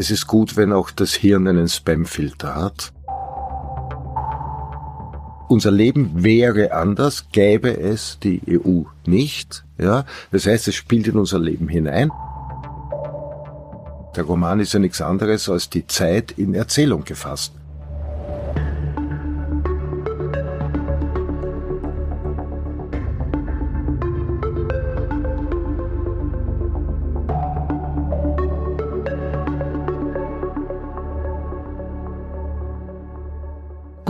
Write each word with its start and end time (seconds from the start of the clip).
Es 0.00 0.10
ist 0.10 0.26
gut, 0.26 0.56
wenn 0.56 0.72
auch 0.72 0.90
das 0.90 1.12
Hirn 1.12 1.46
einen 1.46 1.68
Spamfilter 1.68 2.54
hat. 2.54 2.90
Unser 5.46 5.70
Leben 5.70 6.24
wäre 6.24 6.72
anders, 6.72 7.26
gäbe 7.32 7.78
es 7.78 8.18
die 8.22 8.40
EU 8.48 8.84
nicht. 9.04 9.62
Ja, 9.76 10.06
das 10.32 10.46
heißt, 10.46 10.68
es 10.68 10.74
spielt 10.74 11.06
in 11.06 11.18
unser 11.18 11.38
Leben 11.38 11.68
hinein. 11.68 12.10
Der 14.16 14.24
Roman 14.24 14.60
ist 14.60 14.72
ja 14.72 14.78
nichts 14.78 15.02
anderes 15.02 15.50
als 15.50 15.68
die 15.68 15.86
Zeit 15.86 16.32
in 16.32 16.54
Erzählung 16.54 17.04
gefasst. 17.04 17.52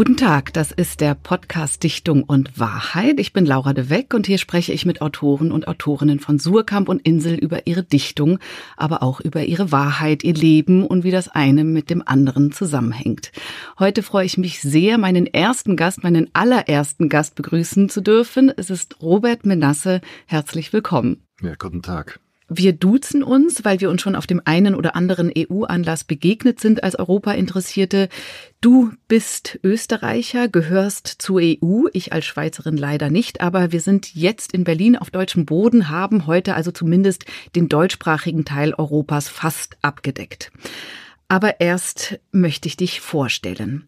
Guten 0.01 0.17
Tag, 0.17 0.55
das 0.55 0.73
ist 0.73 1.03
der 1.03 1.15
Podcast 1.15 1.83
Dichtung 1.83 2.23
und 2.23 2.59
Wahrheit. 2.59 3.21
Ich 3.21 3.35
bin 3.35 3.45
Laura 3.45 3.75
de 3.75 3.91
Weck 3.91 4.15
und 4.15 4.27
hier 4.27 4.39
spreche 4.39 4.73
ich 4.73 4.87
mit 4.87 5.03
Autoren 5.03 5.53
und 5.53 5.69
Autorinnen 5.69 6.21
von 6.21 6.39
Surkamp 6.39 6.89
und 6.89 7.03
Insel 7.03 7.35
über 7.35 7.67
ihre 7.67 7.83
Dichtung, 7.83 8.39
aber 8.79 9.03
auch 9.03 9.21
über 9.21 9.43
ihre 9.43 9.73
Wahrheit, 9.73 10.25
ihr 10.25 10.33
Leben 10.33 10.87
und 10.87 11.05
wie 11.05 11.11
das 11.11 11.29
eine 11.29 11.65
mit 11.65 11.91
dem 11.91 12.03
anderen 12.03 12.51
zusammenhängt. 12.51 13.31
Heute 13.79 14.03
freue 14.03 14.25
ich 14.25 14.39
mich 14.39 14.63
sehr, 14.63 14.97
meinen 14.97 15.27
ersten 15.27 15.77
Gast, 15.77 16.03
meinen 16.03 16.31
allerersten 16.33 17.11
Gast 17.11 17.35
begrüßen 17.35 17.91
zu 17.91 18.01
dürfen. 18.01 18.51
Es 18.57 18.71
ist 18.71 19.03
Robert 19.03 19.45
Menasse. 19.45 20.01
Herzlich 20.25 20.73
willkommen. 20.73 21.27
Ja, 21.43 21.57
guten 21.59 21.83
Tag. 21.83 22.21
Wir 22.53 22.73
duzen 22.73 23.23
uns, 23.23 23.65
weil 23.65 23.81
wir 23.81 23.91
uns 23.91 24.03
schon 24.03 24.17
auf 24.17 24.27
dem 24.27 24.43
einen 24.45 24.75
oder 24.75 24.97
anderen 24.97 25.31
EU-Anlass 25.39 26.03
begegnet 26.03 26.59
sind 26.59 26.83
als 26.83 26.99
Europa-Interessierte. 26.99 28.09
Du 28.61 28.91
bist 29.07 29.61
Österreicher, 29.63 30.49
gehörst 30.49 31.07
zur 31.07 31.41
EU, 31.41 31.85
ich 31.93 32.13
als 32.13 32.27
Schweizerin 32.27 32.77
leider 32.77 33.09
nicht, 33.09 33.41
aber 33.41 33.71
wir 33.71 33.81
sind 33.81 34.17
jetzt 34.17 34.53
in 34.53 34.65
Berlin 34.65 34.97
auf 34.97 35.11
deutschem 35.11 35.47
Boden, 35.47 35.91
haben 35.91 36.27
heute 36.27 36.57
also 36.57 36.73
zumindest 36.73 37.25
den 37.55 37.69
deutschsprachigen 37.69 38.45
Teil 38.45 38.75
Europas 38.75 39.29
fast 39.29 39.77
abgedeckt. 39.83 40.51
Aber 41.29 41.61
erst 41.61 42.19
möchte 42.33 42.67
ich 42.67 42.77
dich 42.77 43.01
vorstellen. 43.01 43.87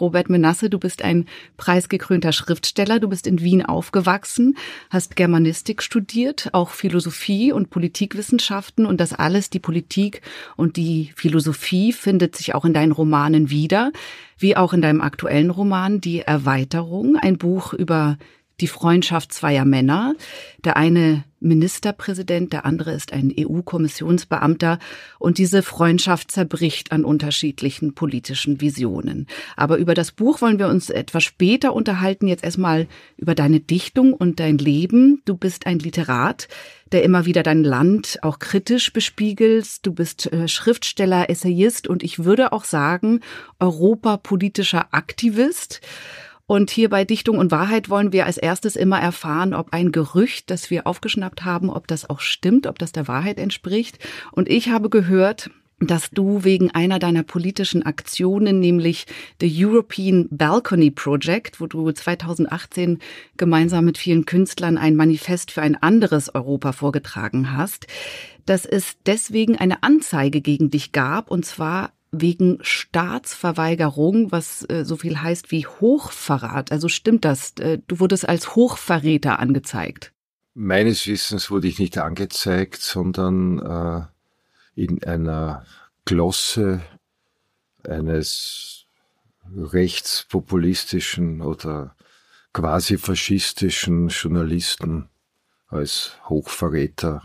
Robert 0.00 0.30
Menasse, 0.30 0.70
du 0.70 0.78
bist 0.78 1.02
ein 1.02 1.26
preisgekrönter 1.58 2.32
Schriftsteller, 2.32 2.98
du 2.98 3.08
bist 3.08 3.26
in 3.26 3.42
Wien 3.42 3.62
aufgewachsen, 3.62 4.56
hast 4.88 5.16
Germanistik 5.16 5.82
studiert, 5.82 6.48
auch 6.52 6.70
Philosophie 6.70 7.52
und 7.52 7.68
Politikwissenschaften. 7.68 8.86
Und 8.86 9.00
das 9.00 9.12
alles, 9.12 9.50
die 9.50 9.58
Politik 9.58 10.22
und 10.56 10.78
die 10.78 11.12
Philosophie 11.14 11.92
findet 11.92 12.36
sich 12.36 12.54
auch 12.54 12.64
in 12.64 12.72
deinen 12.72 12.92
Romanen 12.92 13.50
wieder, 13.50 13.92
wie 14.38 14.56
auch 14.56 14.72
in 14.72 14.80
deinem 14.80 15.02
aktuellen 15.02 15.50
Roman 15.50 16.00
Die 16.00 16.20
Erweiterung, 16.20 17.16
ein 17.16 17.36
Buch 17.36 17.74
über 17.74 18.16
die 18.62 18.68
Freundschaft 18.68 19.32
zweier 19.32 19.64
Männer. 19.64 20.14
Der 20.64 20.76
eine 20.76 21.24
Ministerpräsident, 21.40 22.52
der 22.52 22.64
andere 22.64 22.92
ist 22.92 23.12
ein 23.12 23.34
EU-Kommissionsbeamter 23.36 24.78
und 25.18 25.38
diese 25.38 25.62
Freundschaft 25.62 26.30
zerbricht 26.30 26.92
an 26.92 27.04
unterschiedlichen 27.04 27.94
politischen 27.94 28.60
Visionen. 28.60 29.26
Aber 29.56 29.76
über 29.76 29.94
das 29.94 30.12
Buch 30.12 30.40
wollen 30.40 30.60
wir 30.60 30.68
uns 30.68 30.88
etwas 30.88 31.24
später 31.24 31.74
unterhalten. 31.74 32.28
Jetzt 32.28 32.44
erstmal 32.44 32.86
über 33.16 33.34
deine 33.34 33.60
Dichtung 33.60 34.14
und 34.14 34.38
dein 34.38 34.58
Leben. 34.58 35.20
Du 35.24 35.36
bist 35.36 35.66
ein 35.66 35.80
Literat, 35.80 36.46
der 36.92 37.02
immer 37.02 37.26
wieder 37.26 37.42
dein 37.42 37.64
Land 37.64 38.18
auch 38.22 38.38
kritisch 38.38 38.92
bespiegelst. 38.92 39.84
Du 39.84 39.92
bist 39.92 40.32
äh, 40.32 40.46
Schriftsteller, 40.46 41.28
Essayist 41.28 41.88
und 41.88 42.04
ich 42.04 42.24
würde 42.24 42.52
auch 42.52 42.64
sagen, 42.64 43.20
europapolitischer 43.58 44.94
Aktivist. 44.94 45.80
Und 46.46 46.70
hier 46.70 46.88
bei 46.90 47.04
Dichtung 47.04 47.38
und 47.38 47.50
Wahrheit 47.50 47.88
wollen 47.88 48.12
wir 48.12 48.26
als 48.26 48.36
erstes 48.36 48.76
immer 48.76 49.00
erfahren, 49.00 49.54
ob 49.54 49.72
ein 49.72 49.92
Gerücht, 49.92 50.50
das 50.50 50.70
wir 50.70 50.86
aufgeschnappt 50.86 51.44
haben, 51.44 51.70
ob 51.70 51.86
das 51.86 52.08
auch 52.08 52.20
stimmt, 52.20 52.66
ob 52.66 52.78
das 52.78 52.92
der 52.92 53.08
Wahrheit 53.08 53.38
entspricht. 53.38 53.98
Und 54.32 54.48
ich 54.48 54.68
habe 54.68 54.90
gehört, 54.90 55.50
dass 55.86 56.10
du 56.10 56.44
wegen 56.44 56.70
einer 56.70 56.98
deiner 56.98 57.22
politischen 57.22 57.82
Aktionen, 57.82 58.60
nämlich 58.60 59.06
The 59.40 59.64
European 59.64 60.28
Balcony 60.30 60.90
Project, 60.90 61.60
wo 61.60 61.66
du 61.66 61.90
2018 61.90 62.98
gemeinsam 63.36 63.84
mit 63.84 63.98
vielen 63.98 64.24
Künstlern 64.24 64.78
ein 64.78 64.96
Manifest 64.96 65.50
für 65.50 65.62
ein 65.62 65.74
anderes 65.74 66.34
Europa 66.34 66.72
vorgetragen 66.72 67.56
hast, 67.56 67.86
dass 68.46 68.64
es 68.64 68.96
deswegen 69.06 69.56
eine 69.56 69.82
Anzeige 69.82 70.40
gegen 70.40 70.70
dich 70.70 70.92
gab, 70.92 71.30
und 71.30 71.44
zwar 71.44 71.92
wegen 72.12 72.58
Staatsverweigerung, 72.60 74.30
was 74.30 74.68
äh, 74.68 74.84
so 74.84 74.96
viel 74.96 75.20
heißt 75.20 75.50
wie 75.50 75.66
Hochverrat. 75.66 76.70
Also 76.70 76.88
stimmt 76.88 77.24
das? 77.24 77.54
Äh, 77.58 77.78
du 77.86 77.98
wurdest 78.00 78.28
als 78.28 78.54
Hochverräter 78.54 79.38
angezeigt. 79.38 80.12
Meines 80.54 81.06
Wissens 81.06 81.50
wurde 81.50 81.68
ich 81.68 81.78
nicht 81.78 81.96
angezeigt, 81.96 82.82
sondern 82.82 83.58
äh, 83.58 84.02
in 84.74 85.02
einer 85.02 85.64
Glosse 86.04 86.82
eines 87.88 88.84
rechtspopulistischen 89.56 91.40
oder 91.40 91.96
quasi 92.52 92.98
faschistischen 92.98 94.08
Journalisten 94.08 95.08
als 95.68 96.12
Hochverräter 96.28 97.22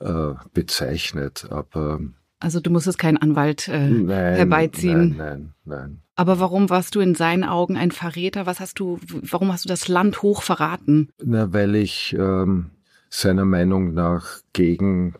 äh, 0.00 0.34
bezeichnet. 0.52 1.46
Aber 1.50 2.00
also 2.40 2.60
du 2.60 2.70
musstest 2.70 2.98
keinen 2.98 3.16
Anwalt 3.16 3.68
äh, 3.68 3.88
nein, 3.88 4.34
herbeiziehen. 4.34 5.16
Nein, 5.16 5.54
nein, 5.64 5.78
nein. 5.80 6.02
Aber 6.14 6.40
warum 6.40 6.70
warst 6.70 6.94
du 6.94 7.00
in 7.00 7.14
seinen 7.14 7.44
Augen 7.44 7.76
ein 7.76 7.90
Verräter? 7.90 8.46
Was 8.46 8.60
hast 8.60 8.80
du, 8.80 8.98
warum 9.22 9.52
hast 9.52 9.64
du 9.64 9.68
das 9.68 9.88
Land 9.88 10.22
hoch 10.22 10.42
verraten? 10.42 11.10
Na, 11.22 11.52
weil 11.52 11.74
ich 11.76 12.14
ähm, 12.18 12.70
seiner 13.08 13.44
Meinung 13.44 13.94
nach 13.94 14.40
gegen 14.52 15.14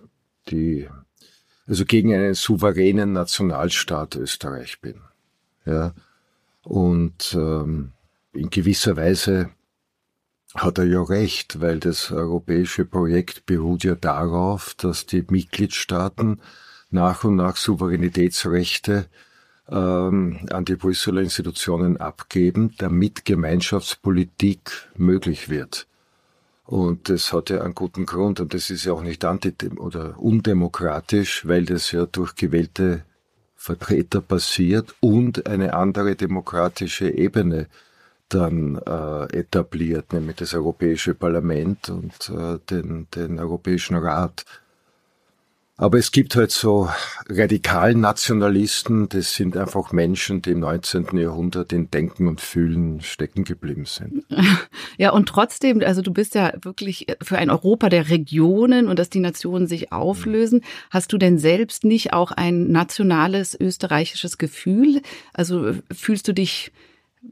die, 0.49 0.89
also 1.67 1.85
gegen 1.85 2.13
einen 2.13 2.35
souveränen 2.35 3.13
Nationalstaat 3.13 4.17
Österreich 4.17 4.81
bin. 4.81 5.01
Ja. 5.65 5.95
Und 6.63 7.35
ähm, 7.35 7.93
in 8.33 8.51
gewisser 8.51 8.97
Weise 8.97 9.51
hat 10.55 10.79
er 10.79 10.85
ja 10.85 11.03
recht, 11.03 11.61
weil 11.61 11.79
das 11.79 12.11
europäische 12.11 12.85
Projekt 12.85 13.47
beruht 13.47 13.85
ja 13.85 13.95
darauf, 13.95 14.75
dass 14.75 15.07
die 15.07 15.25
Mitgliedstaaten 15.29 16.41
nach 16.91 17.25
und 17.25 17.37
nach 17.37 17.57
Souveränitätsrechte 17.57 19.07
ähm, 19.69 20.41
an 20.51 20.65
die 20.65 20.77
Brüsseler 20.77 21.21
Institutionen 21.21 21.99
abgeben, 21.99 22.75
damit 22.79 23.25
Gemeinschaftspolitik 23.25 24.89
möglich 24.97 25.49
wird. 25.49 25.87
Und 26.65 27.09
das 27.09 27.33
hat 27.33 27.51
ja 27.51 27.63
einen 27.63 27.75
guten 27.75 28.05
Grund 28.05 28.41
und 28.41 28.53
das 28.53 28.69
ist 28.69 28.85
ja 28.85 28.93
auch 28.93 29.03
nicht 29.03 29.25
antidem 29.25 29.79
oder 29.79 30.19
undemokratisch, 30.19 31.47
weil 31.49 31.65
das 31.65 31.93
ja 31.93 32.05
durch 32.05 32.35
gewählte 32.35 33.05
Vertreter 33.57 34.21
passiert 34.21 34.95
und 35.01 35.47
eine 35.47 35.75
andere 35.75 36.15
demokratische 36.15 37.11
Ebene 37.11 37.69
dann 38.29 38.77
äh, 38.77 39.39
etabliert, 39.39 40.13
nämlich 40.13 40.37
das 40.37 40.55
Europäische 40.55 41.15
Parlament 41.15 41.89
und 41.89 42.31
äh, 42.31 42.59
den, 42.71 43.09
den 43.15 43.39
Europäischen 43.39 43.97
Rat. 43.97 44.45
Aber 45.81 45.97
es 45.97 46.11
gibt 46.11 46.35
halt 46.35 46.51
so 46.51 46.91
radikalen 47.29 48.01
Nationalisten, 48.01 49.09
das 49.09 49.35
sind 49.35 49.57
einfach 49.57 49.93
Menschen, 49.93 50.43
die 50.43 50.51
im 50.51 50.59
19. 50.59 51.17
Jahrhundert 51.17 51.73
in 51.73 51.89
Denken 51.89 52.27
und 52.27 52.41
Fühlen 52.41 53.01
stecken 53.01 53.45
geblieben 53.45 53.87
sind. 53.87 54.25
Ja, 55.01 55.13
und 55.13 55.29
trotzdem, 55.29 55.81
also 55.81 56.03
du 56.03 56.13
bist 56.13 56.35
ja 56.35 56.53
wirklich 56.61 57.07
für 57.23 57.39
ein 57.39 57.51
Europa 57.51 57.89
der 57.89 58.09
Regionen 58.09 58.89
und 58.89 58.99
dass 58.99 59.11
die 59.11 59.21
Nationen 59.21 59.69
sich 59.69 59.93
auflösen. 59.93 60.63
Hast 60.91 61.13
du 61.13 61.19
denn 61.19 61.39
selbst 61.39 61.85
nicht 61.85 62.13
auch 62.13 62.33
ein 62.33 62.73
nationales 62.73 63.57
österreichisches 63.59 64.39
Gefühl? 64.39 65.03
Also 65.33 65.73
fühlst 65.93 66.27
du 66.27 66.35
dich 66.35 66.73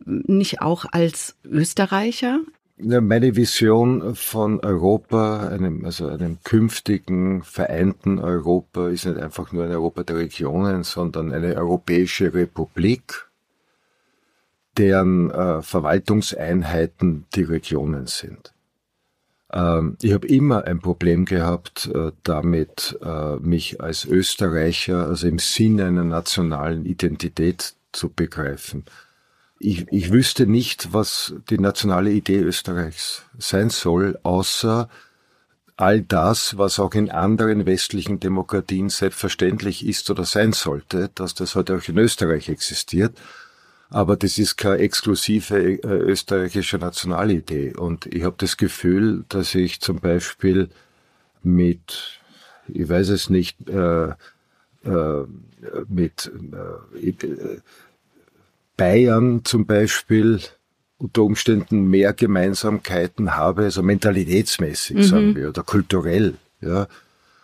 nicht 0.05 0.61
auch 0.61 0.85
als 0.93 1.35
Österreicher? 1.45 2.39
Meine 2.79 3.37
Vision 3.37 4.15
von 4.15 4.61
Europa, 4.61 5.49
einem, 5.49 5.87
also 5.87 6.09
einem 6.09 6.37
künftigen 6.45 7.43
vereinten 7.43 8.19
Europa, 8.19 8.89
ist 8.89 9.07
nicht 9.07 9.17
einfach 9.19 9.51
nur 9.51 9.65
ein 9.65 9.71
Europa 9.71 10.03
der 10.03 10.17
Regionen, 10.17 10.83
sondern 10.83 11.33
eine 11.33 11.57
europäische 11.57 12.35
Republik, 12.35 13.31
deren 14.77 15.31
äh, 15.31 15.63
Verwaltungseinheiten 15.63 17.25
die 17.35 17.45
Regionen 17.45 18.09
sind. 18.09 18.53
Ähm, 19.55 19.97
ich 20.03 20.13
habe 20.13 20.27
immer 20.27 20.65
ein 20.65 20.81
Problem 20.81 21.25
gehabt 21.25 21.91
äh, 21.95 22.13
damit, 22.25 22.99
äh, 23.03 23.37
mich 23.37 23.81
als 23.81 24.05
Österreicher, 24.05 25.07
also 25.07 25.27
im 25.27 25.39
Sinne 25.39 25.87
einer 25.87 26.05
nationalen 26.05 26.85
Identität 26.85 27.75
zu 27.93 28.11
begreifen 28.11 28.85
ich, 29.59 29.87
ich 29.91 30.13
wüsste 30.13 30.47
nicht, 30.47 30.93
was 30.93 31.35
die 31.51 31.59
nationale 31.59 32.11
Idee 32.11 32.39
Österreichs 32.39 33.23
sein 33.39 33.71
soll, 33.71 34.19
außer 34.23 34.89
all 35.77 36.01
das, 36.03 36.57
was 36.57 36.79
auch 36.79 36.95
in 36.95 37.11
anderen 37.11 37.67
westlichen 37.67 38.19
Demokratien 38.19 38.89
selbstverständlich 38.89 39.87
ist 39.87 40.09
oder 40.11 40.25
sein 40.25 40.53
sollte, 40.53 41.11
dass 41.15 41.35
das 41.35 41.55
heute 41.55 41.77
auch 41.77 41.89
in 41.89 41.99
Österreich 41.99 42.49
existiert. 42.49 43.19
Aber 43.89 44.17
das 44.17 44.39
ist 44.39 44.57
keine 44.57 44.79
exklusive 44.79 45.57
äh, 45.59 45.87
österreichische 45.87 46.79
Nationalidee. 46.79 47.75
Und 47.75 48.07
ich 48.07 48.25
habe 48.25 48.35
das 48.39 48.57
Gefühl, 48.57 49.25
dass 49.29 49.55
ich 49.55 49.81
zum 49.81 50.01
Beispiel 50.01 50.71
mit, 51.43 52.21
ich 52.67 52.89
weiß 52.89 53.11
es 53.11 53.31
nicht, 53.31 53.57
äh, 53.69 54.09
äh, 54.87 55.27
mit 55.89 56.31
äh, 57.03 57.61
Bayern 58.77 59.45
zum 59.45 59.67
Beispiel 59.67 60.41
unter 60.99 61.23
Umständen 61.23 61.89
mehr 61.89 62.13
Gemeinsamkeiten 62.13 63.37
habe, 63.37 63.65
also 63.65 63.83
mentalitätsmäßig, 63.83 64.97
mhm. 64.97 65.03
sagen 65.03 65.37
wir, 65.37 65.49
oder 65.49 65.63
kulturell, 65.63 66.35
ja. 66.61 66.87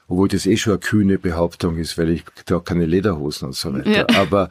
Obwohl 0.08 0.28
das 0.28 0.46
eh 0.46 0.56
schon 0.56 0.74
eine 0.74 0.80
kühne 0.80 1.18
Behauptung 1.18 1.76
ist, 1.78 1.96
weil 1.96 2.10
ich 2.10 2.24
da 2.46 2.58
keine 2.58 2.86
Lederhosen 2.86 3.46
und 3.48 3.54
so 3.54 3.72
weiter. 3.72 3.90
Ja. 3.90 4.06
Aber, 4.20 4.50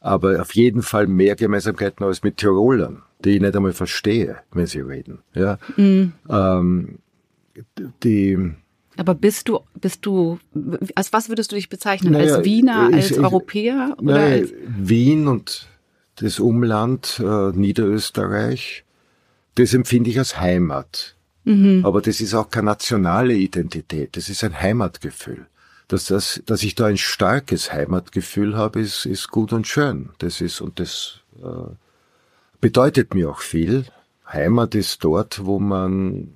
aber 0.00 0.40
auf 0.40 0.54
jeden 0.54 0.82
Fall 0.82 1.06
mehr 1.06 1.36
Gemeinsamkeiten 1.36 2.04
als 2.04 2.22
mit 2.22 2.38
Tirolern, 2.38 3.02
die 3.24 3.36
ich 3.36 3.40
nicht 3.40 3.54
einmal 3.54 3.72
verstehe, 3.72 4.38
wenn 4.52 4.66
sie 4.66 4.80
reden, 4.80 5.20
ja. 5.34 5.58
Mhm. 5.76 6.12
Ähm, 6.28 6.98
die, 8.02 8.54
aber 8.96 9.14
bist 9.14 9.48
du, 9.48 9.60
bist 9.80 10.04
du, 10.04 10.38
als 10.94 11.12
was 11.12 11.28
würdest 11.28 11.52
du 11.52 11.56
dich 11.56 11.68
bezeichnen? 11.68 12.12
Naja, 12.12 12.36
als 12.36 12.44
Wiener, 12.44 12.90
als 12.92 13.10
ich, 13.10 13.18
Europäer? 13.18 13.94
Oder 13.98 14.14
naja, 14.14 14.34
als 14.40 14.52
Wien 14.66 15.28
und 15.28 15.66
das 16.16 16.38
Umland 16.38 17.20
äh, 17.24 17.52
Niederösterreich, 17.52 18.84
das 19.54 19.74
empfinde 19.74 20.10
ich 20.10 20.18
als 20.18 20.38
Heimat. 20.38 21.16
Mhm. 21.44 21.84
Aber 21.84 22.00
das 22.00 22.20
ist 22.20 22.34
auch 22.34 22.50
keine 22.50 22.66
nationale 22.66 23.34
Identität, 23.34 24.16
das 24.16 24.28
ist 24.28 24.44
ein 24.44 24.60
Heimatgefühl. 24.60 25.46
Dass, 25.88 26.06
das, 26.06 26.42
dass 26.46 26.62
ich 26.62 26.74
da 26.74 26.86
ein 26.86 26.96
starkes 26.96 27.72
Heimatgefühl 27.72 28.56
habe, 28.56 28.80
ist, 28.80 29.04
ist 29.04 29.28
gut 29.28 29.52
und 29.52 29.66
schön. 29.66 30.10
Das 30.18 30.40
ist, 30.40 30.60
und 30.62 30.80
das 30.80 31.20
äh, 31.42 31.74
bedeutet 32.60 33.14
mir 33.14 33.28
auch 33.30 33.40
viel. 33.40 33.84
Heimat 34.26 34.74
ist 34.74 35.04
dort, 35.04 35.44
wo 35.44 35.58
man 35.58 36.32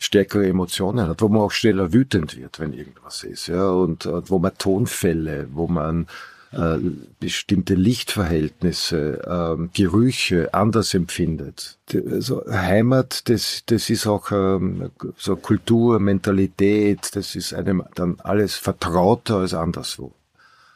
stärkere 0.00 0.48
Emotionen 0.48 1.06
hat, 1.06 1.22
wo 1.22 1.28
man 1.28 1.42
auch 1.42 1.52
schneller 1.52 1.92
wütend 1.92 2.36
wird, 2.36 2.58
wenn 2.58 2.72
irgendwas 2.72 3.22
ist, 3.22 3.46
ja, 3.46 3.70
und, 3.70 4.06
und 4.06 4.30
wo 4.30 4.40
man 4.40 4.58
Tonfälle, 4.58 5.46
wo 5.52 5.68
man 5.68 6.08
äh, 6.52 6.78
bestimmte 7.18 7.74
Lichtverhältnisse, 7.74 9.22
äh, 9.26 9.68
Gerüche 9.72 10.52
anders 10.52 10.92
empfindet. 10.92 11.78
Also 12.10 12.42
Heimat, 12.46 13.28
das, 13.30 13.62
das 13.64 13.88
ist 13.88 14.06
auch 14.06 14.30
ähm, 14.32 14.90
so 15.16 15.36
Kultur, 15.36 15.98
Mentalität, 15.98 17.16
das 17.16 17.36
ist 17.36 17.54
einem 17.54 17.82
dann 17.94 18.16
alles 18.20 18.56
vertrauter 18.56 19.36
als 19.36 19.54
anderswo. 19.54 20.12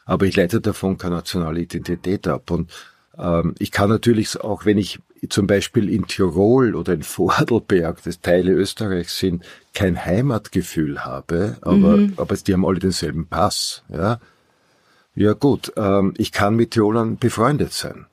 Aber 0.05 0.25
ich 0.25 0.35
leite 0.35 0.61
davon 0.61 0.97
keine 0.97 1.15
nationale 1.15 1.59
Identität 1.59 2.27
ab. 2.27 2.49
Und 2.49 2.71
ähm, 3.15 3.53
ich 3.59 3.71
kann 3.71 3.89
natürlich 3.89 4.41
auch, 4.41 4.65
wenn 4.65 4.79
ich 4.79 4.99
zum 5.29 5.45
Beispiel 5.45 5.89
in 5.89 6.07
Tirol 6.07 6.73
oder 6.73 6.93
in 6.93 7.03
Vorarlberg, 7.03 8.01
das 8.03 8.21
Teile 8.21 8.51
Österreichs 8.53 9.19
sind, 9.19 9.43
kein 9.75 10.03
Heimatgefühl 10.03 11.05
habe, 11.05 11.57
aber, 11.61 11.97
mhm. 11.97 12.13
aber 12.17 12.35
die 12.35 12.53
haben 12.53 12.65
alle 12.65 12.79
denselben 12.79 13.27
Pass, 13.27 13.83
ja 13.89 14.19
ja 15.17 15.33
gut, 15.33 15.73
ähm, 15.75 16.13
ich 16.17 16.31
kann 16.31 16.55
mit 16.55 16.71
Tirolern 16.71 17.17
befreundet 17.17 17.73
sein. 17.73 18.05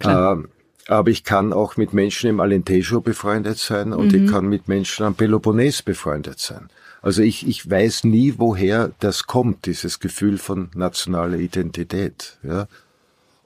Ähm, 0.00 0.48
aber 0.88 1.10
ich 1.10 1.22
kann 1.22 1.52
auch 1.52 1.76
mit 1.76 1.92
Menschen 1.92 2.30
im 2.30 2.40
Alentejo 2.40 3.00
befreundet 3.00 3.58
sein 3.58 3.92
und 3.92 4.12
mhm. 4.12 4.24
ich 4.24 4.30
kann 4.30 4.46
mit 4.46 4.66
Menschen 4.66 5.04
am 5.04 5.14
Peloponnes 5.14 5.82
befreundet 5.82 6.40
sein. 6.40 6.68
Also 7.00 7.22
ich, 7.22 7.46
ich 7.46 7.70
weiß 7.70 8.04
nie, 8.04 8.34
woher 8.38 8.90
das 8.98 9.28
kommt, 9.28 9.66
dieses 9.66 10.00
Gefühl 10.00 10.38
von 10.38 10.70
nationaler 10.74 11.38
Identität. 11.38 12.38
Ja. 12.42 12.66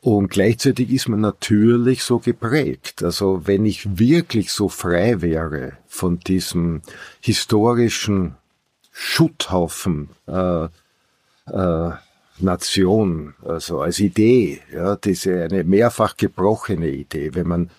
Und 0.01 0.31
gleichzeitig 0.31 0.91
ist 0.91 1.09
man 1.09 1.21
natürlich 1.21 2.03
so 2.03 2.19
geprägt. 2.19 3.03
Also 3.05 3.47
wenn 3.47 3.67
ich 3.67 3.99
wirklich 3.99 4.53
so 4.53 4.71
frei 4.71 5.21
wäre 5.21 5.75
von 5.87 6.19
diesem 6.19 6.81
historischen 7.21 8.37
Schutthaufen, 8.91 10.09
äh, 10.27 10.65
äh, 11.47 11.91
Nation, 12.43 13.35
also 13.45 13.81
als 13.81 14.01
Idee, 14.01 14.61
ja, 14.73 14.97
diese 14.97 15.45
eine 15.45 15.65
mehrfach 15.65 16.17
gebrochene 16.17 16.89
Idee, 16.89 17.35
wenn 17.35 17.49
man 17.49 17.71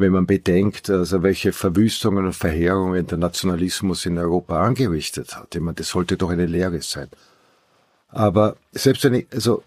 wenn 0.00 0.12
man 0.12 0.26
bedenkt, 0.26 0.88
also 0.88 1.22
welche 1.22 1.52
Verwüstungen 1.52 2.24
und 2.24 2.32
Verheerungen 2.32 3.06
der 3.06 3.18
Nationalismus 3.18 4.06
in 4.06 4.16
Europa 4.16 4.62
angerichtet 4.62 5.36
hat. 5.36 5.54
Ich 5.54 5.60
meine, 5.60 5.74
das 5.74 5.90
sollte 5.90 6.16
doch 6.16 6.30
eine 6.30 6.46
Lehre 6.46 6.80
sein. 6.80 7.08
Aber 8.08 8.56
selbst 8.72 9.04
wenn 9.04 9.14
ich, 9.14 9.26
also 9.32 9.62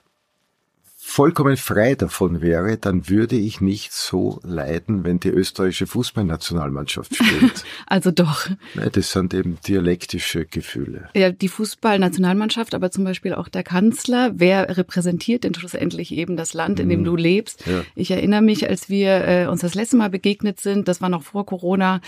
vollkommen 1.05 1.57
frei 1.57 1.95
davon 1.95 2.41
wäre, 2.41 2.77
dann 2.77 3.09
würde 3.09 3.35
ich 3.35 3.61
nicht 3.61 3.91
so 3.93 4.39
leiden, 4.43 5.03
wenn 5.03 5.19
die 5.19 5.29
österreichische 5.29 5.85
Fußballnationalmannschaft 5.85 7.15
spielt. 7.15 7.65
also 7.87 8.09
doch. 8.09 8.49
Nein, 8.73 8.89
das 8.93 9.11
sind 9.11 9.33
eben 9.33 9.59
dialektische 9.67 10.45
Gefühle. 10.45 11.09
Ja, 11.13 11.29
die 11.29 11.49
Fußballnationalmannschaft, 11.49 12.73
aber 12.73 12.89
zum 12.89 13.03
Beispiel 13.03 13.35
auch 13.35 13.49
der 13.49 13.63
Kanzler. 13.63 14.31
Wer 14.35 14.77
repräsentiert 14.77 15.43
denn 15.43 15.53
schlussendlich 15.53 16.13
eben 16.13 16.37
das 16.37 16.53
Land, 16.53 16.79
in 16.79 16.89
dem 16.89 17.01
mhm. 17.01 17.05
du 17.05 17.15
lebst? 17.15 17.67
Ja. 17.67 17.83
Ich 17.95 18.09
erinnere 18.09 18.41
mich, 18.41 18.67
als 18.67 18.89
wir 18.89 19.27
äh, 19.27 19.47
uns 19.47 19.61
das 19.61 19.75
letzte 19.75 19.97
Mal 19.97 20.09
begegnet 20.09 20.61
sind, 20.61 20.87
das 20.87 21.01
war 21.01 21.09
noch 21.09 21.23
vor 21.23 21.45
Corona, 21.45 22.01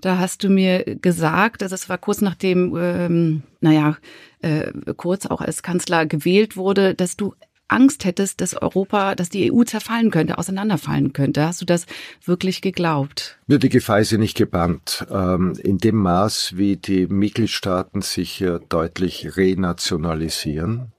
da 0.00 0.18
hast 0.18 0.42
du 0.42 0.48
mir 0.48 0.84
gesagt, 0.84 1.62
also 1.62 1.74
es 1.74 1.88
war 1.88 1.98
kurz 1.98 2.20
nachdem, 2.20 2.76
ähm, 2.76 3.42
naja, 3.60 3.96
äh, 4.40 4.72
kurz 4.96 5.26
auch 5.26 5.40
als 5.40 5.62
Kanzler 5.62 6.06
gewählt 6.06 6.56
wurde, 6.56 6.94
dass 6.94 7.16
du 7.16 7.34
Angst 7.68 8.04
hättest, 8.04 8.40
dass 8.40 8.60
Europa, 8.60 9.14
dass 9.14 9.28
die 9.28 9.52
EU 9.52 9.62
zerfallen 9.64 10.10
könnte, 10.10 10.38
auseinanderfallen 10.38 11.12
könnte. 11.12 11.46
Hast 11.46 11.60
du 11.60 11.64
das 11.64 11.86
wirklich 12.24 12.60
geglaubt? 12.62 13.38
Ja, 13.46 13.58
die 13.58 13.68
Gefahr 13.68 14.00
ist 14.00 14.10
ja 14.12 14.18
nicht 14.18 14.36
gebannt. 14.36 15.06
Ähm, 15.10 15.54
in 15.62 15.78
dem 15.78 15.96
Maß, 15.96 16.56
wie 16.56 16.76
die 16.76 17.06
Mitgliedstaaten 17.06 18.02
sich 18.02 18.44
deutlich 18.68 19.36
renationalisieren, 19.36 20.92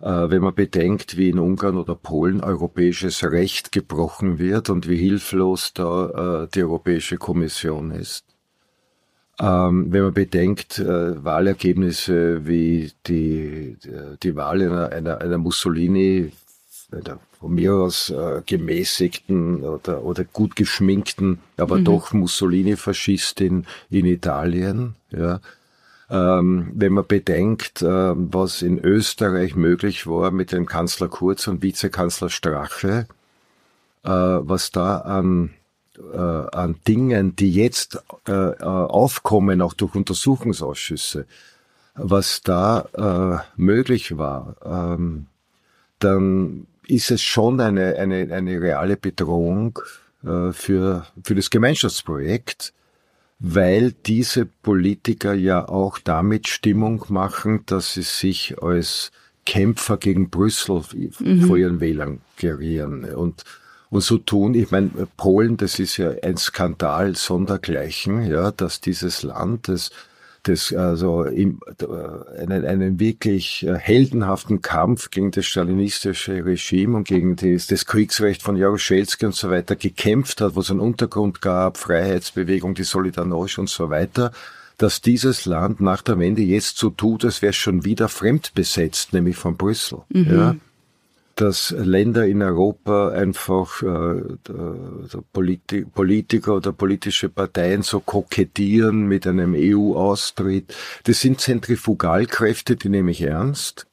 äh, 0.00 0.30
wenn 0.30 0.42
man 0.42 0.54
bedenkt, 0.54 1.16
wie 1.16 1.30
in 1.30 1.38
Ungarn 1.38 1.76
oder 1.76 1.94
Polen 1.94 2.40
europäisches 2.40 3.24
Recht 3.24 3.72
gebrochen 3.72 4.38
wird 4.38 4.70
und 4.70 4.88
wie 4.88 4.96
hilflos 4.96 5.72
da 5.74 6.44
äh, 6.44 6.48
die 6.54 6.62
Europäische 6.62 7.16
Kommission 7.16 7.90
ist, 7.90 8.24
ähm, 9.40 9.92
wenn 9.92 10.02
man 10.02 10.14
bedenkt, 10.14 10.78
äh, 10.78 11.24
Wahlergebnisse 11.24 12.46
wie 12.46 12.92
die, 13.06 13.76
die 14.22 14.36
Wahl 14.36 14.62
einer, 14.62 14.90
einer, 14.90 15.20
einer 15.20 15.38
Mussolini, 15.38 16.32
einer 16.90 17.18
von 17.38 17.54
mir 17.54 17.74
aus 17.74 18.10
äh, 18.10 18.42
gemäßigten 18.44 19.62
oder, 19.62 20.02
oder 20.02 20.24
gut 20.24 20.56
geschminkten, 20.56 21.38
aber 21.56 21.78
mhm. 21.78 21.84
doch 21.84 22.12
Mussolini-Faschistin 22.12 23.66
in 23.90 24.06
Italien, 24.06 24.96
ja. 25.10 25.40
Ähm, 26.10 26.72
wenn 26.74 26.94
man 26.94 27.06
bedenkt, 27.06 27.82
äh, 27.82 27.86
was 28.14 28.62
in 28.62 28.82
Österreich 28.82 29.54
möglich 29.56 30.06
war 30.06 30.30
mit 30.30 30.52
dem 30.52 30.64
Kanzler 30.64 31.08
Kurz 31.08 31.46
und 31.48 31.62
Vizekanzler 31.62 32.30
Strache, 32.30 33.06
äh, 34.04 34.08
was 34.08 34.70
da 34.70 34.98
an 35.00 35.50
äh, 36.12 36.16
an 36.16 36.76
Dingen, 36.86 37.36
die 37.36 37.52
jetzt 37.52 38.02
äh, 38.26 38.32
äh, 38.32 38.62
aufkommen, 38.62 39.60
auch 39.62 39.74
durch 39.74 39.94
Untersuchungsausschüsse, 39.94 41.26
was 41.94 42.42
da 42.42 43.42
äh, 43.56 43.60
möglich 43.60 44.16
war, 44.16 44.56
ähm, 44.64 45.26
dann 45.98 46.66
ist 46.86 47.10
es 47.10 47.22
schon 47.22 47.60
eine, 47.60 47.96
eine, 47.96 48.32
eine 48.32 48.60
reale 48.60 48.96
Bedrohung 48.96 49.78
äh, 50.24 50.52
für, 50.52 51.06
für 51.22 51.34
das 51.34 51.50
Gemeinschaftsprojekt, 51.50 52.72
weil 53.40 53.92
diese 53.92 54.46
Politiker 54.46 55.34
ja 55.34 55.68
auch 55.68 55.98
damit 55.98 56.48
Stimmung 56.48 57.04
machen, 57.08 57.64
dass 57.66 57.94
sie 57.94 58.02
sich 58.02 58.62
als 58.62 59.10
Kämpfer 59.46 59.96
gegen 59.96 60.30
Brüssel 60.30 60.82
mhm. 61.18 61.42
vor 61.42 61.56
ihren 61.56 61.80
Wählern 61.80 62.20
gerieren. 62.36 63.04
Und 63.04 63.44
und 63.90 64.02
so 64.02 64.18
tun. 64.18 64.54
Ich 64.54 64.70
meine, 64.70 64.90
Polen, 65.16 65.56
das 65.56 65.78
ist 65.78 65.96
ja 65.96 66.10
ein 66.22 66.36
Skandal 66.36 67.16
sondergleichen, 67.16 68.30
ja, 68.30 68.50
dass 68.50 68.80
dieses 68.80 69.22
Land, 69.22 69.68
das 69.68 69.90
das 70.44 70.72
also 70.72 71.24
im, 71.24 71.60
einen, 72.38 72.64
einen 72.64 73.00
wirklich 73.00 73.66
äh, 73.66 73.74
heldenhaften 73.76 74.62
Kampf 74.62 75.10
gegen 75.10 75.30
das 75.30 75.46
stalinistische 75.46 76.44
Regime 76.44 76.96
und 76.96 77.08
gegen 77.08 77.36
das, 77.36 77.66
das 77.66 77.86
Kriegsrecht 77.86 78.42
von 78.42 78.56
Jaroszewski 78.56 79.26
und 79.26 79.34
so 79.34 79.50
weiter 79.50 79.76
gekämpft 79.76 80.40
hat, 80.40 80.54
wo 80.54 80.60
es 80.60 80.70
einen 80.70 80.80
Untergrund 80.80 81.40
gab, 81.40 81.76
Freiheitsbewegung, 81.76 82.74
die 82.74 82.84
Solidarność 82.84 83.58
und 83.58 83.68
so 83.68 83.90
weiter, 83.90 84.32
dass 84.78 85.00
dieses 85.00 85.44
Land 85.44 85.80
nach 85.80 86.02
der 86.02 86.18
Wende 86.18 86.42
jetzt 86.42 86.78
so 86.78 86.90
tut, 86.90 87.24
als 87.24 87.42
wäre 87.42 87.50
es 87.50 87.56
schon 87.56 87.84
wieder 87.84 88.08
fremdbesetzt, 88.08 89.12
nämlich 89.12 89.36
von 89.36 89.56
Brüssel. 89.56 90.02
Mhm. 90.08 90.26
Ja 90.30 90.56
dass 91.40 91.70
Länder 91.70 92.26
in 92.26 92.42
Europa 92.42 93.10
einfach 93.10 93.80
äh, 93.82 94.22
Politi 95.32 95.84
Politiker 95.84 96.56
oder 96.56 96.72
politische 96.72 97.28
Parteien 97.28 97.82
so 97.82 98.00
kokettieren 98.00 99.06
mit 99.06 99.24
einem 99.24 99.54
EU-Austritt. 99.56 100.74
Das 101.04 101.20
sind 101.20 101.40
Zentrifugalkräfte, 101.40 102.74
die 102.74 102.88
nehme 102.88 103.12
ich 103.12 103.22
ernst. 103.22 103.86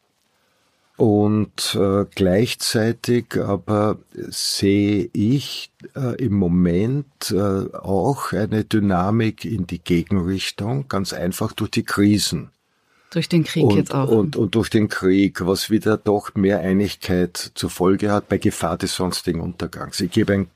Und 0.98 1.78
äh, 1.80 2.06
gleichzeitig 2.16 3.38
aber 3.38 4.00
sehe 4.14 5.10
ich 5.14 5.72
äh, 5.96 6.16
im 6.24 6.34
Moment 6.34 7.32
äh, 7.32 7.76
auch 7.76 8.32
eine 8.32 8.64
Dynamik 8.64 9.46
in 9.46 9.68
die 9.68 9.84
Gegenrichtung, 9.84 10.88
ganz 10.88 11.14
einfach 11.14 11.52
durch 11.52 11.72
die 11.72 11.84
Krisen. 11.84 12.50
Durch 13.12 13.30
den 13.30 13.44
Krieg 13.44 13.64
und, 13.64 13.76
jetzt 13.76 13.94
auch. 13.94 14.10
Und, 14.10 14.36
und 14.36 14.56
durch 14.56 14.70
den 14.70 14.90
Krieg, 14.90 15.46
was 15.46 15.70
wieder 15.70 15.98
doch 15.98 16.36
mehr 16.36 16.60
Einigkeit 16.60 17.52
zur 17.56 17.70
Folge 17.70 18.12
hat 18.12 18.28
bei 18.28 18.38
Gefahr 18.38 18.78
des 18.78 18.96
sonstigen 18.96 19.42
Untergangs. 19.42 20.02
Ich 20.02 20.12
gebe 20.12 20.34
ein 20.34 20.48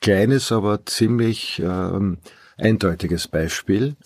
kleines, 0.00 0.52
aber 0.52 0.84
ziemlich 0.86 1.60
ähm, 1.64 2.18
eindeutiges 2.56 3.26
Beispiel. 3.26 3.96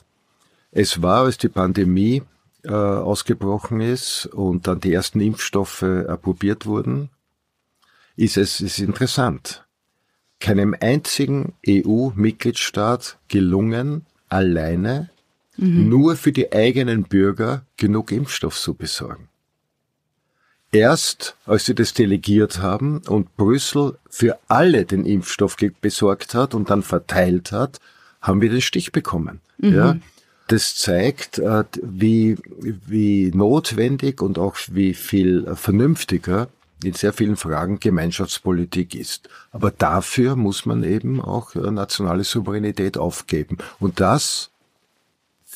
Es 0.71 1.03
war, 1.03 1.25
als 1.25 1.39
die 1.39 1.49
Pandemie 1.49 2.23
äh, 2.65 2.73
ausgebrochen 2.73 3.81
ist 3.81 4.27
und 4.27 4.67
dann 4.67 4.81
die 4.81 4.93
ersten 4.93 5.21
Impfstoffe 5.21 5.83
approbiert 5.83 6.67
wurden, 6.67 7.11
ist 8.17 8.37
es 8.37 8.61
ist 8.61 8.79
interessant. 8.79 9.65
Keinem 10.41 10.75
einzigen 10.81 11.55
EU-Mitgliedstaat 11.67 13.19
gelungen, 13.29 14.07
alleine 14.29 15.11
mhm. 15.59 15.89
nur 15.89 16.17
für 16.17 16.33
die 16.33 16.53
eigenen 16.53 17.05
Bürger 17.05 17.63
genug 17.77 18.11
Impfstoff 18.13 18.59
zu 18.59 18.75
besorgen. 18.75 19.29
Erst 20.71 21.35
als 21.47 21.65
sie 21.65 21.75
das 21.75 21.95
delegiert 21.95 22.59
haben 22.61 22.99
und 23.09 23.37
Brüssel 23.37 23.99
für 24.11 24.39
alle 24.49 24.85
den 24.85 25.07
Impfstoff 25.07 25.57
besorgt 25.81 26.35
hat 26.35 26.55
und 26.55 26.69
dann 26.71 26.83
verteilt 26.83 27.53
hat, 27.53 27.81
haben 28.21 28.41
wir 28.41 28.51
den 28.51 28.61
Stich 28.61 28.93
bekommen. 28.93 29.41
Mhm. 29.59 29.75
Ja, 29.75 29.97
das 30.49 30.77
zeigt, 30.77 31.39
äh, 31.39 31.65
wie, 31.83 32.37
wie 32.61 33.31
notwendig 33.35 34.21
und 34.21 34.39
auch 34.39 34.57
wie 34.71 34.95
viel 34.95 35.47
vernünftiger 35.55 36.49
in 36.83 36.95
sehr 36.95 37.13
vielen 37.13 37.37
Fragen 37.37 37.81
Gemeinschaftspolitik 37.81 38.95
ist. 38.95 39.29
Aber 39.51 39.71
dafür 39.71 40.37
muss 40.37 40.65
man 40.65 40.85
eben 40.85 41.21
auch 41.21 41.55
äh, 41.55 41.71
nationale 41.71 42.25
Souveränität 42.25 42.97
aufgeben. 42.97 43.59
Und 43.81 44.01
das 44.01 44.51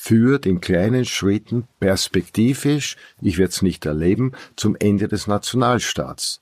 führt 0.02 0.46
in 0.46 0.60
kleinen 0.60 1.04
Schritten 1.04 1.68
perspektivisch, 1.78 2.96
ich 3.20 3.38
werde 3.38 3.50
es 3.50 3.62
nicht 3.62 3.86
erleben, 3.86 4.32
zum 4.56 4.74
Ende 4.74 5.06
des 5.06 5.28
Nationalstaats. 5.28 6.40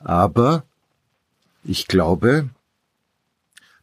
Aber 0.00 0.64
ich 1.64 1.86
glaube, 1.86 2.50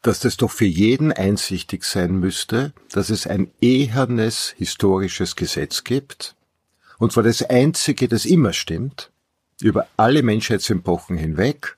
dass 0.04 0.20
das 0.20 0.38
doch 0.38 0.52
für 0.52 0.66
jeden 0.66 1.12
einsichtig 1.12 1.84
sein 1.84 2.20
müsste, 2.20 2.74
dass 2.92 3.10
es 3.10 3.26
ein 3.26 3.50
ehernes 3.60 4.54
historisches 4.56 5.36
Gesetz 5.36 5.84
gibt, 5.84 6.36
und 7.00 7.12
zwar 7.12 7.24
das 7.24 7.42
einzige, 7.42 8.08
das 8.08 8.24
immer 8.24 8.54
stimmt, 8.54 9.10
über 9.60 9.88
alle 9.98 10.22
Menschheitsepochen 10.22 11.18
hinweg. 11.18 11.76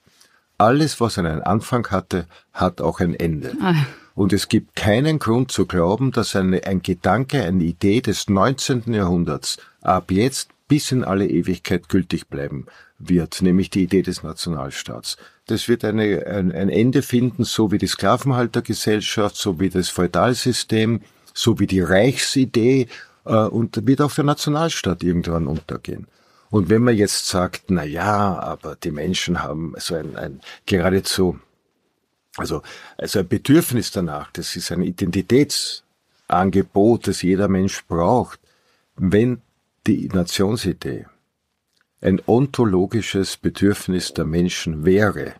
Alles, 0.57 0.99
was 0.99 1.17
einen 1.17 1.41
Anfang 1.41 1.87
hatte, 1.89 2.27
hat 2.51 2.81
auch 2.81 2.99
ein 2.99 3.15
Ende. 3.15 3.55
Ah. 3.61 3.85
Und 4.19 4.33
es 4.33 4.49
gibt 4.49 4.75
keinen 4.75 5.17
Grund 5.17 5.49
zu 5.49 5.65
glauben, 5.65 6.11
dass 6.11 6.35
eine, 6.35 6.65
ein 6.65 6.81
Gedanke, 6.81 7.41
eine 7.41 7.63
Idee 7.63 8.01
des 8.01 8.27
19. 8.27 8.93
Jahrhunderts 8.93 9.59
ab 9.79 10.11
jetzt 10.11 10.49
bis 10.67 10.91
in 10.91 11.05
alle 11.05 11.25
Ewigkeit 11.25 11.87
gültig 11.87 12.27
bleiben 12.27 12.65
wird, 12.97 13.41
nämlich 13.41 13.69
die 13.69 13.83
Idee 13.83 14.01
des 14.01 14.21
Nationalstaats. 14.21 15.15
Das 15.47 15.69
wird 15.69 15.85
eine, 15.85 16.27
ein, 16.27 16.51
ein 16.51 16.67
Ende 16.67 17.01
finden, 17.01 17.45
so 17.45 17.71
wie 17.71 17.77
die 17.77 17.87
Sklavenhaltergesellschaft, 17.87 19.37
so 19.37 19.57
wie 19.61 19.69
das 19.69 19.87
Feudalsystem, 19.87 20.99
so 21.33 21.57
wie 21.61 21.67
die 21.67 21.79
Reichsidee 21.79 22.89
äh, 23.23 23.33
und 23.33 23.87
wird 23.87 24.01
auch 24.01 24.13
der 24.13 24.25
Nationalstaat 24.25 25.01
irgendwann 25.01 25.47
untergehen. 25.47 26.07
Und 26.49 26.69
wenn 26.69 26.83
man 26.83 26.97
jetzt 26.97 27.29
sagt, 27.29 27.71
na 27.71 27.85
ja, 27.85 28.37
aber 28.37 28.75
die 28.75 28.91
Menschen 28.91 29.41
haben 29.41 29.75
so 29.77 29.95
ein, 29.95 30.17
ein 30.17 30.41
geradezu, 30.65 31.39
also, 32.39 32.63
also 32.97 33.19
ein 33.19 33.27
Bedürfnis 33.27 33.91
danach, 33.91 34.31
das 34.31 34.55
ist 34.55 34.71
ein 34.71 34.81
Identitätsangebot, 34.81 37.07
das 37.07 37.21
jeder 37.21 37.47
Mensch 37.47 37.85
braucht. 37.85 38.39
Wenn 38.95 39.41
die 39.87 40.07
Nationsidee 40.07 41.05
ein 42.01 42.21
ontologisches 42.25 43.37
Bedürfnis 43.37 44.13
der 44.13 44.25
Menschen 44.25 44.85
wäre, 44.85 45.35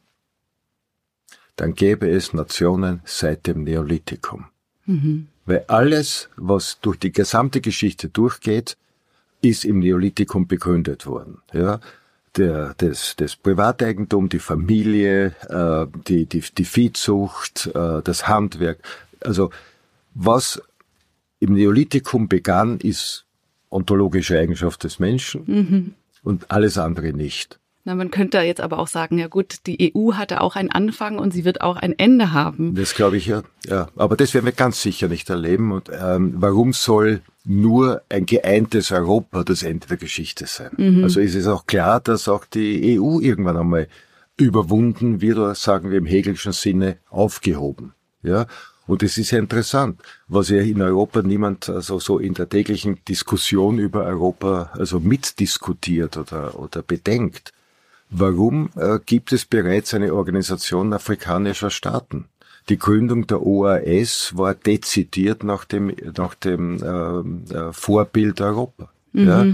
dann 1.56 1.74
gäbe 1.74 2.10
es 2.10 2.34
Nationen 2.34 3.02
seit 3.06 3.48
dem 3.48 3.64
Neolithikum. 3.64 4.46
Mhm. 4.86 5.28
Weil 5.46 5.66
alles, 5.68 6.30
was 6.36 6.80
durch 6.82 7.00
die 7.00 7.12
gesamte 7.12 7.60
Geschichte 7.60 8.10
durchgeht, 8.10 8.78
ist 9.42 9.66
im 9.66 9.80
Neolithikum 9.80 10.48
begründet 10.48 11.06
worden. 11.06 11.42
Ja, 11.54 11.80
der, 12.38 12.76
das, 12.78 13.16
das 13.16 13.36
Privateigentum, 13.36 14.30
die 14.30 14.40
Familie, 14.40 15.36
äh, 15.50 15.86
die, 16.08 16.26
die, 16.26 16.44
die 16.58 16.66
Viehzucht, 16.66 17.68
äh, 17.74 18.02
das 18.04 18.28
Handwerk. 18.28 18.80
Also 19.22 19.50
was 20.14 20.62
im 21.40 21.54
Neolithikum 21.54 22.28
begann, 22.28 22.80
ist 22.80 23.26
ontologische 23.70 24.38
Eigenschaft 24.40 24.84
des 24.84 25.00
Menschen. 25.00 25.44
Mhm 25.46 25.94
und 26.24 26.52
alles 26.52 26.78
andere 26.78 27.14
nicht. 27.14 27.60
Na, 27.86 27.96
man 27.96 28.12
könnte 28.12 28.40
jetzt 28.40 28.62
aber 28.62 28.78
auch 28.78 28.88
sagen, 28.88 29.18
ja 29.18 29.28
gut, 29.28 29.66
die 29.66 29.94
EU 29.96 30.14
hatte 30.14 30.42
auch 30.42 30.56
einen 30.56 30.70
Anfang 30.70 31.18
und 31.18 31.32
sie 31.32 31.46
wird 31.46 31.62
auch 31.62 31.78
ein 31.78 31.98
Ende 31.98 32.34
haben. 32.34 32.76
Das 32.76 32.94
glaube 32.94 33.18
ich 33.18 33.26
ja, 33.26 33.44
ja. 33.66 33.88
Aber 33.96 34.18
das 34.18 34.34
werden 34.34 34.46
wir 34.46 34.52
ganz 34.52 34.82
sicher 34.82 35.08
nicht 35.08 35.30
erleben. 35.30 35.72
Und 35.72 35.90
ähm, 35.90 36.34
warum 36.38 36.74
soll 36.74 37.22
nur 37.50 38.04
ein 38.10 38.28
geeintes 38.28 38.92
Europa 38.92 39.44
das 39.44 39.64
Ende 39.64 39.88
der 39.88 39.98
Geschichte 39.98 40.46
sein? 40.46 40.70
Mhm. 40.78 41.04
Also 41.04 41.20
ist 41.20 41.34
es 41.34 41.48
auch 41.48 41.66
klar, 41.66 42.00
dass 42.00 42.28
auch 42.28 42.46
die 42.46 43.00
EU 43.00 43.20
irgendwann 43.20 43.58
einmal 43.58 43.88
überwunden 44.38 45.20
wird 45.20 45.38
oder 45.38 45.56
sagen 45.56 45.90
wir 45.90 45.98
im 45.98 46.06
Hegelschen 46.06 46.54
Sinne 46.54 46.98
aufgehoben. 47.10 47.94
Ja, 48.22 48.46
und 48.86 49.02
es 49.02 49.18
ist 49.18 49.32
ja 49.32 49.40
interessant, 49.40 50.02
was 50.28 50.50
ja 50.50 50.62
in 50.62 50.82
Europa 50.82 51.22
niemand 51.22 51.70
also 51.70 52.00
so 52.00 52.20
in 52.20 52.34
der 52.34 52.50
täglichen 52.50 53.00
Diskussion 53.08 53.80
über 53.80 54.06
Europa 54.06 54.72
also 54.74 55.00
mitdiskutiert 55.00 56.18
oder, 56.18 56.60
oder 56.60 56.84
bedenkt. 56.84 57.52
Warum 58.10 58.70
äh, 58.76 59.00
gibt 59.06 59.32
es 59.32 59.46
bereits 59.46 59.94
eine 59.94 60.14
Organisation 60.14 60.94
afrikanischer 60.94 61.70
Staaten? 61.70 62.26
Die 62.70 62.78
Gründung 62.78 63.26
der 63.28 63.42
OAS 63.42 64.38
war 64.38 64.54
dezidiert 64.54 65.44
nach 65.44 65.66
dem, 65.66 65.94
nach 66.16 66.36
dem 66.36 66.78
äh, 66.82 67.54
äh, 67.54 67.74
Vorbild 67.74 68.42
Europa. 68.42 68.90
Mhm. 69.14 69.28
Ja? 69.28 69.46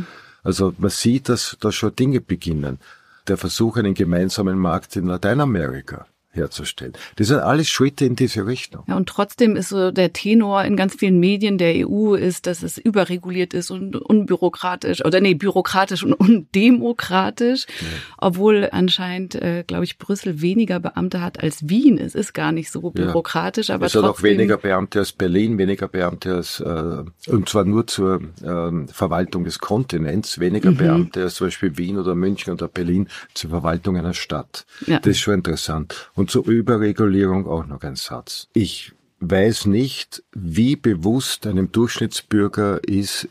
Also 0.43 0.73
man 0.77 0.89
sieht, 0.91 1.29
dass 1.29 1.57
da 1.59 1.71
schon 1.71 1.95
Dinge 1.95 2.21
beginnen. 2.21 2.79
Der 3.27 3.37
Versuch, 3.37 3.77
einen 3.77 3.93
gemeinsamen 3.93 4.59
Markt 4.59 4.95
in 4.95 5.07
Lateinamerika 5.07 6.05
herzustellen. 6.35 6.93
Das 7.15 7.27
sind 7.27 7.39
alles 7.39 7.69
Schritte 7.69 8.05
in 8.05 8.15
diese 8.15 8.45
Richtung. 8.45 8.83
Ja, 8.87 8.95
und 8.95 9.07
trotzdem 9.07 9.55
ist 9.55 9.69
so 9.69 9.91
der 9.91 10.13
Tenor 10.13 10.63
in 10.63 10.75
ganz 10.75 10.95
vielen 10.95 11.19
Medien 11.19 11.57
der 11.57 11.87
EU 11.87 12.15
ist, 12.15 12.47
dass 12.47 12.63
es 12.63 12.77
überreguliert 12.77 13.53
ist 13.53 13.71
und 13.71 13.95
unbürokratisch 13.95 15.03
oder 15.03 15.21
nee, 15.21 15.33
bürokratisch 15.33 16.03
und 16.03 16.13
undemokratisch, 16.25 17.65
ja. 17.79 17.87
obwohl 18.17 18.69
anscheinend, 18.71 19.35
äh, 19.35 19.63
glaube 19.65 19.83
ich, 19.83 19.97
Brüssel 19.97 20.41
weniger 20.41 20.79
Beamte 20.79 21.21
hat 21.21 21.41
als 21.41 21.69
Wien. 21.69 21.97
Es 21.97 22.15
ist 22.15 22.33
gar 22.33 22.51
nicht 22.51 22.71
so 22.71 22.91
bürokratisch, 22.91 23.69
ja. 23.69 23.75
aber 23.75 23.85
es 23.85 23.93
trotzdem. 23.93 24.09
hat 24.09 24.17
auch 24.17 24.23
weniger 24.23 24.57
Beamte 24.57 24.99
als 24.99 25.11
Berlin, 25.11 25.57
weniger 25.57 25.87
Beamte 25.87 26.35
als 26.35 26.59
äh, 26.59 27.03
und 27.27 27.49
zwar 27.49 27.65
nur 27.65 27.87
zur 27.87 28.21
äh, 28.43 28.87
Verwaltung 28.91 29.43
des 29.43 29.59
Kontinents, 29.59 30.39
weniger 30.39 30.71
mhm. 30.71 30.77
Beamte 30.77 31.23
als 31.23 31.35
zum 31.35 31.47
Beispiel 31.47 31.77
Wien 31.77 31.97
oder 31.97 32.15
München 32.15 32.53
oder 32.53 32.67
Berlin 32.67 33.07
zur 33.33 33.49
Verwaltung 33.49 33.97
einer 33.97 34.13
Stadt. 34.13 34.65
Ja. 34.85 34.99
Das 34.99 35.11
ist 35.11 35.19
schon 35.19 35.35
interessant. 35.35 36.09
Und 36.13 36.24
und 36.25 36.31
zur 36.31 36.47
Überregulierung 36.47 37.45
auch 37.45 37.67
noch 37.67 37.83
ein 37.83 37.95
Satz. 37.95 38.47
Ich 38.53 38.93
weiß 39.19 39.67
nicht, 39.67 40.23
wie 40.33 40.75
bewusst 40.75 41.45
einem 41.45 41.71
Durchschnittsbürger 41.71 42.83
ist, 42.83 43.29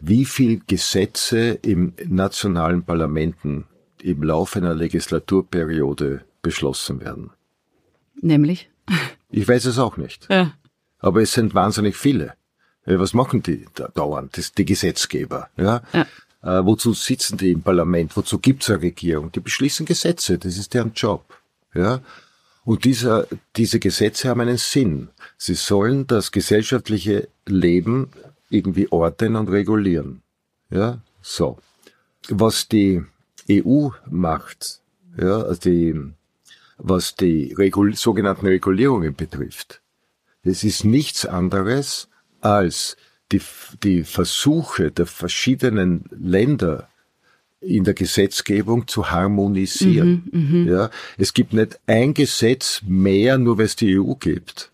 wie 0.00 0.24
viel 0.24 0.62
Gesetze 0.66 1.58
im 1.60 1.92
nationalen 2.06 2.84
Parlamenten 2.84 3.66
im 4.00 4.22
Laufe 4.22 4.60
einer 4.60 4.74
Legislaturperiode 4.74 6.22
beschlossen 6.40 7.00
werden. 7.00 7.32
Nämlich? 8.22 8.70
Ich 9.28 9.46
weiß 9.46 9.66
es 9.66 9.78
auch 9.78 9.98
nicht. 9.98 10.26
Ja. 10.30 10.54
Aber 11.00 11.20
es 11.20 11.34
sind 11.34 11.54
wahnsinnig 11.54 11.98
viele. 11.98 12.32
Was 12.86 13.12
machen 13.12 13.42
die 13.42 13.66
da 13.74 13.88
dauernd? 13.88 14.38
Das, 14.38 14.52
die 14.52 14.64
Gesetzgeber. 14.64 15.50
Ja? 15.58 15.82
ja. 15.92 16.06
Äh, 16.42 16.64
wozu 16.64 16.94
sitzen 16.94 17.36
die 17.36 17.52
im 17.52 17.60
Parlament? 17.60 18.16
Wozu 18.16 18.38
gibt's 18.38 18.70
eine 18.70 18.80
Regierung? 18.80 19.30
Die 19.32 19.40
beschließen 19.40 19.84
Gesetze. 19.84 20.38
Das 20.38 20.56
ist 20.56 20.72
deren 20.72 20.94
Job. 20.94 21.26
Ja? 21.74 22.00
Und 22.64 22.84
dieser, 22.84 23.26
diese 23.56 23.80
Gesetze 23.80 24.28
haben 24.28 24.40
einen 24.40 24.56
Sinn. 24.56 25.08
Sie 25.36 25.54
sollen 25.54 26.06
das 26.06 26.30
gesellschaftliche 26.30 27.28
Leben 27.46 28.10
irgendwie 28.50 28.90
ordnen 28.90 29.36
und 29.36 29.48
regulieren. 29.48 30.22
Ja, 30.70 31.00
so. 31.20 31.58
Was 32.28 32.68
die 32.68 33.02
EU 33.50 33.88
macht, 34.08 34.80
ja, 35.18 35.42
also 35.42 35.60
die, 35.60 36.00
was 36.78 37.16
die 37.16 37.52
Regul 37.52 37.96
sogenannten 37.96 38.46
Regulierungen 38.46 39.14
betrifft. 39.14 39.80
Das 40.44 40.62
ist 40.64 40.84
nichts 40.84 41.26
anderes 41.26 42.08
als 42.40 42.96
die, 43.32 43.40
die 43.82 44.04
Versuche 44.04 44.90
der 44.90 45.06
verschiedenen 45.06 46.04
Länder 46.10 46.88
in 47.62 47.84
der 47.84 47.94
Gesetzgebung 47.94 48.88
zu 48.88 49.10
harmonisieren. 49.10 50.28
Mhm, 50.30 50.64
mh. 50.64 50.70
Ja, 50.70 50.90
es 51.16 51.32
gibt 51.32 51.52
nicht 51.52 51.78
ein 51.86 52.14
Gesetz 52.14 52.82
mehr, 52.86 53.38
nur 53.38 53.58
weil 53.58 53.66
es 53.66 53.76
die 53.76 53.98
EU 53.98 54.14
gibt. 54.14 54.70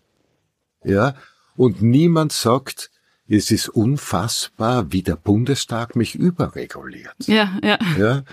Ja, 0.83 1.15
und 1.55 1.81
niemand 1.81 2.31
sagt, 2.31 2.89
es 3.27 3.51
ist 3.51 3.69
unfassbar, 3.69 4.91
wie 4.91 5.03
der 5.03 5.15
Bundestag 5.15 5.95
mich 5.95 6.15
überreguliert. 6.15 7.15
Ja, 7.25 7.59
ja. 7.63 7.77
Ja, 7.97 8.23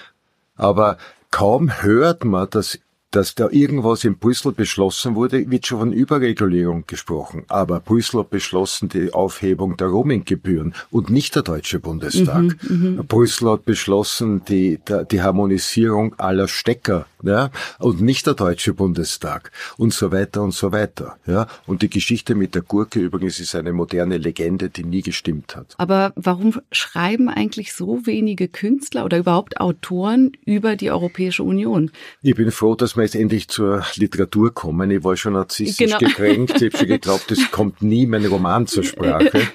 aber 0.55 0.97
kaum 1.31 1.83
hört 1.83 2.25
man, 2.25 2.49
dass 2.49 2.79
dass 3.17 3.35
da 3.35 3.49
irgendwas 3.51 4.05
in 4.05 4.19
Brüssel 4.19 4.53
beschlossen 4.53 5.15
wurde, 5.15 5.51
wird 5.51 5.67
schon 5.67 5.79
von 5.79 5.93
Überregulierung 5.95 6.85
gesprochen. 6.87 7.45
Aber 7.49 7.81
Brüssel 7.81 8.21
hat 8.21 8.29
beschlossen 8.29 8.91
die 8.91 9.15
Aufhebung 9.15 9.79
der 9.79 9.87
Roaminggebühren 9.87 10.75
und 10.91 11.09
nicht 11.09 11.35
der 11.35 11.43
Deutsche 11.43 11.81
Bundestag. 11.81 12.43
Mhm, 12.69 12.97
mh. 12.97 13.03
Brüssel 13.09 13.53
hat 13.53 13.65
beschlossen 13.65 14.43
die, 14.45 14.79
die 15.11 15.23
Harmonisierung 15.23 16.15
aller 16.19 16.47
Stecker 16.47 17.07
ja, 17.23 17.51
und 17.79 18.03
nicht 18.03 18.27
der 18.27 18.35
Deutsche 18.35 18.75
Bundestag 18.75 19.51
und 19.79 19.95
so 19.95 20.13
weiter 20.13 20.43
und 20.43 20.53
so 20.53 20.73
weiter. 20.73 21.17
Ja. 21.27 21.47
Und 21.67 21.83
die 21.83 21.91
Geschichte 21.91 22.35
mit 22.35 22.55
der 22.55 22.63
Gurke 22.63 23.01
übrigens 23.01 23.41
ist 23.41 23.55
eine 23.55 23.73
moderne 23.73 24.19
Legende, 24.19 24.69
die 24.69 24.85
nie 24.85 25.03
gestimmt 25.03 25.57
hat. 25.57 25.75
Aber 25.79 26.13
warum 26.17 26.61
schreiben 26.71 27.29
eigentlich 27.29 27.73
so 27.73 28.05
wenige 28.05 28.49
Künstler 28.49 29.05
oder 29.05 29.19
überhaupt 29.19 29.59
Autoren 29.61 30.33
über 30.45 30.77
die 30.77 30.91
Europäische 30.91 31.43
Union? 31.43 31.91
Ich 32.23 32.35
bin 32.35 32.51
froh, 32.51 32.75
dass 32.75 32.97
wir 32.97 33.06
jetzt 33.07 33.15
endlich 33.15 33.49
zur 33.49 33.85
Literatur 33.95 34.53
kommen. 34.53 34.91
Ich 34.91 35.03
war 35.05 35.17
schon 35.17 35.33
narzisstisch 35.35 35.87
genau. 35.87 35.99
gekränkt. 35.99 36.61
Ich 36.61 36.73
habe 36.73 36.79
schon 36.79 36.89
geglaubt, 36.97 37.31
es 37.31 37.51
kommt 37.51 37.83
nie 37.83 38.07
mein 38.07 38.27
Roman 38.27 38.67
zur 38.67 38.85
Sprache. 38.85 39.49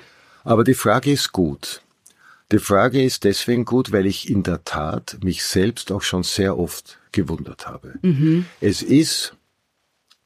Aber 0.44 0.64
die 0.64 0.74
Frage 0.74 1.12
ist 1.12 1.32
gut. 1.32 1.82
Die 2.52 2.60
Frage 2.60 3.04
ist 3.04 3.24
deswegen 3.24 3.64
gut, 3.64 3.92
weil 3.92 4.06
ich 4.06 4.30
in 4.30 4.44
der 4.44 4.64
Tat 4.64 5.18
mich 5.24 5.44
selbst 5.44 5.92
auch 5.92 6.02
schon 6.02 6.24
sehr 6.24 6.58
oft 6.58 7.00
gewundert 7.12 7.68
habe. 7.68 7.96
Mhm. 8.02 8.46
Es 8.60 8.82
ist 8.82 9.36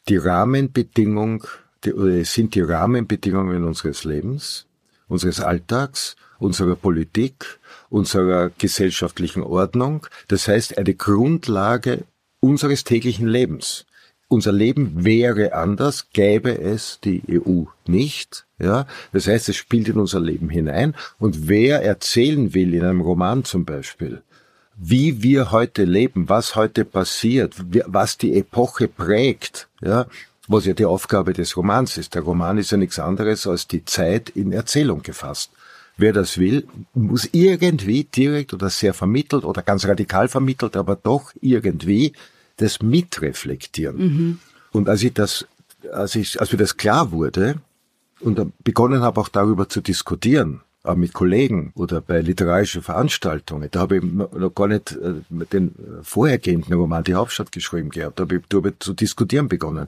die 0.07 0.17
Rahmenbedingung, 0.17 1.45
die, 1.83 1.93
oder 1.93 2.13
es 2.13 2.33
sind 2.33 2.55
die 2.55 2.61
Rahmenbedingungen 2.61 3.63
unseres 3.63 4.03
Lebens, 4.03 4.65
unseres 5.07 5.39
Alltags, 5.39 6.15
unserer 6.39 6.75
Politik, 6.75 7.59
unserer 7.89 8.49
gesellschaftlichen 8.57 9.43
Ordnung. 9.43 10.07
Das 10.27 10.47
heißt, 10.47 10.77
eine 10.77 10.95
Grundlage 10.95 12.05
unseres 12.45 12.83
täglichen 12.83 13.27
Lebens. 13.27 13.85
Unser 14.27 14.51
Leben 14.51 15.03
wäre 15.03 15.53
anders, 15.53 16.07
gäbe 16.13 16.57
es 16.59 16.99
die 17.03 17.21
EU 17.29 17.63
nicht. 17.87 18.45
Ja, 18.59 18.87
das 19.11 19.27
heißt, 19.27 19.49
es 19.49 19.55
spielt 19.55 19.87
in 19.89 19.97
unser 19.97 20.19
Leben 20.19 20.49
hinein. 20.49 20.95
Und 21.19 21.47
wer 21.47 21.83
erzählen 21.83 22.53
will, 22.53 22.73
in 22.73 22.83
einem 22.83 23.01
Roman 23.01 23.43
zum 23.43 23.65
Beispiel, 23.65 24.21
wie 24.77 25.23
wir 25.23 25.51
heute 25.51 25.83
leben, 25.83 26.29
was 26.29 26.55
heute 26.55 26.85
passiert, 26.85 27.55
was 27.87 28.17
die 28.17 28.37
Epoche 28.37 28.87
prägt, 28.87 29.67
ja, 29.81 30.05
was 30.47 30.65
ja 30.65 30.73
die 30.73 30.85
Aufgabe 30.85 31.33
des 31.33 31.57
Romans 31.57 31.97
ist. 31.97 32.13
Der 32.13 32.21
Roman 32.21 32.57
ist 32.57 32.71
ja 32.71 32.77
nichts 32.77 32.99
anderes 32.99 33.47
als 33.47 33.67
die 33.67 33.85
Zeit 33.85 34.29
in 34.29 34.51
Erzählung 34.51 35.01
gefasst. 35.01 35.51
Wer 35.97 36.13
das 36.13 36.37
will, 36.37 36.67
muss 36.93 37.29
irgendwie 37.31 38.03
direkt 38.03 38.53
oder 38.53 38.69
sehr 38.69 38.93
vermittelt 38.93 39.45
oder 39.45 39.61
ganz 39.61 39.85
radikal 39.85 40.27
vermittelt, 40.27 40.75
aber 40.75 40.95
doch 40.95 41.31
irgendwie 41.41 42.13
das 42.57 42.81
mitreflektieren. 42.81 43.97
Mhm. 43.97 44.39
Und 44.71 44.89
als 44.89 45.03
ich 45.03 45.13
das, 45.13 45.47
als 45.91 46.15
ich, 46.15 46.39
als 46.39 46.51
mir 46.51 46.57
das 46.57 46.77
klar 46.77 47.11
wurde 47.11 47.55
und 48.19 48.39
begonnen 48.63 49.01
habe 49.01 49.21
auch 49.21 49.29
darüber 49.29 49.69
zu 49.69 49.81
diskutieren, 49.81 50.61
auch 50.83 50.95
mit 50.95 51.13
Kollegen 51.13 51.71
oder 51.75 52.01
bei 52.01 52.21
literarischen 52.21 52.81
Veranstaltungen, 52.81 53.69
da 53.71 53.79
habe 53.79 53.97
ich 53.97 54.03
noch 54.03 54.53
gar 54.53 54.67
nicht 54.67 54.91
äh, 54.91 55.15
mit 55.29 55.53
den 55.53 55.73
vorhergehenden 56.03 56.73
Roman 56.75 57.03
Die 57.03 57.15
Hauptstadt 57.15 57.51
geschrieben 57.51 57.89
gehabt, 57.89 58.19
da 58.19 58.23
habe 58.23 58.37
ich 58.37 58.43
darüber 58.49 58.71
zu 58.79 58.93
diskutieren 58.93 59.47
begonnen. 59.47 59.87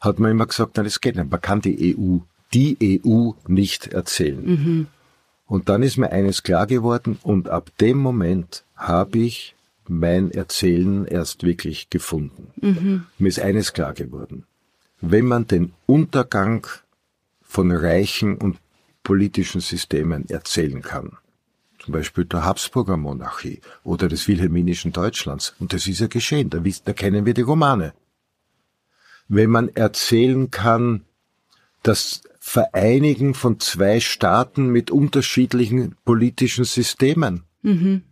Hat 0.00 0.18
man 0.18 0.30
immer 0.30 0.46
gesagt, 0.46 0.76
nein, 0.76 0.84
das 0.84 1.00
geht 1.00 1.16
nicht. 1.16 1.30
Man 1.30 1.40
kann 1.40 1.60
die 1.60 1.96
EU, 1.96 2.18
die 2.54 3.02
EU 3.04 3.32
nicht 3.48 3.88
erzählen. 3.88 4.44
Mhm. 4.44 4.86
Und 5.46 5.68
dann 5.70 5.82
ist 5.82 5.96
mir 5.96 6.12
eines 6.12 6.42
klar 6.42 6.66
geworden 6.66 7.18
und 7.22 7.48
ab 7.48 7.70
dem 7.80 7.98
Moment 7.98 8.64
habe 8.76 9.18
ich 9.18 9.54
mein 9.88 10.30
Erzählen 10.30 11.04
erst 11.06 11.42
wirklich 11.42 11.90
gefunden. 11.90 12.52
Mhm. 12.60 13.06
Mir 13.18 13.28
ist 13.28 13.40
eines 13.40 13.72
klar 13.72 13.94
geworden. 13.94 14.46
Wenn 15.00 15.26
man 15.26 15.46
den 15.46 15.72
Untergang 15.86 16.66
von 17.42 17.70
reichen 17.70 18.36
und 18.36 18.58
politischen 19.02 19.60
Systemen 19.60 20.28
erzählen 20.28 20.82
kann, 20.82 21.16
zum 21.78 21.92
Beispiel 21.92 22.24
der 22.24 22.44
Habsburger 22.44 22.96
Monarchie 22.96 23.60
oder 23.84 24.08
des 24.08 24.28
wilhelminischen 24.28 24.92
Deutschlands, 24.92 25.54
und 25.58 25.72
das 25.72 25.86
ist 25.86 26.00
ja 26.00 26.08
geschehen, 26.08 26.50
da, 26.50 26.60
da 26.84 26.92
kennen 26.92 27.24
wir 27.24 27.34
die 27.34 27.42
Romane. 27.42 27.94
Wenn 29.28 29.50
man 29.50 29.68
erzählen 29.68 30.50
kann, 30.50 31.04
das 31.82 32.22
Vereinigen 32.40 33.34
von 33.34 33.60
zwei 33.60 34.00
Staaten 34.00 34.68
mit 34.68 34.90
unterschiedlichen 34.90 35.96
politischen 36.04 36.64
Systemen, 36.64 37.44
mhm. 37.62 38.02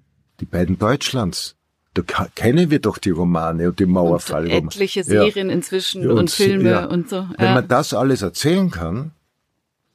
die 0.41 0.45
beiden 0.45 0.79
Deutschlands, 0.79 1.56
da 2.03 2.29
kennen 2.35 2.71
wir 2.71 2.79
doch 2.79 2.99
die 2.99 3.11
Romane 3.11 3.69
und 3.69 3.79
die 3.79 3.87
Mauerfall. 3.87 4.45
Und 4.45 4.53
etliche 4.53 5.05
Serien 5.05 5.49
ja. 5.49 5.55
inzwischen 5.55 6.09
und, 6.09 6.19
und 6.19 6.31
Filme 6.31 6.71
ja. 6.71 6.85
und 6.87 7.09
so. 7.09 7.27
Wenn 7.39 7.55
man 7.55 7.69
das 7.69 7.95
alles 7.95 8.23
erzählen 8.23 8.71
kann, 8.71 9.13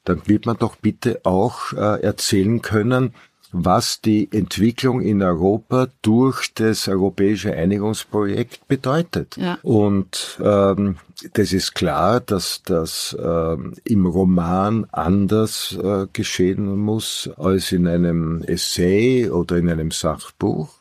dann 0.03 0.21
wird 0.25 0.45
man 0.45 0.57
doch 0.57 0.75
bitte 0.75 1.21
auch 1.23 1.73
äh, 1.73 2.01
erzählen 2.01 2.61
können, 2.61 3.13
was 3.51 4.01
die 4.01 4.29
Entwicklung 4.31 5.01
in 5.01 5.21
Europa 5.21 5.87
durch 6.01 6.53
das 6.53 6.87
europäische 6.87 7.53
Einigungsprojekt 7.53 8.67
bedeutet. 8.67 9.35
Ja. 9.37 9.59
Und 9.61 10.39
ähm, 10.41 10.97
das 11.33 11.53
ist 11.53 11.75
klar, 11.75 12.19
dass 12.21 12.63
das 12.63 13.15
ähm, 13.21 13.73
im 13.83 14.05
Roman 14.05 14.87
anders 14.91 15.77
äh, 15.81 16.07
geschehen 16.13 16.77
muss 16.77 17.29
als 17.37 17.71
in 17.71 17.87
einem 17.87 18.41
Essay 18.43 19.29
oder 19.29 19.57
in 19.57 19.69
einem 19.69 19.91
Sachbuch. 19.91 20.80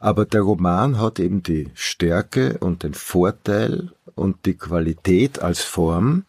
Aber 0.00 0.24
der 0.24 0.40
Roman 0.40 0.98
hat 0.98 1.20
eben 1.20 1.42
die 1.42 1.70
Stärke 1.74 2.56
und 2.58 2.82
den 2.82 2.94
Vorteil 2.94 3.92
und 4.14 4.46
die 4.46 4.54
Qualität 4.54 5.40
als 5.40 5.60
Form, 5.60 6.24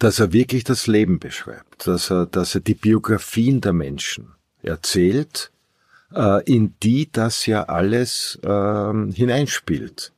dass 0.00 0.18
er 0.18 0.32
wirklich 0.32 0.64
das 0.64 0.88
Leben 0.88 1.20
beschreibt, 1.20 1.86
dass 1.86 2.10
er, 2.10 2.26
dass 2.26 2.56
er 2.56 2.60
die 2.60 2.74
Biografien 2.74 3.60
der 3.60 3.72
Menschen 3.72 4.32
erzählt, 4.62 5.52
äh, 6.12 6.42
in 6.44 6.74
die 6.82 7.10
das 7.10 7.46
ja 7.46 7.64
alles 7.64 8.36
äh, 8.42 9.12
hineinspielt. 9.12 10.12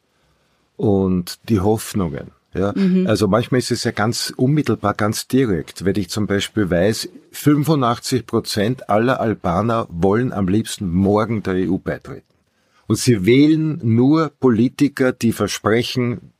Und 0.78 1.38
die 1.50 1.60
Hoffnungen, 1.60 2.30
ja, 2.52 2.72
mhm. 2.74 3.06
also 3.06 3.28
manchmal 3.28 3.60
ist 3.60 3.70
es 3.70 3.84
ja 3.84 3.92
ganz 3.92 4.32
unmittelbar, 4.36 4.94
ganz 4.94 5.28
direkt. 5.28 5.84
Wenn 5.84 5.96
ich 5.96 6.10
zum 6.10 6.26
Beispiel 6.26 6.68
weiß, 6.68 7.08
85 7.32 8.26
Prozent 8.26 8.90
aller 8.90 9.20
Albaner 9.20 9.86
wollen 9.88 10.32
am 10.32 10.48
liebsten 10.48 10.90
morgen 10.90 11.42
der 11.42 11.54
EU 11.54 11.78
beitreten. 11.78 12.24
Und 12.88 12.96
sie 12.96 13.24
wählen 13.24 13.78
nur 13.84 14.32
Politiker, 14.40 15.12
die 15.12 15.32
versprechen, 15.32 16.32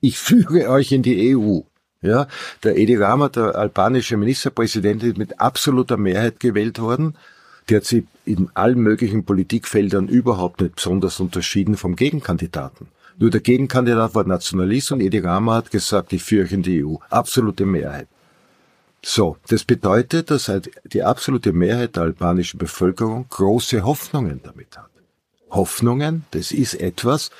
ich 0.00 0.18
führe 0.18 0.70
euch 0.70 0.92
in 0.92 1.02
die 1.02 1.36
EU. 1.36 1.60
Ja, 2.00 2.28
der 2.62 2.78
Edi 2.78 2.96
Rama, 2.96 3.28
der 3.28 3.56
albanische 3.56 4.16
Ministerpräsident, 4.16 5.02
ist 5.02 5.18
mit 5.18 5.40
absoluter 5.40 5.96
Mehrheit 5.96 6.40
gewählt 6.40 6.78
worden. 6.78 7.16
Der 7.68 7.78
hat 7.78 7.84
sich 7.84 8.04
in 8.24 8.48
allen 8.54 8.80
möglichen 8.80 9.24
Politikfeldern 9.24 10.08
überhaupt 10.08 10.60
nicht 10.60 10.76
besonders 10.76 11.18
unterschieden 11.20 11.76
vom 11.76 11.96
Gegenkandidaten. 11.96 12.86
Nur 13.18 13.30
der 13.30 13.40
Gegenkandidat 13.40 14.14
war 14.14 14.24
Nationalist 14.24 14.92
und 14.92 15.00
Edi 15.00 15.18
Rama 15.18 15.56
hat 15.56 15.70
gesagt, 15.72 16.12
ich 16.12 16.22
führe 16.22 16.54
in 16.54 16.62
die 16.62 16.84
EU. 16.84 16.96
Absolute 17.10 17.66
Mehrheit. 17.66 18.08
So, 19.02 19.36
das 19.48 19.64
bedeutet, 19.64 20.30
dass 20.30 20.48
halt 20.48 20.70
die 20.84 21.02
absolute 21.02 21.52
Mehrheit 21.52 21.96
der 21.96 22.04
albanischen 22.04 22.58
Bevölkerung 22.58 23.26
große 23.28 23.84
Hoffnungen 23.84 24.40
damit 24.42 24.76
hat. 24.76 24.90
Hoffnungen, 25.50 26.24
das 26.30 26.52
ist 26.52 26.74
etwas, 26.74 27.30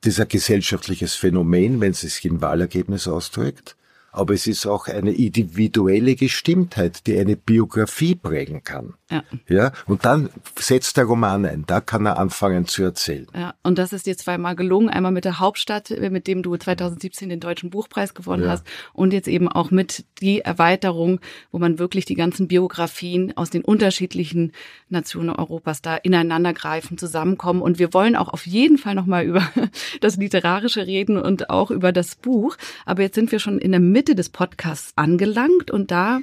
das 0.00 0.14
ist 0.14 0.20
ein 0.20 0.28
gesellschaftliches 0.28 1.14
Phänomen, 1.14 1.80
wenn 1.80 1.92
es 1.92 2.00
sich 2.00 2.24
in 2.24 2.42
Wahlergebnis 2.42 3.08
ausdrückt. 3.08 3.76
Aber 4.14 4.34
es 4.34 4.46
ist 4.46 4.66
auch 4.66 4.86
eine 4.86 5.12
individuelle 5.12 6.14
Gestimmtheit, 6.14 7.06
die 7.06 7.18
eine 7.18 7.36
Biografie 7.36 8.14
prägen 8.14 8.62
kann. 8.62 8.94
Ja. 9.10 9.22
ja. 9.48 9.72
Und 9.86 10.04
dann 10.04 10.30
setzt 10.58 10.96
der 10.96 11.04
Roman 11.04 11.44
ein, 11.44 11.64
da 11.66 11.80
kann 11.80 12.06
er 12.06 12.18
anfangen 12.18 12.66
zu 12.66 12.82
erzählen. 12.82 13.26
Ja. 13.34 13.54
Und 13.62 13.78
das 13.78 13.92
ist 13.92 14.06
dir 14.06 14.16
zweimal 14.16 14.56
gelungen, 14.56 14.88
einmal 14.88 15.12
mit 15.12 15.24
der 15.24 15.40
Hauptstadt, 15.40 15.90
mit 15.90 16.26
dem 16.26 16.42
du 16.42 16.56
2017 16.56 17.28
den 17.28 17.40
Deutschen 17.40 17.70
Buchpreis 17.70 18.14
gewonnen 18.14 18.44
ja. 18.44 18.50
hast 18.50 18.66
und 18.92 19.12
jetzt 19.12 19.28
eben 19.28 19.48
auch 19.48 19.70
mit 19.70 20.04
die 20.20 20.40
Erweiterung, 20.40 21.20
wo 21.50 21.58
man 21.58 21.78
wirklich 21.78 22.04
die 22.04 22.14
ganzen 22.14 22.48
Biografien 22.48 23.36
aus 23.36 23.50
den 23.50 23.64
unterschiedlichen 23.64 24.52
Nationen 24.88 25.30
Europas 25.30 25.82
da 25.82 25.96
ineinander 25.96 26.52
greifen, 26.52 26.98
zusammenkommen. 26.98 27.62
Und 27.62 27.78
wir 27.78 27.92
wollen 27.92 28.16
auch 28.16 28.28
auf 28.28 28.46
jeden 28.46 28.78
Fall 28.78 28.94
nochmal 28.94 29.24
über 29.26 29.42
das 30.00 30.16
Literarische 30.16 30.86
reden 30.86 31.18
und 31.18 31.50
auch 31.50 31.70
über 31.70 31.92
das 31.92 32.14
Buch. 32.14 32.56
Aber 32.86 33.02
jetzt 33.02 33.16
sind 33.16 33.32
wir 33.32 33.38
schon 33.38 33.58
in 33.58 33.72
der 33.72 33.80
Mitte 33.80 34.03
des 34.12 34.28
Podcasts 34.28 34.92
angelangt 34.96 35.70
und 35.70 35.90
da 35.90 36.20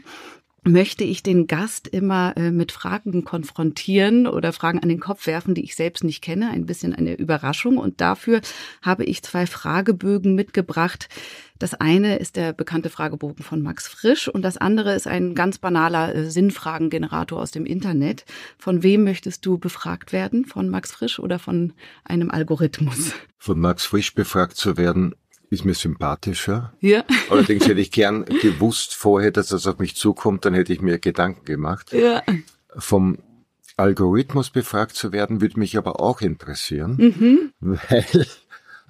möchte 0.64 1.04
ich 1.04 1.24
den 1.24 1.48
Gast 1.48 1.88
immer 1.88 2.34
äh, 2.38 2.52
mit 2.52 2.72
Fragen 2.72 3.24
konfrontieren 3.24 4.28
oder 4.28 4.54
Fragen 4.54 4.80
an 4.80 4.90
den 4.90 5.00
Kopf 5.00 5.26
werfen, 5.26 5.56
die 5.56 5.64
ich 5.64 5.76
selbst 5.76 6.04
nicht 6.04 6.22
kenne. 6.22 6.52
Ein 6.52 6.68
bisschen 6.68 6.94
eine 6.94 7.16
Überraschung. 7.16 7.78
Und 7.78 8.00
dafür 8.00 8.42
habe 8.82 9.04
ich 9.04 9.24
zwei 9.24 9.48
Fragebögen 9.48 10.36
mitgebracht. 10.36 11.10
Das 11.58 11.74
eine 11.74 12.18
ist 12.18 12.36
der 12.36 12.54
bekannte 12.54 12.90
Fragebogen 12.90 13.44
von 13.44 13.62
Max 13.62 13.88
Frisch 13.88 14.28
und 14.28 14.44
das 14.44 14.58
andere 14.58 14.94
ist 14.96 15.08
ein 15.08 15.36
ganz 15.36 15.58
banaler 15.58 16.14
äh, 16.14 16.30
Sinnfragengenerator 16.30 17.40
aus 17.40 17.52
dem 17.52 17.66
Internet. 17.66 18.26
Von 18.58 18.84
wem 18.84 19.04
möchtest 19.04 19.46
du 19.46 19.58
befragt 19.58 20.14
werden? 20.14 20.46
Von 20.46 20.70
Max 20.70 20.92
Frisch 20.92 21.20
oder 21.20 21.40
von 21.40 21.74
einem 22.04 22.30
Algorithmus? 22.30 23.14
Von 23.38 23.60
Max 23.60 23.86
Frisch 23.86 24.14
befragt 24.14 24.58
zu 24.58 24.78
werden, 24.78 25.16
ist 25.52 25.66
mir 25.66 25.76
sympathischer. 25.76 26.74
Ja. 26.80 27.04
Allerdings 27.30 27.68
hätte 27.68 27.82
ich 27.82 27.92
gern 27.92 28.26
gewusst 28.26 28.96
vorher, 28.96 29.32
dass 29.32 29.50
das 29.50 29.68
auf 29.68 29.78
mich 29.78 29.96
zukommt, 29.96 30.46
dann 30.46 30.54
hätte 30.54 30.74
ich 30.74 30.82
mir 30.82 30.98
Gedanken 30.98 31.46
gemacht. 31.46 31.94
Ja. 31.94 32.24
Vom 32.76 33.20
Algorithmus 33.78 34.50
befragt 34.50 34.96
zu 34.96 35.12
werden, 35.12 35.42
würde 35.42 35.60
mich 35.60 35.78
aber 35.78 36.00
auch 36.00 36.22
interessieren, 36.22 36.96
mhm. 36.98 37.52
weil 37.60 38.26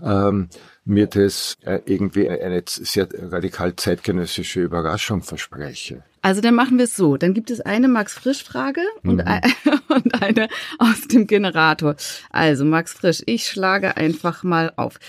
ähm, 0.04 0.50
mir 0.86 1.08
das 1.08 1.58
äh, 1.62 1.80
irgendwie 1.86 2.30
eine 2.30 2.64
sehr 2.66 3.08
radikal 3.12 3.76
zeitgenössische 3.76 4.62
Überraschung 4.62 5.22
verspreche. 5.22 6.04
Also 6.24 6.42
dann 6.42 6.56
machen 6.56 6.78
wir 6.78 6.86
es 6.86 6.96
so. 6.96 7.18
Dann 7.18 7.34
gibt 7.34 7.50
es 7.52 7.62
eine 7.62 7.88
Max 7.88 8.14
Frisch 8.14 8.44
Frage 8.44 8.82
und, 9.04 9.18
mhm. 9.18 9.22
ein, 9.26 9.42
und 9.90 10.22
eine 10.22 10.48
aus 10.80 11.08
dem 11.08 11.28
Generator. 11.28 11.96
Also 12.30 12.66
Max 12.66 12.94
Frisch, 12.94 13.24
ich 13.26 13.48
schlage 13.48 13.98
einfach 13.98 14.44
mal 14.44 14.74
auf. 14.76 15.00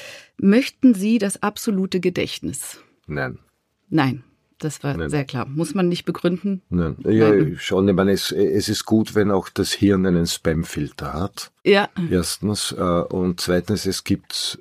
Möchten 0.42 0.92
Sie 0.92 1.18
das 1.18 1.40
absolute 1.40 2.00
Gedächtnis? 2.00 2.80
Nein. 3.06 3.38
Nein. 3.90 4.24
Das 4.58 4.82
war 4.82 4.96
Nein. 4.96 5.08
sehr 5.08 5.24
klar. 5.24 5.46
Muss 5.46 5.72
man 5.72 5.88
nicht 5.88 6.04
begründen? 6.04 6.62
Nein. 6.68 6.96
Ja, 7.04 7.32
schon. 7.58 7.88
Ich 7.88 7.94
meine, 7.94 8.10
es, 8.10 8.32
es 8.32 8.68
ist 8.68 8.84
gut, 8.84 9.14
wenn 9.14 9.30
auch 9.30 9.48
das 9.48 9.72
Hirn 9.72 10.04
einen 10.04 10.26
Spamfilter 10.26 11.12
hat. 11.12 11.52
Ja. 11.62 11.88
Erstens. 12.10 12.72
Äh, 12.72 12.82
und 12.82 13.40
zweitens, 13.40 13.86
es 13.86 14.02
gibt, 14.02 14.60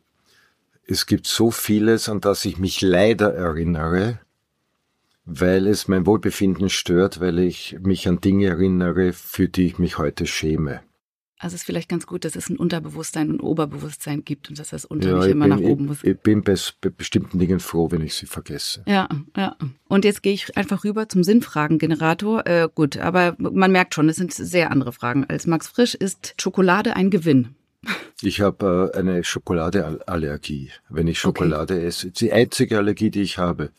es 0.86 1.08
gibt 1.08 1.26
so 1.26 1.50
vieles, 1.50 2.10
an 2.10 2.22
das 2.22 2.46
ich 2.46 2.60
mich 2.60 2.82
leider 2.82 3.34
erinnere, 3.34 4.20
weil 5.26 5.66
es 5.66 5.88
mein 5.88 6.06
Wohlbefinden 6.06 6.70
stört, 6.70 7.22
weil 7.22 7.40
ich 7.40 7.78
mich 7.82 8.08
an 8.08 8.22
Dinge 8.22 8.48
erinnere, 8.48 9.14
für 9.14 9.50
die 9.50 9.66
ich 9.66 9.80
mich 9.80 9.98
heute 9.98 10.28
schäme. 10.28 10.82
Also 11.42 11.56
es 11.56 11.62
ist 11.62 11.66
vielleicht 11.66 11.90
ganz 11.90 12.06
gut, 12.06 12.24
dass 12.24 12.36
es 12.36 12.50
ein 12.50 12.58
Unterbewusstsein 12.58 13.32
und 13.32 13.40
Oberbewusstsein 13.40 14.24
gibt 14.24 14.50
und 14.50 14.60
dass 14.60 14.70
das 14.70 14.86
Unter 14.86 15.10
ja, 15.10 15.18
nicht 15.18 15.30
immer 15.30 15.48
bin, 15.48 15.56
nach 15.56 15.70
oben 15.70 15.86
muss. 15.88 16.04
Ich, 16.04 16.12
ich 16.12 16.20
bin 16.20 16.44
bei, 16.44 16.54
bei, 16.82 16.90
bestimmten 16.90 17.40
Dingen 17.40 17.60
froh, 17.60 17.90
wenn 17.90 18.02
ich 18.02 18.14
sie 18.14 18.28
vergesse. 18.28 18.84
Ja, 18.86 19.10
ja. 19.36 19.56
Und 19.88 20.06
jetzt 20.06 20.22
gehe 20.22 20.34
ich 20.34 20.56
einfach 20.56 20.84
rüber 20.84 21.10
zum 21.10 21.24
Sinnfragengenerator. 21.24 22.46
Äh, 22.46 22.70
gut, 22.74 22.98
aber 22.98 23.36
man 23.40 23.72
merkt 23.72 23.96
schon, 23.96 24.08
es 24.08 24.18
sind 24.18 24.32
sehr 24.32 24.70
andere 24.70 24.92
Fragen 24.92 25.26
als 25.26 25.48
Max 25.48 25.68
Frisch. 25.68 25.96
Ist 25.96 26.36
Schokolade 26.40 26.96
ein 26.96 27.10
Gewinn? 27.10 27.56
Ich 28.22 28.40
habe 28.42 28.92
äh, 28.94 29.00
eine 29.00 29.24
Schokoladeallergie. 29.24 30.70
Wenn 30.90 31.08
ich 31.08 31.18
Schokolade 31.18 31.74
okay. 31.74 31.86
esse, 31.86 32.12
die 32.12 32.32
einzige 32.32 32.78
Allergie, 32.78 33.10
die 33.10 33.24
ich 33.24 33.40
habe. 33.40 33.72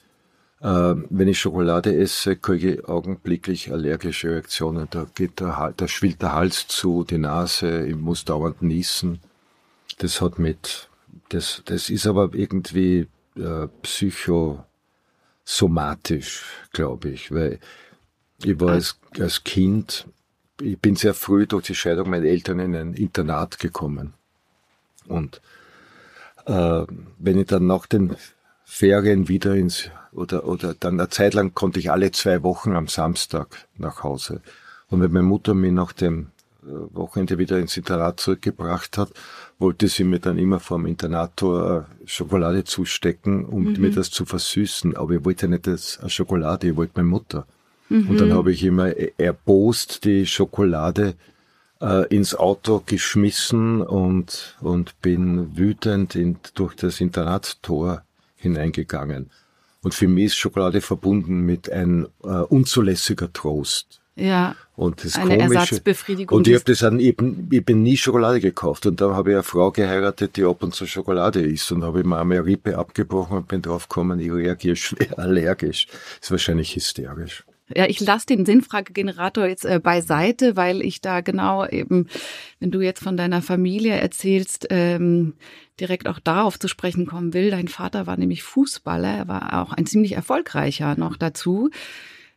Äh, 0.62 0.94
wenn 1.10 1.28
ich 1.28 1.40
Schokolade 1.40 1.94
esse, 1.96 2.36
kriege 2.36 2.74
ich 2.74 2.88
augenblicklich 2.88 3.72
allergische 3.72 4.30
Reaktionen. 4.30 4.86
Da 4.90 5.06
geht 5.12 5.40
der, 5.40 5.74
da 5.76 5.88
schwillt 5.88 6.22
der 6.22 6.34
Hals 6.34 6.68
zu, 6.68 7.02
die 7.04 7.18
Nase, 7.18 7.84
ich 7.86 7.96
muss 7.96 8.24
dauernd 8.24 8.62
niesen. 8.62 9.18
Das 9.98 10.20
hat 10.20 10.38
mit, 10.38 10.88
das, 11.30 11.62
das 11.64 11.90
ist 11.90 12.06
aber 12.06 12.30
irgendwie 12.32 13.08
äh, 13.36 13.66
psychosomatisch, 13.82 16.44
glaube 16.72 17.08
ich, 17.08 17.32
weil 17.32 17.58
ich 18.44 18.60
war 18.60 18.70
als, 18.72 19.00
als 19.18 19.42
Kind, 19.42 20.06
ich 20.60 20.78
bin 20.78 20.94
sehr 20.94 21.14
früh 21.14 21.48
durch 21.48 21.66
die 21.66 21.74
Scheidung 21.74 22.08
meiner 22.08 22.26
Eltern 22.26 22.60
in 22.60 22.76
ein 22.76 22.94
Internat 22.94 23.58
gekommen. 23.58 24.14
Und 25.08 25.40
äh, 26.46 26.84
wenn 27.18 27.40
ich 27.40 27.46
dann 27.46 27.66
nach 27.66 27.86
den 27.86 28.14
Ferien 28.64 29.26
wieder 29.28 29.56
ins 29.56 29.90
oder, 30.12 30.46
oder 30.46 30.74
dann 30.74 31.00
eine 31.00 31.08
Zeit 31.08 31.34
lang 31.34 31.54
konnte 31.54 31.78
ich 31.78 31.90
alle 31.90 32.12
zwei 32.12 32.42
Wochen 32.42 32.76
am 32.76 32.88
Samstag 32.88 33.66
nach 33.78 34.02
Hause. 34.02 34.40
Und 34.88 35.00
wenn 35.00 35.12
meine 35.12 35.26
Mutter 35.26 35.54
mich 35.54 35.72
nach 35.72 35.92
dem 35.92 36.28
äh, 36.62 36.94
Wochenende 36.94 37.38
wieder 37.38 37.58
ins 37.58 37.76
Internat 37.76 38.20
zurückgebracht 38.20 38.98
hat, 38.98 39.10
wollte 39.58 39.88
sie 39.88 40.04
mir 40.04 40.18
dann 40.18 40.38
immer 40.38 40.60
vom 40.60 40.86
Internator 40.86 41.86
Schokolade 42.04 42.64
zustecken, 42.64 43.46
um 43.46 43.72
mhm. 43.72 43.80
mir 43.80 43.90
das 43.90 44.10
zu 44.10 44.26
versüßen. 44.26 44.96
Aber 44.96 45.14
ich 45.14 45.24
wollte 45.24 45.48
nicht 45.48 45.66
das 45.66 45.98
Schokolade, 46.08 46.68
ich 46.68 46.76
wollte 46.76 46.92
meine 46.96 47.08
Mutter. 47.08 47.46
Mhm. 47.88 48.10
Und 48.10 48.20
dann 48.20 48.32
habe 48.34 48.52
ich 48.52 48.62
immer 48.64 48.96
e-, 48.96 49.12
erbost 49.16 50.04
die 50.04 50.26
Schokolade 50.26 51.14
äh, 51.80 52.06
ins 52.14 52.34
Auto 52.34 52.82
geschmissen 52.84 53.80
und, 53.82 54.56
und 54.60 55.00
bin 55.00 55.56
wütend 55.56 56.14
in, 56.14 56.36
durch 56.54 56.74
das 56.74 57.00
Internatstor 57.00 58.02
hineingegangen. 58.36 59.30
Und 59.82 59.94
für 59.94 60.08
mich 60.08 60.26
ist 60.26 60.36
Schokolade 60.36 60.80
verbunden 60.80 61.40
mit 61.40 61.70
ein 61.70 62.06
äh, 62.24 62.28
unzulässiger 62.28 63.32
Trost. 63.32 64.00
Ja. 64.14 64.54
Und 64.76 65.04
das 65.04 65.16
eine 65.16 65.38
Komische, 65.38 65.54
Ersatzbefriedigung. 65.54 66.36
Und 66.36 66.48
ich 66.48 66.54
habe 66.54 66.64
das 66.64 66.80
dann 66.80 67.00
eben, 67.00 67.48
ich 67.50 67.64
bin 67.64 67.82
nie 67.82 67.96
Schokolade 67.96 68.40
gekauft. 68.40 68.86
Und 68.86 69.00
da 69.00 69.14
habe 69.14 69.30
ich 69.30 69.36
eine 69.36 69.42
Frau 69.42 69.70
geheiratet, 69.70 70.36
die 70.36 70.44
ab 70.44 70.62
und 70.62 70.74
zu 70.74 70.86
Schokolade 70.86 71.40
isst. 71.40 71.72
Und 71.72 71.82
habe 71.84 72.00
ich 72.00 72.06
mir 72.06 72.18
einmal 72.18 72.38
eine 72.38 72.46
Rippe 72.46 72.76
abgebrochen 72.76 73.38
und 73.38 73.48
bin 73.48 73.62
draufgekommen, 73.62 74.20
ich 74.20 74.30
reagiere 74.30 74.76
schwer 74.76 75.18
allergisch. 75.18 75.86
ist 76.20 76.30
wahrscheinlich 76.30 76.74
hysterisch. 76.76 77.44
Ja, 77.74 77.86
ich 77.86 78.00
lasse 78.00 78.26
den 78.26 78.44
Sinnfragegenerator 78.44 79.46
jetzt 79.46 79.64
äh, 79.64 79.80
beiseite, 79.82 80.56
weil 80.56 80.82
ich 80.82 81.00
da 81.00 81.20
genau 81.20 81.66
eben, 81.66 82.08
wenn 82.60 82.70
du 82.70 82.80
jetzt 82.80 83.02
von 83.02 83.16
deiner 83.16 83.40
Familie 83.40 83.94
erzählst, 83.94 84.66
ähm, 84.70 85.34
direkt 85.80 86.08
auch 86.08 86.18
darauf 86.18 86.58
zu 86.58 86.68
sprechen 86.68 87.06
kommen 87.06 87.34
will. 87.34 87.50
Dein 87.50 87.68
Vater 87.68 88.06
war 88.06 88.16
nämlich 88.16 88.42
Fußballer, 88.42 89.08
er 89.08 89.28
war 89.28 89.62
auch 89.62 89.72
ein 89.72 89.86
ziemlich 89.86 90.12
erfolgreicher 90.12 90.96
noch 90.96 91.16
dazu. 91.16 91.70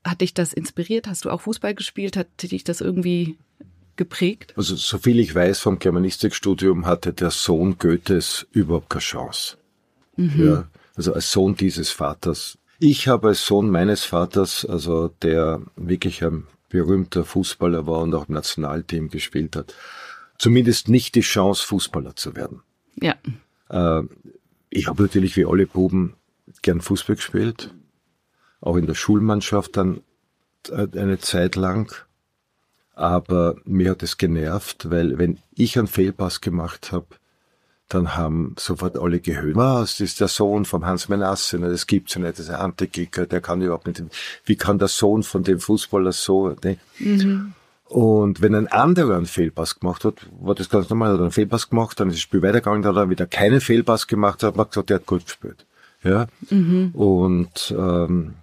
Hat 0.03 0.21
dich 0.21 0.33
das 0.33 0.53
inspiriert? 0.53 1.07
Hast 1.07 1.25
du 1.25 1.31
auch 1.31 1.41
Fußball 1.41 1.73
gespielt? 1.73 2.15
Hat 2.15 2.27
dich 2.41 2.63
das 2.63 2.79
irgendwie 2.79 3.37
geprägt? 3.95 4.53
Also, 4.55 4.75
soviel 4.75 5.19
ich 5.19 5.33
weiß 5.33 5.59
vom 5.59 5.79
Germanistikstudium 5.79 6.85
hatte 6.85 7.13
der 7.13 7.31
Sohn 7.31 7.77
Goethes 7.79 8.45
überhaupt 8.51 8.89
keine 8.89 9.01
Chance. 9.01 9.57
Mhm. 10.15 10.45
Ja, 10.45 10.67
also 10.95 11.13
als 11.13 11.31
Sohn 11.31 11.55
dieses 11.55 11.89
Vaters 11.89 12.57
ich 12.79 13.07
habe 13.07 13.29
als 13.29 13.45
Sohn 13.45 13.69
meines 13.69 14.03
Vaters, 14.03 14.65
also 14.65 15.07
der 15.21 15.61
wirklich 15.75 16.23
ein 16.23 16.45
berühmter 16.69 17.23
Fußballer 17.23 17.87
war 17.87 18.01
und 18.01 18.13
auch 18.13 18.27
im 18.27 18.35
Nationalteam 18.35 19.09
gespielt 19.09 19.55
hat, 19.55 19.73
zumindest 20.37 20.89
nicht 20.89 21.15
die 21.15 21.21
Chance, 21.21 21.65
Fußballer 21.65 22.15
zu 22.15 22.35
werden. 22.35 22.61
Ja. 23.01 23.15
Äh, 23.69 24.03
ich 24.69 24.87
habe 24.87 25.03
natürlich 25.03 25.37
wie 25.37 25.45
alle 25.45 25.67
Buben 25.67 26.15
gern 26.61 26.81
Fußball 26.81 27.15
gespielt, 27.15 27.73
auch 28.61 28.75
in 28.75 28.87
der 28.87 28.95
Schulmannschaft 28.95 29.77
dann 29.77 30.01
äh, 30.69 30.87
eine 30.97 31.19
Zeit 31.19 31.55
lang. 31.55 31.93
Aber 32.93 33.57
mir 33.65 33.91
hat 33.91 34.03
es 34.03 34.17
genervt, 34.17 34.89
weil 34.89 35.17
wenn 35.17 35.39
ich 35.53 35.77
einen 35.77 35.87
Fehlpass 35.87 36.41
gemacht 36.41 36.91
habe, 36.91 37.07
dann 37.89 38.15
haben 38.15 38.55
sofort 38.57 38.97
alle 38.97 39.19
gehört, 39.19 39.55
was, 39.55 39.97
das 39.97 40.01
ist 40.01 40.19
der 40.19 40.27
Sohn 40.27 40.65
vom 40.65 40.85
Hans 40.85 41.07
Menasse, 41.07 41.59
ne, 41.59 41.69
das 41.69 41.85
gibt's 41.85 42.15
ja 42.15 42.21
nicht, 42.21 42.33
das 42.33 42.45
ist 42.45 42.49
ein 42.49 42.59
Antikicker, 42.59 43.27
der 43.27 43.41
kann 43.41 43.61
überhaupt 43.61 43.87
nicht, 43.87 44.01
wie 44.45 44.55
kann 44.55 44.79
der 44.79 44.87
Sohn 44.87 45.23
von 45.23 45.43
dem 45.43 45.59
Fußballer 45.59 46.11
so, 46.11 46.55
ne? 46.63 46.77
Mhm. 46.99 47.53
Und 47.87 48.41
wenn 48.41 48.55
ein 48.55 48.67
anderer 48.67 49.15
einen 49.15 49.27
Fehlpass 49.27 49.79
gemacht 49.79 50.05
hat, 50.05 50.15
war 50.41 50.55
das 50.55 50.69
ganz 50.69 50.89
normal, 50.89 51.11
hat 51.11 51.19
er 51.19 51.23
einen 51.23 51.31
Fehlpass 51.31 51.69
gemacht, 51.69 51.99
dann 51.99 52.07
ist 52.09 52.15
das 52.15 52.21
Spiel 52.21 52.41
weitergegangen, 52.41 52.81
dann 52.81 52.95
hat 52.95 53.03
er 53.03 53.09
wieder 53.11 53.27
keinen 53.27 53.61
Fehlpass 53.61 54.07
gemacht, 54.07 54.41
hat 54.41 54.55
man 54.55 54.67
gesagt, 54.67 54.89
der 54.89 54.97
hat 54.97 55.05
gut 55.05 55.25
gespielt. 55.25 55.65
Ja. 56.03 56.27
Mhm. 56.49 56.91
Und 56.93 57.73
ähm, 57.77 58.33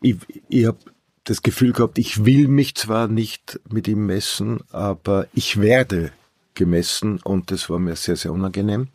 ich, 0.00 0.16
ich 0.48 0.66
habe 0.66 0.78
das 1.22 1.42
Gefühl 1.42 1.72
gehabt, 1.72 1.98
ich 1.98 2.24
will 2.24 2.48
mich 2.48 2.74
zwar 2.74 3.06
nicht 3.06 3.60
mit 3.70 3.86
ihm 3.86 4.06
messen, 4.06 4.60
aber 4.72 5.28
ich 5.32 5.60
werde 5.60 6.10
gemessen 6.56 7.20
und 7.22 7.50
das 7.52 7.70
war 7.70 7.78
mir 7.78 7.94
sehr, 7.94 8.16
sehr 8.16 8.32
unangenehm. 8.32 8.88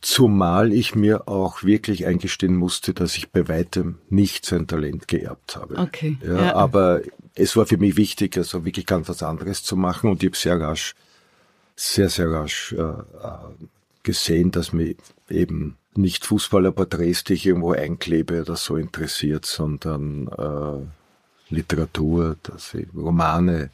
Zumal 0.00 0.72
ich 0.72 0.94
mir 0.94 1.28
auch 1.28 1.62
wirklich 1.62 2.06
eingestehen 2.06 2.56
musste, 2.56 2.94
dass 2.94 3.16
ich 3.16 3.30
bei 3.30 3.48
weitem 3.48 3.98
nicht 4.08 4.46
sein 4.46 4.66
Talent 4.66 5.06
geerbt 5.08 5.56
habe. 5.56 5.76
Okay. 5.76 6.16
Ja, 6.24 6.46
ja. 6.46 6.54
Aber 6.54 7.02
es 7.34 7.54
war 7.54 7.66
für 7.66 7.76
mich 7.76 7.96
wichtig, 7.96 8.36
also 8.38 8.64
wirklich 8.64 8.86
ganz 8.86 9.08
was 9.08 9.22
anderes 9.22 9.62
zu 9.62 9.76
machen 9.76 10.10
und 10.10 10.22
ich 10.22 10.30
habe 10.30 10.36
sehr 10.36 10.60
rasch, 10.60 10.94
sehr, 11.76 12.08
sehr 12.08 12.30
rasch 12.30 12.72
äh, 12.72 12.80
äh 12.80 13.38
gesehen, 14.02 14.50
dass 14.50 14.72
mich 14.72 14.96
eben 15.28 15.76
nicht 15.94 16.24
Fußballerporträts, 16.24 17.24
die 17.24 17.34
ich 17.34 17.46
irgendwo 17.46 17.72
einklebe 17.72 18.40
oder 18.40 18.56
so 18.56 18.76
interessiert, 18.76 19.44
sondern 19.44 20.28
äh, 20.28 21.54
Literatur, 21.54 22.36
dass 22.42 22.74
ich 22.74 22.86
Romane, 22.94 23.70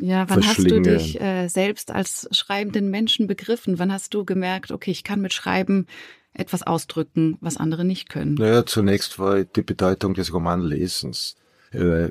ja, 0.00 0.28
wann 0.28 0.46
hast 0.46 0.70
du 0.70 0.80
dich 0.80 1.20
äh, 1.20 1.48
selbst 1.48 1.90
als 1.90 2.28
schreibenden 2.30 2.90
Menschen 2.90 3.26
begriffen? 3.26 3.78
Wann 3.78 3.92
hast 3.92 4.14
du 4.14 4.24
gemerkt, 4.24 4.70
okay, 4.70 4.90
ich 4.90 5.04
kann 5.04 5.20
mit 5.20 5.32
Schreiben 5.32 5.86
etwas 6.34 6.62
ausdrücken, 6.62 7.36
was 7.40 7.56
andere 7.56 7.84
nicht 7.84 8.08
können? 8.08 8.34
Naja, 8.34 8.64
zunächst 8.64 9.18
war 9.18 9.44
die 9.44 9.62
Bedeutung 9.62 10.14
des 10.14 10.32
Romanlesens. 10.32 11.36
Äh, 11.72 12.10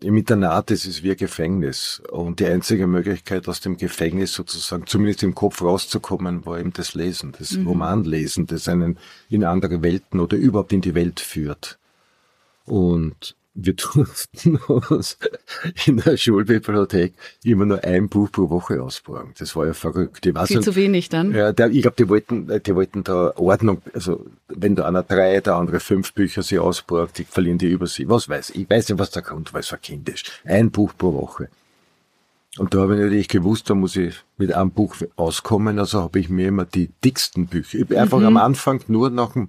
Im 0.00 0.16
Internat 0.16 0.72
ist 0.72 0.86
es 0.86 1.04
wie 1.04 1.12
ein 1.12 1.16
Gefängnis. 1.16 2.02
Und 2.10 2.40
die 2.40 2.46
einzige 2.46 2.88
Möglichkeit, 2.88 3.46
aus 3.46 3.60
dem 3.60 3.76
Gefängnis 3.76 4.32
sozusagen, 4.32 4.86
zumindest 4.86 5.22
im 5.22 5.36
Kopf 5.36 5.62
rauszukommen, 5.62 6.44
war 6.46 6.58
eben 6.58 6.72
das 6.72 6.94
Lesen, 6.94 7.32
das 7.38 7.52
mhm. 7.52 7.68
Romanlesen, 7.68 8.46
das 8.46 8.66
einen 8.66 8.98
in 9.30 9.44
andere 9.44 9.82
Welten 9.82 10.18
oder 10.18 10.36
überhaupt 10.36 10.72
in 10.72 10.80
die 10.80 10.96
Welt 10.96 11.20
führt. 11.20 11.78
Und 12.64 13.36
wir 13.54 13.74
durften 13.94 14.56
uns 14.56 15.18
in 15.86 15.98
der 15.98 16.16
Schulbibliothek 16.16 17.14
immer 17.44 17.64
nur 17.64 17.84
ein 17.84 18.08
Buch 18.08 18.30
pro 18.30 18.50
Woche 18.50 18.82
ausborgen. 18.82 19.32
Das 19.38 19.54
war 19.54 19.66
ja 19.66 19.74
verrückt. 19.74 20.26
Ich 20.26 20.34
weiß 20.34 20.48
Viel 20.48 20.58
nicht, 20.58 20.64
zu 20.64 20.74
wenig 20.74 21.08
dann? 21.08 21.32
Ja, 21.32 21.52
der, 21.52 21.70
ich 21.70 21.82
glaube, 21.82 21.96
die 21.96 22.08
wollten, 22.08 22.62
die 22.62 22.74
wollten 22.74 23.04
da 23.04 23.32
Ordnung, 23.36 23.80
also 23.92 24.26
wenn 24.48 24.74
da 24.74 24.86
einer 24.86 25.02
drei, 25.02 25.40
der 25.40 25.54
andere 25.54 25.80
fünf 25.80 26.12
Bücher 26.12 26.42
sie 26.42 26.58
ausborgt, 26.58 27.18
die 27.18 27.24
verlieren 27.24 27.58
die 27.58 27.68
über 27.68 27.86
sie. 27.86 28.08
Was 28.08 28.28
weiß 28.28 28.50
ich? 28.50 28.62
Ich 28.62 28.70
weiß 28.70 28.88
nicht, 28.88 28.98
was 28.98 29.10
der 29.10 29.22
Grund 29.22 29.52
war, 29.52 29.60
es 29.60 29.70
war 29.70 29.78
kindisch. 29.78 30.24
Ein 30.44 30.70
Buch 30.70 30.92
pro 30.96 31.12
Woche. 31.14 31.48
Und 32.56 32.72
da 32.72 32.80
habe 32.80 32.94
ich 32.94 33.00
natürlich 33.00 33.28
gewusst, 33.28 33.68
da 33.68 33.74
muss 33.74 33.96
ich 33.96 34.14
mit 34.36 34.52
einem 34.52 34.70
Buch 34.70 34.94
auskommen, 35.16 35.78
also 35.78 36.02
habe 36.02 36.20
ich 36.20 36.28
mir 36.28 36.48
immer 36.48 36.64
die 36.64 36.90
dicksten 37.04 37.46
Bücher, 37.46 37.78
ich 37.78 37.98
einfach 37.98 38.20
mhm. 38.20 38.26
am 38.26 38.36
Anfang 38.36 38.80
nur 38.86 39.10
nach 39.10 39.32
dem 39.32 39.48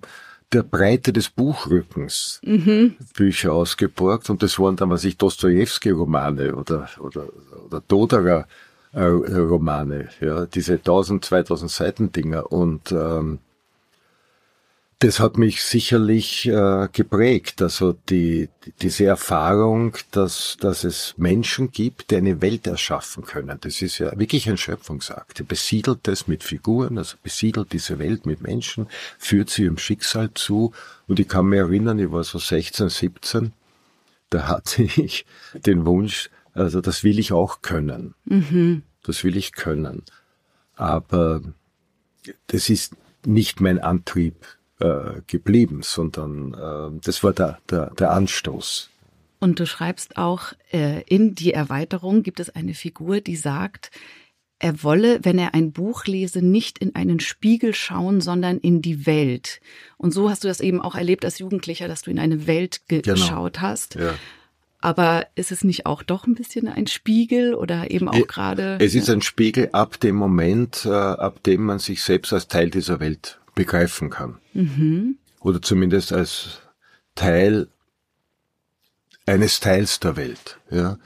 der 0.55 0.63
Breite 0.63 1.11
des 1.11 1.29
Buchrückens 1.29 2.39
mhm. 2.43 2.95
Bücher 3.15 3.53
ausgeborgt 3.53 4.29
und 4.29 4.41
das 4.41 4.57
waren 4.57 4.77
dann, 4.77 4.89
was 4.89 5.03
ich, 5.03 5.17
Dostoevsky-Romane 5.17 6.55
oder, 6.55 6.87
oder, 6.99 7.27
oder 7.65 7.83
Doderer 7.87 8.47
äh, 8.93 9.11
ja, 10.21 10.45
diese 10.45 10.73
1000, 10.73 11.25
2000 11.25 11.69
Seiten 11.69 12.11
Dinger 12.13 12.51
und 12.51 12.91
ähm, 12.93 13.39
das 14.99 15.19
hat 15.19 15.37
mich 15.37 15.61
sicherlich 15.63 16.47
äh, 16.47 16.87
geprägt. 16.91 17.61
Also 17.61 17.93
die, 18.09 18.49
diese 18.81 19.05
Erfahrung, 19.05 19.97
dass, 20.11 20.57
dass 20.59 20.83
es 20.83 21.13
Menschen 21.17 21.71
gibt, 21.71 22.11
die 22.11 22.15
eine 22.15 22.41
Welt 22.41 22.65
erschaffen 22.65 23.23
können. 23.25 23.57
Das 23.61 23.81
ist 23.81 23.97
ja 23.97 24.17
wirklich 24.17 24.49
ein 24.49 24.57
Schöpfungsakt. 24.57 25.39
Er 25.39 25.45
besiedelt 25.45 25.99
das 26.03 26.27
mit 26.27 26.43
Figuren, 26.43 26.97
also 26.97 27.17
besiedelt 27.21 27.73
diese 27.73 27.99
Welt 27.99 28.25
mit 28.25 28.41
Menschen, 28.41 28.87
führt 29.17 29.49
sie 29.49 29.63
ihrem 29.63 29.77
Schicksal 29.77 30.31
zu. 30.33 30.71
Und 31.07 31.19
ich 31.19 31.27
kann 31.27 31.47
mich 31.47 31.59
erinnern, 31.59 31.99
ich 31.99 32.11
war 32.11 32.23
so 32.23 32.39
16, 32.39 32.89
17, 32.89 33.51
da 34.29 34.47
hatte 34.47 34.83
ich 34.95 35.25
den 35.53 35.85
Wunsch, 35.85 36.29
also 36.53 36.79
das 36.79 37.03
will 37.03 37.19
ich 37.19 37.33
auch 37.33 37.61
können. 37.61 38.15
Mhm. 38.23 38.83
Das 39.03 39.25
will 39.25 39.35
ich 39.35 39.51
können. 39.51 40.03
Aber 40.75 41.41
das 42.47 42.69
ist 42.69 42.95
nicht 43.25 43.59
mein 43.59 43.79
Antrieb 43.79 44.35
äh, 44.79 45.21
geblieben, 45.27 45.81
sondern 45.83 46.53
äh, 46.53 46.99
das 47.03 47.23
war 47.23 47.33
der, 47.33 47.59
der, 47.69 47.91
der 47.91 48.11
Anstoß. 48.11 48.89
Und 49.39 49.59
du 49.59 49.65
schreibst 49.65 50.17
auch, 50.17 50.53
äh, 50.71 51.01
in 51.07 51.35
die 51.35 51.53
Erweiterung 51.53 52.23
gibt 52.23 52.39
es 52.39 52.49
eine 52.49 52.73
Figur, 52.73 53.21
die 53.21 53.35
sagt, 53.35 53.91
er 54.59 54.83
wolle, 54.83 55.19
wenn 55.23 55.37
er 55.37 55.53
ein 55.53 55.71
Buch 55.71 56.05
lese, 56.05 56.41
nicht 56.41 56.79
in 56.79 56.95
einen 56.95 57.19
Spiegel 57.19 57.73
schauen, 57.73 58.21
sondern 58.21 58.57
in 58.57 58.81
die 58.81 59.05
Welt. 59.05 59.59
Und 59.97 60.11
so 60.11 60.29
hast 60.29 60.43
du 60.43 60.47
das 60.47 60.61
eben 60.61 60.81
auch 60.81 60.95
erlebt 60.95 61.25
als 61.25 61.39
Jugendlicher, 61.39 61.87
dass 61.87 62.03
du 62.03 62.11
in 62.11 62.19
eine 62.19 62.47
Welt 62.47 62.81
genau. 62.87 63.03
geschaut 63.03 63.61
hast. 63.61 63.95
Ja. 63.95 64.15
Aber 64.79 65.27
ist 65.35 65.51
es 65.51 65.63
nicht 65.63 65.85
auch 65.85 66.03
doch 66.03 66.27
ein 66.27 66.35
bisschen 66.35 66.67
ein 66.67 66.87
Spiegel 66.87 67.53
oder 67.53 67.91
eben 67.91 68.07
auch 68.07 68.27
gerade? 68.27 68.77
Es 68.79 68.95
ist 68.95 69.09
ein 69.09 69.21
Spiegel 69.21 69.69
ab 69.71 69.99
dem 69.99 70.15
Moment, 70.15 70.85
äh, 70.85 70.89
ab 70.89 71.43
dem 71.43 71.63
man 71.63 71.79
sich 71.79 72.03
selbst 72.03 72.31
als 72.31 72.47
Teil 72.47 72.69
dieser 72.69 72.99
Welt 72.99 73.39
begreifen 73.55 74.09
kann. 74.09 74.37
Mhm. 74.53 75.17
Oder 75.39 75.61
zumindest 75.61 76.11
als 76.13 76.61
Teil 77.15 77.67
eines 79.25 79.59
Teils 79.59 79.99
der 79.99 80.17
Welt. 80.17 80.59
Ja? 80.69 80.97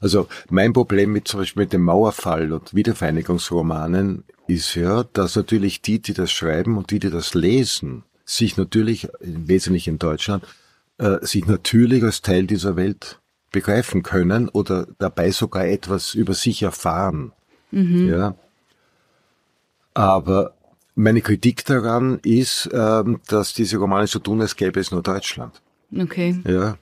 Also 0.00 0.28
mein 0.48 0.72
Problem 0.72 1.12
mit 1.12 1.28
zum 1.28 1.40
Beispiel 1.40 1.64
mit 1.64 1.72
dem 1.72 1.82
Mauerfall 1.82 2.52
und 2.52 2.74
Wiedervereinigungsromanen 2.74 4.24
ist 4.46 4.74
ja, 4.74 5.04
dass 5.04 5.36
natürlich 5.36 5.82
die, 5.82 6.00
die 6.00 6.14
das 6.14 6.30
schreiben 6.30 6.76
und 6.76 6.90
die, 6.90 6.98
die 6.98 7.10
das 7.10 7.34
lesen, 7.34 8.04
sich 8.24 8.56
natürlich, 8.56 9.08
wesentlich 9.20 9.88
in 9.88 9.98
Deutschland, 9.98 10.44
äh, 10.98 11.18
sich 11.22 11.46
natürlich 11.46 12.02
als 12.02 12.22
Teil 12.22 12.46
dieser 12.46 12.76
Welt 12.76 13.20
begreifen 13.50 14.02
können 14.02 14.48
oder 14.48 14.86
dabei 14.98 15.30
sogar 15.30 15.66
etwas 15.66 16.14
über 16.14 16.34
sich 16.34 16.62
erfahren. 16.62 17.32
Mhm. 17.70 18.08
Ja. 18.08 18.34
Aber 19.94 20.54
meine 20.98 21.20
Kritik 21.22 21.64
daran 21.64 22.18
ist, 22.24 22.68
ähm, 22.72 23.20
dass 23.28 23.54
diese 23.54 23.78
Romane 23.78 24.08
so 24.08 24.18
tun, 24.18 24.40
als 24.40 24.56
gäbe 24.56 24.80
es 24.80 24.90
nur 24.90 25.02
Deutschland. 25.02 25.62
Okay. 25.96 26.40
Ja. 26.44 26.76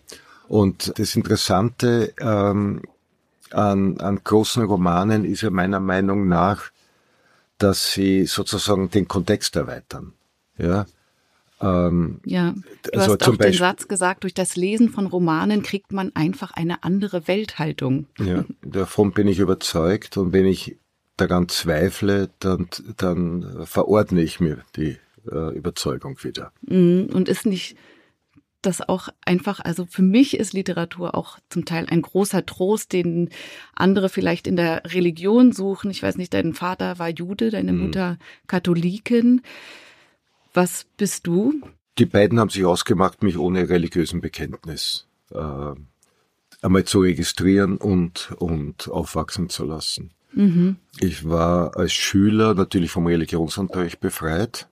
Und 0.49 0.99
das 0.99 1.17
Interessante 1.17 2.15
ähm, 2.19 2.83
an, 3.51 4.01
an 4.01 4.21
großen 4.25 4.65
Romanen 4.65 5.25
ist 5.25 5.43
ja 5.43 5.51
meiner 5.51 5.81
Meinung 5.81 6.29
nach, 6.29 6.71
dass 7.59 7.93
sie 7.93 8.27
sozusagen 8.27 8.91
den 8.91 9.07
Kontext 9.07 9.55
erweitern. 9.55 10.15
Ja. 10.57 10.87
Ähm, 11.61 12.21
ja, 12.25 12.55
du 12.83 12.99
also 12.99 13.13
hast 13.13 13.23
auch 13.23 13.29
Beispiel, 13.29 13.51
den 13.51 13.59
Satz 13.59 13.89
gesagt, 13.89 14.25
durch 14.25 14.35
das 14.35 14.57
Lesen 14.57 14.91
von 14.91 15.07
Romanen 15.07 15.63
kriegt 15.63 15.93
man 15.93 16.15
einfach 16.15 16.53
eine 16.53 16.85
andere 16.85 17.29
Welthaltung. 17.29 18.07
Ja, 18.19 18.45
davon 18.63 19.13
bin 19.13 19.29
ich 19.29 19.39
überzeugt 19.39 20.17
und 20.17 20.33
wenn 20.33 20.47
ich 20.47 20.77
daran 21.17 21.49
zweifle, 21.49 22.31
dann, 22.41 22.69
dann 22.97 23.67
verordne 23.67 24.23
ich 24.23 24.41
mir 24.41 24.63
die 24.77 24.99
äh, 25.31 25.55
Überzeugung 25.57 26.23
wieder. 26.23 26.53
Mhm. 26.63 27.09
Und 27.13 27.29
ist 27.29 27.47
nicht 27.47 27.77
das 28.63 28.87
auch 28.87 29.09
einfach, 29.25 29.61
also 29.61 29.87
für 29.87 30.03
mich 30.03 30.37
ist 30.37 30.53
Literatur 30.53 31.15
auch 31.15 31.39
zum 31.49 31.65
Teil 31.65 31.87
ein 31.89 32.03
großer 32.03 32.45
Trost, 32.45 32.93
den 32.93 33.31
andere 33.75 34.09
vielleicht 34.09 34.47
in 34.47 34.57
der 34.57 34.83
Religion 34.87 35.53
suchen. 35.53 35.91
Ich 35.91 36.03
weiß 36.03 36.17
nicht, 36.17 36.35
dein 36.35 36.53
Vater 36.53 36.99
war 36.99 37.09
Jude, 37.09 37.51
deine 37.51 37.73
mhm. 37.73 37.81
Mutter 37.81 38.19
Katholikin. 38.49 39.43
Was 40.53 40.87
bist 40.97 41.27
du? 41.27 41.55
Die 41.99 42.07
beiden 42.07 42.41
haben 42.41 42.51
sich 42.51 42.65
ausgemacht, 42.65 43.23
mich 43.23 43.39
ohne 43.39 43.69
religiösen 43.69 44.21
Bekenntnis 44.21 45.07
äh, 45.31 45.75
einmal 46.63 46.85
zu 46.85 47.01
registrieren 47.01 47.77
und, 47.77 48.33
und 48.39 48.89
aufwachsen 48.89 49.49
zu 49.49 49.65
lassen. 49.65 50.11
Mhm. 50.37 50.77
Ich 51.01 51.29
war 51.29 51.77
als 51.77 51.93
Schüler 51.93 52.55
natürlich 52.55 52.91
vom 52.91 53.07
Religionsunterricht 53.07 54.01
befreit. 54.01 54.69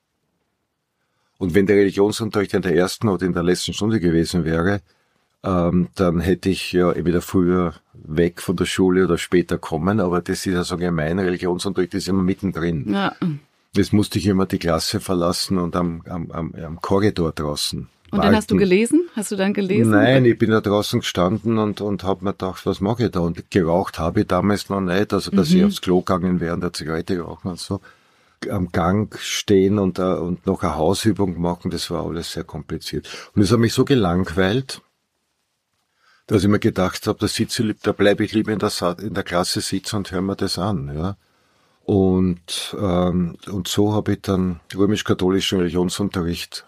Und 1.39 1.55
wenn 1.55 1.67
der 1.67 1.77
Religionsunterricht 1.77 2.55
in 2.55 2.63
der 2.63 2.77
ersten 2.77 3.09
oder 3.09 3.27
in 3.27 3.33
der 3.33 3.43
letzten 3.43 3.73
Stunde 3.73 3.99
gewesen 3.99 4.45
wäre, 4.45 4.83
ähm, 5.43 5.89
dann 5.95 6.21
hätte 6.21 6.51
ich 6.51 6.73
ja 6.73 6.93
entweder 6.93 7.21
früher 7.21 7.75
weg 7.95 8.41
von 8.41 8.57
der 8.57 8.67
Schule 8.67 9.05
oder 9.05 9.19
später 9.19 9.59
kommen, 9.59 10.01
aber 10.01 10.21
das 10.21 10.47
ist 10.47 10.53
ja 10.53 10.65
so 10.65 10.77
gemein, 10.77 11.19
Religionsunterricht 11.19 11.95
ist 11.95 12.09
immer 12.09 12.23
mittendrin. 12.23 12.93
Ja. 12.93 13.15
Jetzt 13.75 13.93
musste 13.93 14.19
ich 14.19 14.27
immer 14.27 14.47
die 14.47 14.59
Klasse 14.59 15.01
verlassen 15.01 15.59
und 15.59 15.77
am, 15.77 16.03
am, 16.09 16.31
am, 16.31 16.55
am 16.55 16.81
Korridor 16.81 17.33
draußen 17.33 17.89
und 18.15 18.25
dann 18.25 18.37
hast 18.37 18.51
du 18.51 18.57
gelesen? 18.57 19.09
Hast 19.15 19.31
du 19.33 19.37
dann 19.37 19.55
gelesen? 19.55 19.91
Nein, 19.91 20.25
ich 20.25 20.39
bin 20.39 20.51
da 20.51 20.61
draußen 20.61 21.01
gestanden 21.01 21.59
und, 21.59 21.81
und 21.81 22.05
habe 22.05 22.25
mir 22.25 22.33
gedacht, 22.33 22.65
was 22.67 22.81
mache 22.81 23.07
ich 23.07 23.11
da? 23.11 23.21
Und 23.21 23.51
geraucht 23.51 23.99
habe 23.99 24.21
ich 24.21 24.27
damals 24.27 24.69
noch 24.69 24.81
nicht, 24.81 25.13
also 25.13 25.31
dass 25.31 25.51
mhm. 25.51 25.57
ich 25.57 25.65
aufs 25.65 25.81
Klo 25.81 26.01
gegangen 26.01 26.41
wäre 26.41 26.55
und 26.55 26.61
der 26.61 26.73
Zigarette 26.73 27.21
rauchen 27.21 27.51
und 27.51 27.59
so. 27.59 27.81
Am 28.51 28.73
Gang 28.73 29.17
stehen 29.21 29.79
und, 29.79 29.99
uh, 29.99 30.17
und 30.17 30.47
noch 30.47 30.63
eine 30.63 30.77
Hausübung 30.77 31.41
machen, 31.41 31.71
das 31.71 31.91
war 31.91 32.05
alles 32.07 32.33
sehr 32.33 32.45
kompliziert. 32.45 33.09
Und 33.35 33.43
es 33.43 33.51
hat 33.51 33.59
mich 33.59 33.73
so 33.73 33.85
gelangweilt, 33.85 34.83
dass 36.27 36.43
ich 36.43 36.49
mir 36.49 36.59
gedacht 36.59 37.07
habe, 37.07 37.19
da 37.19 37.29
sitze 37.29 37.75
da 37.83 37.93
bleibe 37.93 38.25
ich 38.25 38.33
lieber 38.33 38.53
in 38.53 38.59
der, 38.59 38.71
in 39.01 39.15
der 39.15 39.25
Klasse 39.25 39.61
sitzen 39.61 39.97
und 39.97 40.11
höre 40.11 40.23
mir 40.23 40.37
das 40.37 40.59
an. 40.59 40.95
Ja. 40.95 41.17
Und, 41.85 42.75
ähm, 42.79 43.37
und 43.51 43.69
so 43.69 43.93
habe 43.93 44.13
ich 44.13 44.23
dann 44.23 44.61
römisch-katholischen 44.75 45.59
Religionsunterricht 45.59 46.65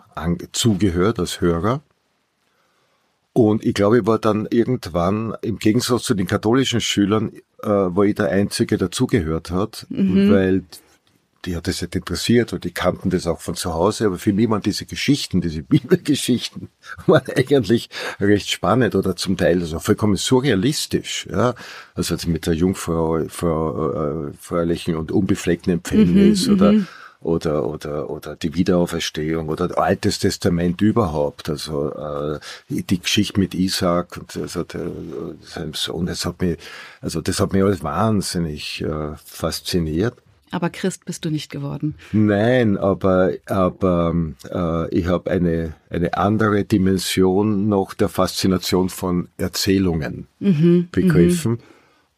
zugehört 0.53 1.19
als 1.19 1.41
Hörer. 1.41 1.81
Und 3.33 3.65
ich 3.65 3.75
glaube, 3.75 3.99
ich 3.99 4.07
war 4.07 4.19
dann 4.19 4.49
irgendwann, 4.51 5.35
im 5.43 5.59
Gegensatz 5.59 6.05
zu 6.05 6.15
den 6.15 6.27
katholischen 6.27 6.81
Schülern, 6.81 7.33
äh, 7.63 7.69
war 7.69 8.05
ich 8.05 8.15
der 8.15 8.31
Einzige, 8.31 8.79
der 8.79 8.91
zugehört 8.91 9.51
hat, 9.51 9.87
mhm. 9.91 10.33
weil 10.33 10.63
die 11.45 11.55
hat 11.55 11.69
das 11.69 11.83
nicht 11.83 11.95
interessiert 11.95 12.53
und 12.53 12.65
die 12.65 12.73
kannten 12.73 13.11
das 13.11 13.27
auch 13.27 13.41
von 13.41 13.55
zu 13.55 13.75
Hause, 13.75 14.07
aber 14.07 14.19
für 14.19 14.33
mich 14.33 14.49
waren 14.49 14.63
diese 14.63 14.87
Geschichten, 14.87 15.43
diese 15.43 15.63
Bibelgeschichten, 15.65 16.71
waren 17.07 17.25
eigentlich 17.37 17.91
recht 18.19 18.51
spannend 18.51 18.95
oder 18.95 19.17
zum 19.17 19.37
Teil 19.37 19.61
also 19.61 19.79
vollkommen 19.81 20.17
surrealistisch, 20.17 21.29
ja. 21.31 21.55
Also 21.95 22.17
mit 22.27 22.47
der 22.47 22.55
Jungfrau, 22.55 23.23
Frau, 23.29 24.29
äh, 24.29 24.33
fröhlichen 24.41 24.97
und 24.97 25.13
unbefleckten 25.13 25.75
Empfängnis 25.75 26.47
mhm, 26.47 26.55
oder 26.55 26.73
mhm 26.73 26.87
oder, 27.21 27.67
oder, 27.67 28.11
oder 28.11 28.37
die 28.37 28.55
Wiederauferstehung 28.55 29.49
oder 29.49 29.79
Altes 29.79 30.19
Testament 30.19 30.81
überhaupt. 30.81 31.49
Also 31.49 31.93
äh, 31.93 32.41
die 32.69 33.01
Geschichte 33.01 33.41
mit 33.41 33.55
Isaac 33.55 34.17
und 34.17 34.37
also 34.37 34.63
der, 34.63 34.87
seinem 35.43 35.75
Sohn, 35.75 36.07
das 36.07 36.25
hat 36.25 36.41
mich, 36.41 36.59
also 37.01 37.21
das 37.21 37.41
hat 37.41 37.53
mich 37.53 37.63
alles 37.63 37.83
wahnsinnig 37.83 38.83
äh, 38.83 39.17
fasziniert. 39.25 40.15
Aber 40.53 40.71
Christ 40.71 41.05
bist 41.05 41.25
du 41.25 41.31
nicht 41.31 41.51
geworden. 41.51 41.97
Nein, 42.13 42.79
aber, 42.79 43.33
aber 43.47 44.15
äh, 44.49 44.95
ich 44.97 45.07
habe 45.07 45.31
eine, 45.31 45.75
eine 45.91 46.17
andere 46.17 46.65
Dimension 46.65 47.69
noch 47.69 47.95
der 47.95 48.09
Faszination 48.09 48.89
von 48.89 49.29
Erzählungen 49.39 50.29
mhm, 50.39 50.89
begriffen. 50.93 51.53
Mhm. 51.53 51.59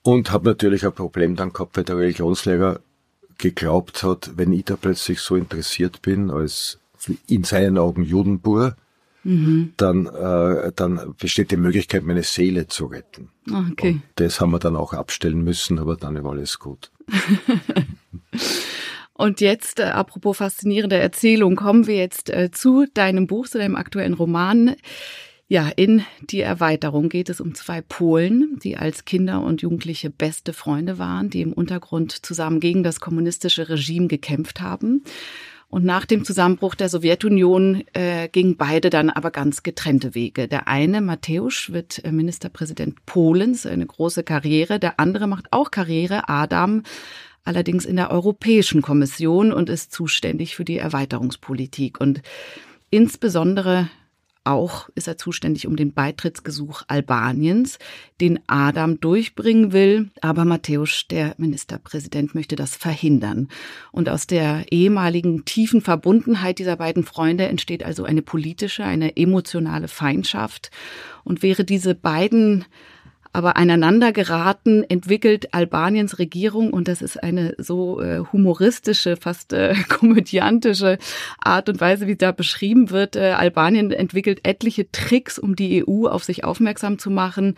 Und 0.02 0.30
habe 0.30 0.48
natürlich 0.48 0.86
ein 0.86 0.92
Problem 0.92 1.36
dann 1.36 1.52
gehabt, 1.52 1.76
weil 1.76 1.84
der 1.84 1.96
Religionslehrer 1.96 2.80
geglaubt 3.38 4.02
hat, 4.02 4.32
wenn 4.36 4.52
ich 4.52 4.64
da 4.64 4.76
plötzlich 4.76 5.20
so 5.20 5.36
interessiert 5.36 6.02
bin 6.02 6.30
als 6.30 6.78
in 7.26 7.44
seinen 7.44 7.78
Augen 7.78 8.02
Judenbur, 8.02 8.76
mhm. 9.24 9.72
dann, 9.76 10.06
äh, 10.06 10.72
dann 10.74 11.14
besteht 11.18 11.50
die 11.52 11.56
Möglichkeit, 11.56 12.02
meine 12.04 12.24
Seele 12.24 12.66
zu 12.66 12.86
retten. 12.86 13.30
Ah, 13.50 13.64
okay. 13.70 13.92
Und 13.92 14.02
das 14.16 14.40
haben 14.40 14.50
wir 14.50 14.58
dann 14.58 14.76
auch 14.76 14.92
abstellen 14.92 15.42
müssen, 15.42 15.78
aber 15.78 15.96
dann 15.96 16.22
war 16.22 16.32
alles 16.32 16.58
gut. 16.58 16.90
Und 19.18 19.40
jetzt, 19.40 19.80
äh, 19.80 19.84
apropos 19.84 20.36
faszinierende 20.36 20.96
Erzählung, 20.96 21.56
kommen 21.56 21.88
wir 21.88 21.96
jetzt 21.96 22.30
äh, 22.30 22.52
zu 22.52 22.86
deinem 22.94 23.26
Buch, 23.26 23.48
zu 23.48 23.58
deinem 23.58 23.74
aktuellen 23.74 24.14
Roman. 24.14 24.76
Ja, 25.50 25.70
in 25.74 26.04
die 26.20 26.42
Erweiterung 26.42 27.08
geht 27.08 27.30
es 27.30 27.40
um 27.40 27.54
zwei 27.54 27.80
Polen, 27.80 28.58
die 28.62 28.76
als 28.76 29.06
Kinder 29.06 29.40
und 29.40 29.62
Jugendliche 29.62 30.10
beste 30.10 30.52
Freunde 30.52 30.98
waren, 30.98 31.30
die 31.30 31.40
im 31.40 31.54
Untergrund 31.54 32.12
zusammen 32.12 32.60
gegen 32.60 32.82
das 32.82 33.00
kommunistische 33.00 33.70
Regime 33.70 34.08
gekämpft 34.08 34.60
haben. 34.60 35.04
Und 35.70 35.86
nach 35.86 36.04
dem 36.04 36.24
Zusammenbruch 36.24 36.74
der 36.74 36.90
Sowjetunion 36.90 37.82
äh, 37.94 38.28
gingen 38.28 38.58
beide 38.58 38.90
dann 38.90 39.08
aber 39.08 39.30
ganz 39.30 39.62
getrennte 39.62 40.14
Wege. 40.14 40.48
Der 40.48 40.68
eine, 40.68 41.00
Mateusz, 41.00 41.70
wird 41.72 42.04
äh, 42.04 42.12
Ministerpräsident 42.12 43.06
Polens, 43.06 43.64
eine 43.64 43.86
große 43.86 44.24
Karriere. 44.24 44.78
Der 44.78 45.00
andere 45.00 45.26
macht 45.26 45.50
auch 45.50 45.70
Karriere, 45.70 46.28
Adam, 46.28 46.82
allerdings 47.44 47.86
in 47.86 47.96
der 47.96 48.10
Europäischen 48.10 48.82
Kommission 48.82 49.50
und 49.52 49.70
ist 49.70 49.92
zuständig 49.92 50.56
für 50.56 50.64
die 50.64 50.78
Erweiterungspolitik. 50.78 52.00
Und 52.00 52.20
insbesondere 52.90 53.88
auch 54.48 54.88
ist 54.94 55.06
er 55.06 55.16
zuständig 55.18 55.66
um 55.66 55.76
den 55.76 55.92
Beitrittsgesuch 55.92 56.82
Albaniens, 56.88 57.78
den 58.20 58.40
Adam 58.46 58.98
durchbringen 59.00 59.72
will. 59.72 60.10
Aber 60.20 60.44
Matthäus, 60.44 61.06
der 61.08 61.34
Ministerpräsident, 61.38 62.34
möchte 62.34 62.56
das 62.56 62.74
verhindern. 62.74 63.48
Und 63.92 64.08
aus 64.08 64.26
der 64.26 64.64
ehemaligen 64.70 65.44
tiefen 65.44 65.80
Verbundenheit 65.80 66.58
dieser 66.58 66.76
beiden 66.76 67.04
Freunde 67.04 67.46
entsteht 67.46 67.84
also 67.84 68.04
eine 68.04 68.22
politische, 68.22 68.84
eine 68.84 69.16
emotionale 69.16 69.88
Feindschaft. 69.88 70.70
Und 71.24 71.42
wäre 71.42 71.64
diese 71.64 71.94
beiden 71.94 72.64
aber 73.32 73.56
aneinander 73.56 74.12
geraten, 74.12 74.84
entwickelt 74.84 75.54
Albaniens 75.54 76.18
Regierung 76.18 76.72
und 76.72 76.88
das 76.88 77.02
ist 77.02 77.22
eine 77.22 77.54
so 77.58 78.00
äh, 78.00 78.22
humoristische, 78.32 79.16
fast 79.16 79.52
äh, 79.52 79.74
komödiantische 79.88 80.98
Art 81.40 81.68
und 81.68 81.80
Weise, 81.80 82.06
wie 82.06 82.16
da 82.16 82.32
beschrieben 82.32 82.90
wird. 82.90 83.16
Äh, 83.16 83.30
Albanien 83.30 83.90
entwickelt 83.90 84.40
etliche 84.44 84.90
Tricks, 84.90 85.38
um 85.38 85.56
die 85.56 85.84
EU 85.86 86.06
auf 86.06 86.24
sich 86.24 86.44
aufmerksam 86.44 86.98
zu 86.98 87.10
machen 87.10 87.54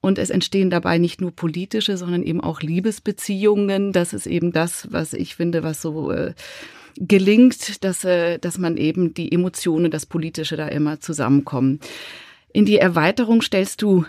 und 0.00 0.18
es 0.18 0.30
entstehen 0.30 0.70
dabei 0.70 0.98
nicht 0.98 1.20
nur 1.20 1.30
politische, 1.30 1.96
sondern 1.96 2.22
eben 2.22 2.40
auch 2.40 2.60
Liebesbeziehungen. 2.60 3.92
Das 3.92 4.12
ist 4.12 4.26
eben 4.26 4.52
das, 4.52 4.88
was 4.90 5.12
ich 5.14 5.36
finde, 5.36 5.62
was 5.62 5.80
so 5.80 6.10
äh, 6.10 6.34
gelingt, 6.96 7.84
dass, 7.84 8.04
äh, 8.04 8.38
dass 8.38 8.58
man 8.58 8.76
eben 8.76 9.14
die 9.14 9.32
Emotionen, 9.32 9.90
das 9.90 10.06
Politische 10.06 10.56
da 10.56 10.68
immer 10.68 11.00
zusammenkommen. 11.00 11.80
In 12.52 12.64
die 12.64 12.78
Erweiterung 12.78 13.42
stellst 13.42 13.82
du 13.82 14.04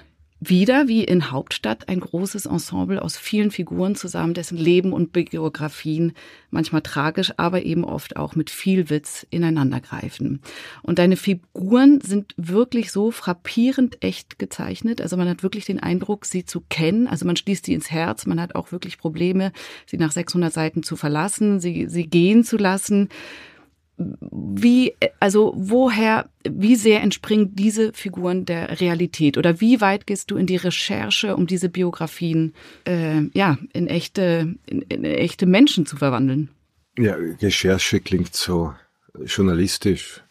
wieder 0.49 0.88
wie 0.88 1.03
in 1.03 1.31
Hauptstadt 1.31 1.89
ein 1.89 1.99
großes 1.99 2.45
Ensemble 2.45 3.01
aus 3.01 3.17
vielen 3.17 3.51
Figuren 3.51 3.95
zusammen, 3.95 4.34
dessen 4.34 4.58
Leben 4.58 4.93
und 4.93 5.13
Biografien 5.13 6.13
manchmal 6.49 6.81
tragisch, 6.81 7.34
aber 7.38 7.63
eben 7.63 7.84
oft 7.84 8.17
auch 8.17 8.36
mit 8.36 8.49
viel 8.49 8.89
Witz 8.89 9.25
ineinandergreifen. 9.29 10.41
Und 10.81 10.99
deine 10.99 11.17
Figuren 11.17 12.01
sind 12.01 12.34
wirklich 12.38 12.91
so 12.91 13.12
frappierend 13.12 14.03
echt 14.03 14.39
gezeichnet. 14.39 15.01
Also 15.01 15.17
man 15.17 15.27
hat 15.27 15.43
wirklich 15.43 15.65
den 15.65 15.79
Eindruck, 15.79 16.25
sie 16.25 16.45
zu 16.45 16.62
kennen. 16.69 17.08
Also 17.08 17.25
man 17.25 17.36
schließt 17.36 17.65
sie 17.65 17.73
ins 17.73 17.91
Herz. 17.91 18.25
Man 18.25 18.41
hat 18.41 18.55
auch 18.55 18.71
wirklich 18.71 18.97
Probleme, 18.97 19.51
sie 19.86 19.97
nach 19.97 20.12
600 20.12 20.51
Seiten 20.51 20.84
zu 20.84 20.95
verlassen, 20.95 21.60
sie, 21.60 21.88
sie 21.88 22.08
gehen 22.08 22.43
zu 22.43 22.58
lassen 22.58 23.10
wie, 23.97 24.93
also 25.19 25.53
woher, 25.55 26.29
wie 26.43 26.75
sehr 26.75 27.01
entspringen 27.01 27.55
diese 27.55 27.93
Figuren 27.93 28.45
der 28.45 28.81
Realität 28.81 29.38
oder 29.38 29.62
wie 29.62 29.79
weit 29.79 30.05
gehst 30.05 30.31
du 30.31 30.36
in 30.36 30.47
die 30.47 30.58
Recherche, 30.58 31.36
um 31.36 31.47
diese 31.47 31.69
Biografien 31.69 32.53
äh, 32.86 33.21
ja 33.34 33.58
in 33.73 33.88
echte, 33.88 34.55
in, 34.65 34.81
in 34.84 35.05
echte 35.05 35.45
Menschen 35.45 35.86
zu 35.86 35.95
verwandeln? 35.95 36.49
Ja, 36.97 37.15
Recherche 37.41 38.01
klingt 38.01 38.36
so 38.36 38.73
journalistisch 39.25 40.21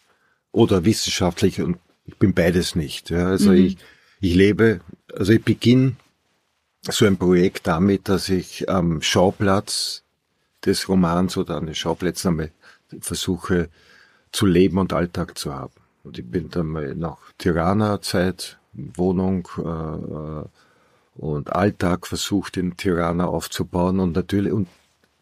oder 0.51 0.85
wissenschaftlich 0.85 1.61
und 1.61 1.77
ich 2.05 2.17
bin 2.17 2.33
beides 2.33 2.75
nicht. 2.75 3.09
Ja. 3.09 3.27
Also 3.29 3.49
mhm. 3.49 3.57
ich, 3.57 3.77
ich 4.19 4.35
lebe, 4.35 4.81
also 5.13 5.33
ich 5.33 5.43
beginne 5.43 5.95
so 6.81 7.05
ein 7.05 7.17
Projekt 7.17 7.65
damit, 7.65 8.09
dass 8.09 8.29
ich 8.29 8.69
am 8.69 9.01
Schauplatz 9.01 10.03
des 10.65 10.87
Romans 10.87 11.35
oder 11.35 11.57
an 11.57 11.65
den 11.65 11.75
Schauplätzen 11.75 12.29
einmal 12.29 12.51
versuche 13.01 13.69
zu 14.31 14.45
leben 14.45 14.77
und 14.77 14.93
Alltag 14.93 15.37
zu 15.37 15.53
haben. 15.53 15.73
Und 16.03 16.19
ich 16.19 16.25
bin 16.25 16.49
dann 16.49 16.67
mal 16.67 16.93
nach 16.95 17.17
Tirana-Zeit, 17.37 18.59
Wohnung 18.73 19.47
äh, 19.57 19.61
äh, 19.61 20.45
und 21.15 21.53
Alltag 21.53 22.07
versucht 22.07 22.57
in 22.57 22.75
Tirana 22.77 23.25
aufzubauen 23.25 23.99
und 23.99 24.15
natürlich 24.15 24.51
und 24.51 24.67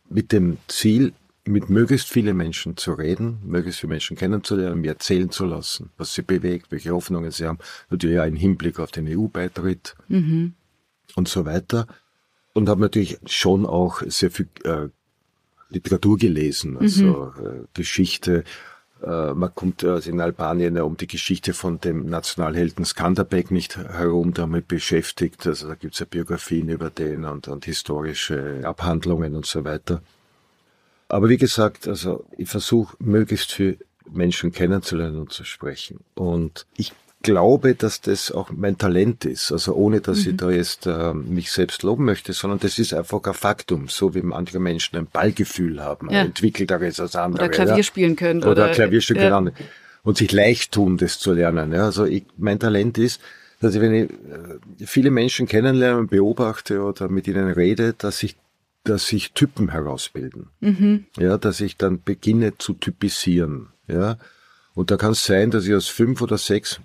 mit 0.09 0.31
dem 0.31 0.57
Ziel, 0.67 1.13
mit 1.45 1.69
möglichst 1.69 2.09
vielen 2.09 2.37
Menschen 2.37 2.77
zu 2.77 2.93
reden, 2.93 3.39
möglichst 3.45 3.81
viele 3.81 3.91
Menschen 3.91 4.17
kennenzulernen, 4.17 4.81
mir 4.81 4.91
erzählen 4.91 5.29
zu 5.29 5.45
lassen, 5.45 5.89
was 5.97 6.13
sie 6.13 6.21
bewegt, 6.21 6.71
welche 6.71 6.91
Hoffnungen 6.91 7.31
sie 7.31 7.45
haben, 7.45 7.59
natürlich 7.89 8.19
auch 8.19 8.25
im 8.25 8.35
Hinblick 8.35 8.79
auf 8.79 8.91
den 8.91 9.07
EU-Beitritt 9.07 9.95
mhm. 10.07 10.53
und 11.15 11.27
so 11.27 11.45
weiter. 11.45 11.87
Und 12.53 12.69
habe 12.69 12.81
natürlich 12.81 13.17
schon 13.25 13.65
auch 13.65 14.01
sehr 14.05 14.29
viel 14.29 14.47
äh, 14.63 14.87
Literatur 15.73 16.17
gelesen, 16.17 16.77
also 16.77 17.31
mhm. 17.37 17.45
äh, 17.45 17.65
Geschichte. 17.73 18.43
Äh, 19.03 19.33
man 19.33 19.53
kommt 19.53 19.83
also 19.83 20.09
in 20.09 20.21
Albanien 20.21 20.79
um 20.79 20.97
die 20.97 21.07
Geschichte 21.07 21.53
von 21.53 21.79
dem 21.79 22.05
Nationalhelden 22.05 22.85
Skanderbeg 22.85 23.51
nicht 23.51 23.77
herum 23.77 24.33
damit 24.33 24.67
beschäftigt. 24.67 25.45
Also 25.45 25.67
da 25.67 25.75
gibt's 25.75 25.99
ja 25.99 26.05
Biografien 26.09 26.69
über 26.69 26.89
den 26.89 27.25
und, 27.25 27.47
und 27.47 27.65
historische 27.65 28.61
Abhandlungen 28.63 29.35
und 29.35 29.45
so 29.45 29.63
weiter. 29.65 30.01
Aber 31.09 31.29
wie 31.29 31.37
gesagt, 31.37 31.87
also 31.87 32.25
ich 32.37 32.49
versuche 32.49 32.95
möglichst 32.99 33.51
viel 33.51 33.77
Menschen 34.09 34.51
kennenzulernen 34.51 35.19
und 35.19 35.31
zu 35.31 35.43
sprechen. 35.43 35.99
Und 36.15 36.65
ich 36.75 36.93
glaube, 37.23 37.73
dass 37.73 38.01
das 38.01 38.31
auch 38.31 38.51
mein 38.51 38.77
Talent 38.77 39.25
ist. 39.25 39.51
Also 39.51 39.73
ohne, 39.73 40.01
dass 40.01 40.25
mhm. 40.25 40.31
ich 40.31 40.37
da 40.37 40.51
jetzt 40.51 40.85
äh, 40.85 41.13
mich 41.13 41.51
selbst 41.51 41.81
loben 41.81 42.05
möchte, 42.05 42.33
sondern 42.33 42.59
das 42.59 42.77
ist 42.77 42.93
einfach 42.93 43.23
ein 43.23 43.33
Faktum. 43.33 43.87
So 43.87 44.13
wie 44.13 44.21
manche 44.21 44.59
Menschen 44.59 44.97
ein 44.97 45.07
Ballgefühl 45.07 45.81
haben, 45.81 46.11
ja. 46.11 46.21
entwickelteres 46.21 46.99
als 46.99 47.15
andere. 47.15 47.45
Oder 47.45 47.51
Klavier 47.51 47.77
ja. 47.77 47.83
spielen 47.83 48.15
können. 48.15 48.41
Oder, 48.41 48.51
oder 48.51 48.69
Klavierstück 48.69 49.17
ja. 49.17 49.29
können. 49.29 49.53
Und 50.03 50.17
sich 50.17 50.31
leicht 50.31 50.73
tun, 50.73 50.97
das 50.97 51.17
zu 51.17 51.33
lernen. 51.33 51.71
Ja. 51.71 51.85
Also 51.85 52.05
ich, 52.05 52.25
mein 52.37 52.59
Talent 52.59 52.97
ist, 52.97 53.21
dass 53.61 53.73
ich, 53.73 53.81
wenn 53.81 53.93
ich 53.93 54.11
äh, 54.11 54.85
viele 54.85 55.09
Menschen 55.09 55.47
kennenlerne 55.47 55.97
und 55.97 56.11
beobachte 56.11 56.81
oder 56.81 57.07
mit 57.07 57.27
ihnen 57.27 57.49
rede, 57.49 57.93
dass 57.97 58.21
ich 58.21 58.35
dass 58.85 59.07
sich 59.07 59.31
Typen 59.31 59.71
herausbilden. 59.71 60.49
Mhm. 60.59 61.05
Ja, 61.17 61.37
dass 61.37 61.61
ich 61.61 61.77
dann 61.77 62.03
beginne 62.03 62.57
zu 62.57 62.73
typisieren. 62.73 63.69
Ja. 63.87 64.17
Und 64.73 64.91
da 64.91 64.97
kann 64.97 65.11
es 65.13 65.23
sein, 65.23 65.51
dass 65.51 65.65
ich 65.65 65.73
aus 65.73 65.87
fünf 65.87 66.21
oder 66.21 66.37
sechs 66.37 66.81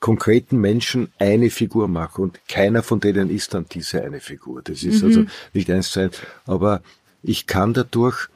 konkreten 0.00 0.58
Menschen 0.58 1.12
eine 1.18 1.50
Figur 1.50 1.88
mache 1.88 2.20
und 2.22 2.40
keiner 2.48 2.82
von 2.82 3.00
denen 3.00 3.30
ist 3.30 3.54
dann 3.54 3.66
diese 3.70 4.02
eine 4.02 4.20
Figur. 4.20 4.62
Das 4.62 4.82
ist 4.82 5.02
also 5.02 5.20
mhm. 5.20 5.26
also 5.26 5.38
nicht 5.54 5.70
eins 5.70 5.90
zu 5.90 6.00
eins. 6.00 6.18
Aber 6.46 6.82
ich 7.22 7.46
kann 7.46 7.74
dadurch 7.74 8.28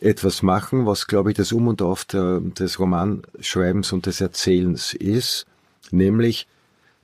etwas 0.00 0.42
machen, 0.42 0.86
was, 0.86 1.06
glaube 1.06 1.30
ich, 1.30 1.36
das 1.36 1.52
Um 1.52 1.68
und 1.68 1.82
Auf 1.82 2.04
der, 2.04 2.40
des 2.40 2.78
Romanschreibens 2.78 3.92
und 3.92 4.06
des 4.06 4.20
Erzählens 4.20 4.94
ist, 4.94 5.46
nämlich 5.90 6.46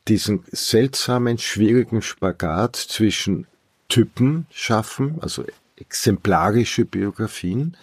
diesen 0.09 0.44
seltsamen, 0.50 1.38
schwierigen 1.38 2.00
Spagat 2.00 2.76
zwischen 2.76 3.46
Typen 3.88 4.46
schaffen, 4.50 5.18
also 5.20 5.44
exemplarische 5.76 6.84
Biografien, 6.84 7.76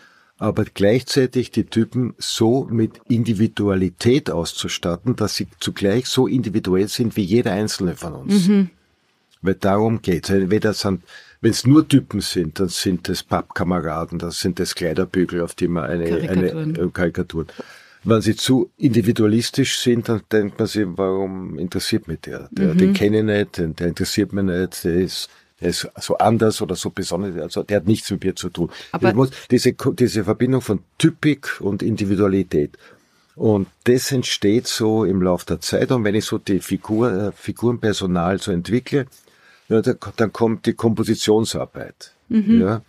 aber 0.44 0.66
gleichzeitig 0.66 1.52
die 1.52 1.64
Typen 1.64 2.16
so 2.18 2.68
mit 2.70 3.00
Individualität 3.08 4.30
auszustatten, 4.30 5.16
dass 5.16 5.36
sie 5.38 5.48
zugleich 5.62 6.08
so 6.08 6.28
individuell 6.28 6.90
sind 6.90 7.16
wie 7.16 7.22
jeder 7.22 7.54
einzelne 7.54 7.96
von 7.96 8.12
uns. 8.12 8.50
Mhm. 8.50 8.70
Weil 9.42 9.56
darum 9.56 10.02
geht's. 10.02 10.30
Weder 10.30 10.74
sind, 10.74 11.04
wenn 11.40 11.52
es 11.52 11.66
nur 11.66 11.88
Typen 11.88 12.20
sind, 12.20 12.60
dann 12.60 12.68
sind 12.68 13.08
es 13.08 13.24
Pappkameraden, 13.24 14.20
dann 14.20 14.32
sind 14.32 14.60
es 14.60 14.76
Kleiderbügel, 14.76 15.40
auf 15.40 15.56
die 15.56 15.70
man 15.70 15.86
eine, 15.86 16.10
Karikaturen. 16.10 16.76
eine 16.76 16.88
äh, 16.88 16.90
Karikaturen. 16.92 17.48
Wenn 18.04 18.22
sie 18.22 18.36
zu 18.36 18.70
individualistisch 18.78 19.80
sind, 19.80 20.10
dann 20.10 20.24
denkt 20.30 20.60
man 20.60 20.68
sich, 20.68 20.86
warum 20.86 21.58
interessiert 21.58 22.10
mich 22.10 22.20
der? 22.20 22.50
der 22.52 22.74
mhm. 22.74 22.78
Den 22.80 22.94
kenne 22.94 23.20
ich 23.20 23.24
nicht, 23.24 23.58
den, 23.60 23.78
der 23.78 23.88
interessiert 23.88 24.34
mich 24.34 24.44
nicht, 24.44 24.84
der 24.84 24.96
ist, 24.96 25.30
der 25.64 25.70
ist 25.70 25.90
so 26.00 26.18
anders 26.18 26.62
oder 26.62 26.76
so 26.76 26.90
besonders, 26.90 27.42
also 27.42 27.64
der 27.64 27.78
hat 27.78 27.88
nichts 27.88 28.12
mit 28.12 28.24
mir 28.24 28.36
zu 28.36 28.50
tun. 28.50 28.70
Aber 28.92 29.14
muss, 29.14 29.32
diese, 29.50 29.74
diese 29.74 30.26
Verbindung 30.26 30.62
von 30.62 30.80
Typik 30.98 31.62
und 31.62 31.82
Individualität. 31.82 32.78
Und 33.36 33.68
das 33.86 34.12
entsteht 34.12 34.68
so 34.68 35.06
im 35.06 35.22
Laufe 35.22 35.46
der 35.46 35.62
Zeit. 35.62 35.92
Und 35.92 36.04
wenn 36.04 36.16
ich 36.16 36.26
so 36.26 36.38
die 36.38 36.60
Figur, 36.60 37.12
äh, 37.12 37.32
Figurenpersonal 37.32 38.40
so 38.40 38.52
entwickle, 38.52 39.08
ja, 39.70 39.82
dann 39.82 40.34
kommt 40.34 40.66
die 40.66 40.74
Kompositionsarbeit. 40.74 42.14
Mhm. 42.30 42.62
Ja. 42.62 42.82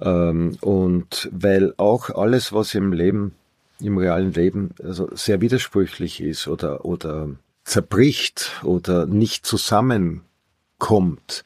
Ähm, 0.00 0.58
und 0.60 1.30
weil 1.32 1.72
auch 1.76 2.10
alles, 2.10 2.52
was 2.52 2.74
im 2.74 2.92
Leben 2.92 3.32
im 3.80 3.96
realen 3.98 4.32
Leben 4.32 4.70
also 4.82 5.08
sehr 5.14 5.40
widersprüchlich 5.40 6.20
ist 6.20 6.48
oder, 6.48 6.84
oder 6.84 7.30
zerbricht 7.64 8.52
oder 8.62 9.06
nicht 9.06 9.46
zusammenkommt. 9.46 11.44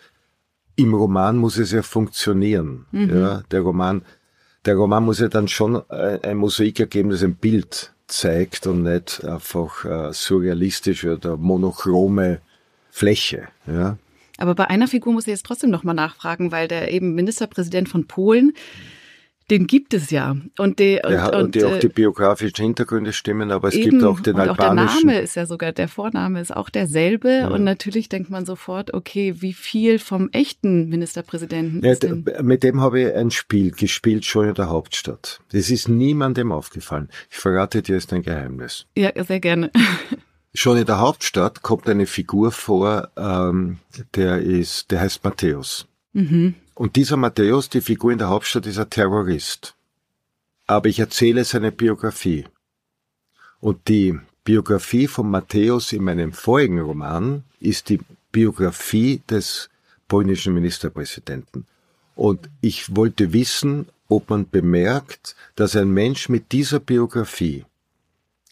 Im 0.78 0.94
Roman 0.94 1.36
muss 1.36 1.58
es 1.58 1.72
ja 1.72 1.82
funktionieren. 1.82 2.86
Mhm. 2.92 3.10
Ja, 3.10 3.42
der 3.50 3.62
Roman, 3.62 4.02
der 4.64 4.76
Roman 4.76 5.04
muss 5.04 5.18
ja 5.18 5.26
dann 5.26 5.48
schon 5.48 5.82
ein 5.90 6.36
Mosaik 6.36 6.78
ergeben, 6.78 7.10
das 7.10 7.24
ein 7.24 7.34
Bild 7.34 7.92
zeigt 8.06 8.64
und 8.68 8.84
nicht 8.84 9.24
einfach 9.24 9.84
äh, 9.84 10.12
surrealistische 10.12 11.16
oder 11.16 11.36
monochrome 11.36 12.40
Fläche. 12.90 13.48
Ja. 13.66 13.98
Aber 14.38 14.54
bei 14.54 14.70
einer 14.70 14.86
Figur 14.86 15.12
muss 15.12 15.26
ich 15.26 15.32
jetzt 15.32 15.46
trotzdem 15.46 15.70
noch 15.70 15.82
mal 15.82 15.94
nachfragen, 15.94 16.52
weil 16.52 16.68
der 16.68 16.92
eben 16.92 17.16
Ministerpräsident 17.16 17.88
von 17.88 18.06
Polen 18.06 18.52
den 19.50 19.66
gibt 19.66 19.94
es 19.94 20.10
ja. 20.10 20.36
Und, 20.58 20.78
die, 20.78 21.00
und, 21.02 21.12
ja, 21.12 21.28
und, 21.28 21.34
und 21.34 21.54
die, 21.54 21.64
auch 21.64 21.76
äh, 21.76 21.78
die 21.78 21.88
biografischen 21.88 22.64
Hintergründe 22.64 23.12
stimmen, 23.12 23.50
aber 23.50 23.68
es 23.68 23.74
eben, 23.74 23.90
gibt 23.90 24.04
auch 24.04 24.20
den 24.20 24.34
und 24.34 24.40
albanischen. 24.40 24.70
Auch 24.70 25.00
der 25.00 25.04
Name 25.04 25.20
ist 25.20 25.34
ja 25.36 25.46
sogar, 25.46 25.72
der 25.72 25.88
Vorname 25.88 26.40
ist 26.40 26.54
auch 26.54 26.68
derselbe. 26.68 27.30
Ja. 27.30 27.48
Und 27.48 27.64
natürlich 27.64 28.08
denkt 28.08 28.30
man 28.30 28.44
sofort, 28.44 28.92
okay, 28.92 29.36
wie 29.38 29.54
viel 29.54 29.98
vom 29.98 30.28
echten 30.32 30.88
Ministerpräsidenten 30.88 31.82
ja, 31.84 31.92
ist 31.92 32.02
denn? 32.02 32.24
Mit 32.42 32.62
dem 32.62 32.80
habe 32.80 33.00
ich 33.00 33.14
ein 33.14 33.30
Spiel 33.30 33.70
gespielt, 33.70 34.24
schon 34.24 34.48
in 34.48 34.54
der 34.54 34.68
Hauptstadt. 34.68 35.40
Das 35.52 35.70
ist 35.70 35.88
niemandem 35.88 36.52
aufgefallen. 36.52 37.08
Ich 37.30 37.38
verrate 37.38 37.82
dir 37.82 37.94
jetzt 37.94 38.12
ein 38.12 38.22
Geheimnis. 38.22 38.86
Ja, 38.96 39.12
sehr 39.24 39.40
gerne. 39.40 39.70
Schon 40.54 40.78
in 40.78 40.86
der 40.86 40.98
Hauptstadt 40.98 41.62
kommt 41.62 41.88
eine 41.88 42.06
Figur 42.06 42.50
vor, 42.52 43.10
ähm, 43.16 43.78
der 44.16 44.38
ist, 44.38 44.90
der 44.90 45.00
heißt 45.02 45.22
Matthäus. 45.22 45.86
Mhm. 46.18 46.54
Und 46.74 46.96
dieser 46.96 47.16
Matthäus, 47.16 47.68
die 47.68 47.80
Figur 47.80 48.10
in 48.10 48.18
der 48.18 48.28
Hauptstadt, 48.28 48.66
ist 48.66 48.78
ein 48.78 48.90
Terrorist. 48.90 49.76
Aber 50.66 50.88
ich 50.88 50.98
erzähle 50.98 51.44
seine 51.44 51.70
Biografie. 51.70 52.44
Und 53.60 53.86
die 53.86 54.18
Biografie 54.42 55.06
von 55.06 55.30
Matthäus 55.30 55.92
in 55.92 56.02
meinem 56.02 56.32
vorigen 56.32 56.80
Roman 56.80 57.44
ist 57.60 57.88
die 57.88 58.00
Biografie 58.32 59.22
des 59.30 59.70
polnischen 60.08 60.54
Ministerpräsidenten. 60.54 61.66
Und 62.16 62.50
ich 62.62 62.96
wollte 62.96 63.32
wissen, 63.32 63.86
ob 64.08 64.28
man 64.30 64.50
bemerkt, 64.50 65.36
dass 65.54 65.76
ein 65.76 65.90
Mensch 65.90 66.28
mit 66.28 66.50
dieser 66.50 66.80
Biografie 66.80 67.64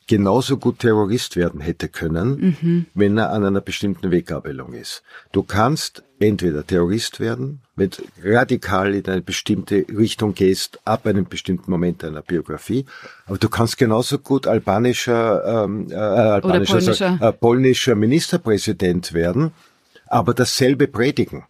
genauso 0.07 0.57
gut 0.57 0.79
Terrorist 0.81 1.37
werden 1.37 1.61
hätte 1.61 1.89
können, 1.89 2.57
mhm. 2.61 2.87
wenn 2.95 3.19
er 3.19 3.33
an 3.33 3.45
einer 3.45 3.61
bestimmten 3.61 4.11
Weggabelung 4.11 4.73
ist. 4.73 5.03
Du 5.33 5.43
kannst 5.43 6.03
entweder 6.21 6.67
Terrorist 6.67 7.21
werden, 7.21 7.61
wenn 7.75 7.91
du 7.91 8.03
radikal 8.23 8.95
in 8.95 9.07
eine 9.07 9.21
bestimmte 9.21 9.85
Richtung 9.89 10.35
gehst, 10.35 10.81
ab 10.85 11.07
einem 11.07 11.27
bestimmten 11.27 11.71
Moment 11.71 12.03
deiner 12.03 12.23
Biografie, 12.23 12.87
aber 13.27 13.39
du 13.39 13.49
kannst 13.49 13.79
genauso 13.79 14.19
gut 14.19 14.47
albanischer, 14.47 15.65
ähm, 15.65 15.91
äh, 15.91 15.95
albanischer 15.95 16.79
polnischer. 16.79 17.19
Äh, 17.21 17.33
polnischer 17.33 17.95
Ministerpräsident 17.95 19.13
werden, 19.13 19.51
aber 20.07 20.35
dasselbe 20.35 20.87
predigen. 20.87 21.45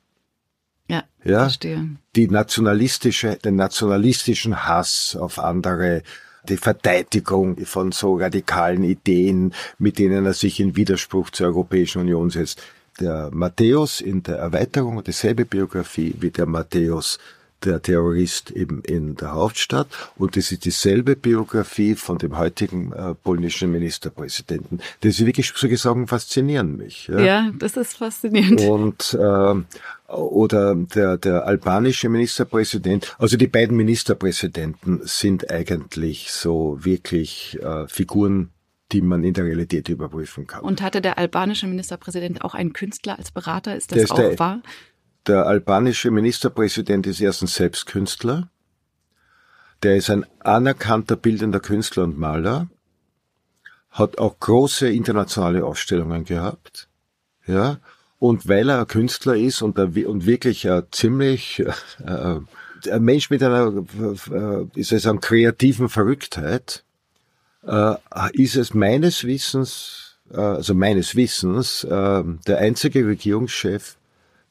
Ja, 0.89 1.03
ja, 1.25 1.41
verstehe. 1.41 1.91
Die 2.15 2.29
nationalistische, 2.29 3.37
den 3.37 3.57
nationalistischen 3.57 4.67
Hass 4.67 5.17
auf 5.19 5.39
andere, 5.39 6.03
die 6.49 6.57
Verteidigung 6.57 7.57
von 7.65 7.93
so 7.93 8.17
radikalen 8.17 8.85
Ideen, 8.85 9.53
mit 9.79 9.99
denen 9.99 10.27
er 10.27 10.35
sich 10.35 10.61
in 10.61 10.77
Widerspruch 10.77 11.31
zur 11.31 11.49
Europäischen 11.49 12.01
Union 12.01 12.31
setzt. 12.31 12.63
Der 13.01 13.31
Matthäus 13.33 14.01
in 14.01 14.23
der 14.23 14.37
Erweiterung 14.37 15.05
dieselbe 15.05 15.45
Biografie 15.45 16.15
wie 16.19 16.31
der 16.31 16.47
Matthäus 16.47 17.19
der 17.65 17.83
Terrorist 17.83 18.51
eben 18.51 18.83
in 18.83 19.17
der 19.17 19.33
Hauptstadt 19.33 19.89
und 20.17 20.37
das 20.37 20.53
ist 20.53 20.65
dieselbe 20.65 21.17
Biografie 21.17 21.95
von 21.95 22.19
dem 22.19 22.39
heutigen 22.39 22.93
äh, 22.93 23.15
polnischen 23.15 23.73
Ministerpräsidenten. 23.73 24.81
Das 25.01 25.19
ist 25.19 25.27
wirklich, 25.27 25.53
so 25.55 25.69
gesagt, 25.69 26.09
faszinieren 26.09 26.77
mich. 26.77 27.09
Ja, 27.09 27.21
ja 27.21 27.51
das 27.59 27.77
ist 27.77 27.97
faszinierend. 27.97 28.61
Und 28.61 29.15
äh, 29.19 30.13
oder 30.13 30.75
der, 30.75 31.17
der 31.17 31.47
albanische 31.47 32.09
Ministerpräsident, 32.09 33.17
also 33.19 33.37
die 33.37 33.49
beiden 33.49 33.77
Ministerpräsidenten 33.77 35.01
sind 35.05 35.51
eigentlich 35.51 36.31
so 36.31 36.79
wirklich 36.81 37.59
äh, 37.63 37.89
Figuren, 37.89 38.51
die 38.93 39.03
man 39.03 39.25
in 39.25 39.35
der 39.35 39.45
Realität 39.45 39.89
überprüfen 39.89 40.47
kann. 40.47 40.63
Und 40.63 40.81
hatte 40.81 41.01
der 41.01 41.19
albanische 41.19 41.67
Ministerpräsident 41.67 42.45
auch 42.45 42.55
einen 42.55 42.73
Künstler 42.73 43.19
als 43.19 43.33
Berater? 43.33 43.75
Ist 43.75 43.91
das 43.91 44.05
ist 44.05 44.13
auch 44.13 44.17
der, 44.17 44.39
wahr? 44.39 44.63
Der 45.27 45.47
albanische 45.47 46.13
Ministerpräsident 46.13 47.07
ist 47.07 47.21
erstens 47.21 47.57
selbst 47.57 47.87
Künstler. 47.87 48.49
Der 49.83 49.97
ist 49.97 50.09
ein 50.09 50.25
anerkannter 50.39 51.17
bildender 51.17 51.59
Künstler 51.59 52.05
und 52.05 52.17
Maler. 52.17 52.69
Hat 53.91 54.19
auch 54.19 54.39
große 54.39 54.89
internationale 54.89 55.65
Ausstellungen 55.65 56.25
gehabt. 56.25 56.89
Ja. 57.47 57.79
Und 58.19 58.49
weil 58.49 58.71
er 58.71 58.81
ein 58.81 58.87
Künstler 58.87 59.35
ist 59.35 59.63
und, 59.63 59.79
und 59.79 60.27
wirklich 60.27 60.71
ein 60.71 60.85
ziemlich, 60.93 61.61
äh, 62.05 62.41
ein 62.91 63.03
Mensch 63.03 63.29
mit 63.29 63.43
einer, 63.43 63.85
äh, 64.31 64.79
ist 64.79 64.93
es 64.93 65.03
sagen, 65.03 65.21
kreativen 65.21 65.89
Verrücktheit, 65.89 66.85
äh, 67.67 67.97
ist 68.33 68.55
es 68.55 68.75
meines 68.75 69.25
Wissens, 69.25 70.19
äh, 70.31 70.37
also 70.37 70.73
meines 70.73 71.17
Wissens, 71.17 71.83
äh, 71.83 72.23
der 72.47 72.59
einzige 72.59 73.07
Regierungschef, 73.07 73.97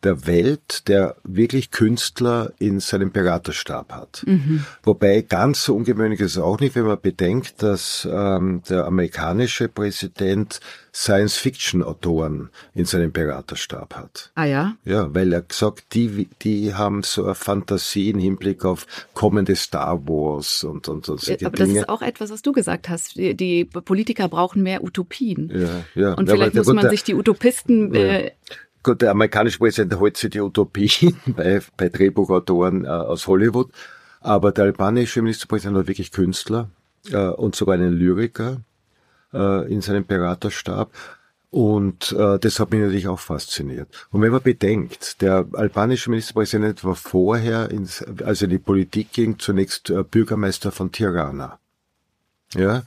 der 0.05 0.27
Welt, 0.27 0.87
der 0.87 1.15
wirklich 1.23 1.71
Künstler 1.71 2.53
in 2.59 2.79
seinem 2.79 3.11
Beraterstab 3.11 3.91
hat. 3.91 4.23
Mhm. 4.25 4.63
Wobei 4.83 5.21
ganz 5.21 5.65
so 5.65 5.75
ungewöhnlich 5.75 6.19
ist 6.19 6.33
es 6.33 6.37
auch 6.37 6.59
nicht, 6.59 6.75
wenn 6.75 6.85
man 6.85 6.99
bedenkt, 7.01 7.61
dass 7.61 8.07
ähm, 8.09 8.61
der 8.69 8.85
amerikanische 8.85 9.67
Präsident 9.67 10.59
Science-Fiction-Autoren 10.95 12.49
in 12.73 12.85
seinem 12.85 13.11
Beraterstab 13.11 13.95
hat. 13.95 14.31
Ah 14.35 14.45
ja? 14.45 14.77
Ja, 14.85 15.13
weil 15.13 15.33
er 15.33 15.41
gesagt, 15.41 15.93
die, 15.93 16.29
die 16.41 16.73
haben 16.73 17.03
so 17.03 17.25
eine 17.25 17.35
Fantasie 17.35 18.11
im 18.11 18.19
Hinblick 18.19 18.63
auf 18.63 18.87
kommende 19.13 19.57
Star 19.57 20.07
Wars 20.07 20.63
und, 20.63 20.87
und, 20.87 21.09
und 21.09 21.19
solche 21.19 21.45
Aber 21.45 21.57
Dinge. 21.57 21.73
das 21.73 21.81
ist 21.81 21.89
auch 21.89 22.01
etwas, 22.01 22.29
was 22.29 22.41
du 22.41 22.53
gesagt 22.53 22.87
hast. 22.87 23.17
Die, 23.17 23.35
die 23.35 23.65
Politiker 23.65 24.29
brauchen 24.29 24.63
mehr 24.63 24.83
Utopien. 24.83 25.51
Ja, 25.53 26.01
ja. 26.01 26.13
Und 26.13 26.29
vielleicht 26.29 26.53
ja, 26.55 26.61
muss 26.61 26.73
man 26.73 26.89
sich 26.89 27.03
die 27.03 27.15
Utopisten 27.15 27.93
äh, 27.93 28.31
Gut, 28.85 29.01
der 29.01 29.09
amerikanische 29.09 29.57
Präsident 29.57 29.99
holt 29.99 30.15
sich 30.15 30.29
die 30.29 30.41
Utopie 30.41 31.15
bei, 31.25 31.59
bei 31.75 31.89
Drehbuchautoren 31.89 32.85
äh, 32.85 32.87
aus 32.87 33.25
Hollywood, 33.25 33.71
aber 34.21 34.51
der 34.51 34.65
albanische 34.65 35.23
Ministerpräsident 35.23 35.75
war 35.75 35.87
wirklich 35.87 36.11
Künstler 36.11 36.69
äh, 37.11 37.17
und 37.17 37.55
sogar 37.55 37.73
einen 37.73 37.93
Lyriker 37.93 38.61
äh, 39.33 39.73
in 39.73 39.81
seinem 39.81 40.05
Beraterstab. 40.05 40.91
Und 41.49 42.11
äh, 42.11 42.37
das 42.37 42.59
hat 42.59 42.69
mich 42.69 42.79
natürlich 42.79 43.07
auch 43.07 43.17
fasziniert. 43.17 43.87
Und 44.11 44.21
wenn 44.21 44.31
man 44.31 44.43
bedenkt, 44.43 45.19
der 45.23 45.47
albanische 45.53 46.11
Ministerpräsident 46.11 46.83
war 46.83 46.95
vorher, 46.95 47.71
ins, 47.71 48.03
als 48.23 48.43
er 48.43 48.45
in 48.45 48.51
die 48.51 48.59
Politik 48.59 49.11
ging, 49.13 49.39
zunächst 49.39 49.89
äh, 49.89 50.03
Bürgermeister 50.03 50.71
von 50.71 50.91
Tirana. 50.91 51.57
Ja, 52.53 52.83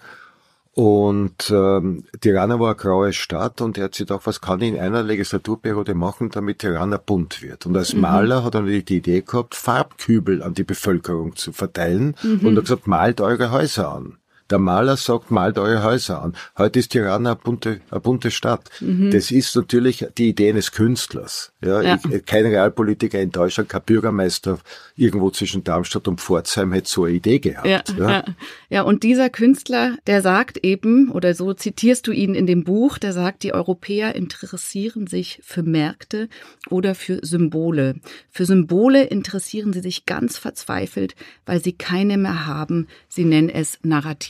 und 0.78 1.50
ähm, 1.50 2.04
Tirana 2.20 2.60
war 2.60 2.68
eine 2.68 2.76
graue 2.76 3.12
Stadt 3.12 3.60
und 3.60 3.76
er 3.76 3.86
hat 3.86 3.96
sich 3.96 4.06
gedacht, 4.06 4.28
was 4.28 4.40
kann 4.40 4.60
ich 4.60 4.74
in 4.74 4.78
einer 4.78 5.02
Legislaturperiode 5.02 5.96
machen, 5.96 6.30
damit 6.30 6.60
Tirana 6.60 6.98
bunt 6.98 7.42
wird. 7.42 7.66
Und 7.66 7.76
als 7.76 7.94
mhm. 7.94 8.02
Maler 8.02 8.44
hat 8.44 8.54
er 8.54 8.60
natürlich 8.60 8.84
die 8.84 8.98
Idee 8.98 9.22
gehabt, 9.22 9.56
Farbkübel 9.56 10.40
an 10.40 10.54
die 10.54 10.62
Bevölkerung 10.62 11.34
zu 11.34 11.50
verteilen 11.50 12.14
mhm. 12.22 12.46
und 12.46 12.56
hat 12.56 12.66
gesagt, 12.66 12.86
malt 12.86 13.20
eure 13.20 13.50
Häuser 13.50 13.92
an. 13.92 14.18
Der 14.50 14.58
Maler 14.58 14.96
sagt, 14.96 15.30
malt 15.30 15.58
eure 15.58 15.82
Häuser 15.82 16.22
an. 16.22 16.34
Heute 16.56 16.78
ist 16.78 16.92
Tirana 16.92 17.32
eine 17.32 17.38
bunte, 17.38 17.80
eine 17.90 18.00
bunte 18.00 18.30
Stadt. 18.30 18.70
Mhm. 18.80 19.10
Das 19.10 19.30
ist 19.30 19.54
natürlich 19.54 20.06
die 20.16 20.30
Idee 20.30 20.50
eines 20.50 20.72
Künstlers. 20.72 21.52
Ja, 21.62 21.82
ja. 21.82 21.98
Ich, 22.10 22.24
kein 22.24 22.46
Realpolitiker 22.46 23.20
in 23.20 23.30
Deutschland, 23.30 23.68
kein 23.68 23.82
Bürgermeister 23.82 24.58
irgendwo 24.96 25.30
zwischen 25.30 25.64
Darmstadt 25.64 26.08
und 26.08 26.20
Pforzheim 26.20 26.72
hätte 26.72 26.88
so 26.88 27.04
eine 27.04 27.14
Idee 27.14 27.40
gehabt. 27.40 27.66
Ja, 27.66 27.82
ja. 27.98 28.24
ja. 28.70 28.82
und 28.82 29.02
dieser 29.02 29.28
Künstler, 29.28 29.96
der 30.06 30.22
sagt 30.22 30.58
eben, 30.64 31.10
oder 31.10 31.34
so 31.34 31.52
zitierst 31.52 32.06
du 32.06 32.12
ihn 32.12 32.34
in 32.34 32.46
dem 32.46 32.64
Buch, 32.64 32.98
der 32.98 33.12
sagt, 33.12 33.42
die 33.42 33.52
Europäer 33.52 34.14
interessieren 34.14 35.06
sich 35.06 35.40
für 35.42 35.62
Märkte 35.62 36.28
oder 36.70 36.94
für 36.94 37.20
Symbole. 37.22 37.96
Für 38.30 38.46
Symbole 38.46 39.04
interessieren 39.04 39.72
sie 39.72 39.80
sich 39.80 40.06
ganz 40.06 40.38
verzweifelt, 40.38 41.16
weil 41.44 41.62
sie 41.62 41.72
keine 41.72 42.16
mehr 42.16 42.46
haben. 42.46 42.88
Sie 43.08 43.24
nennen 43.24 43.50
es 43.50 43.78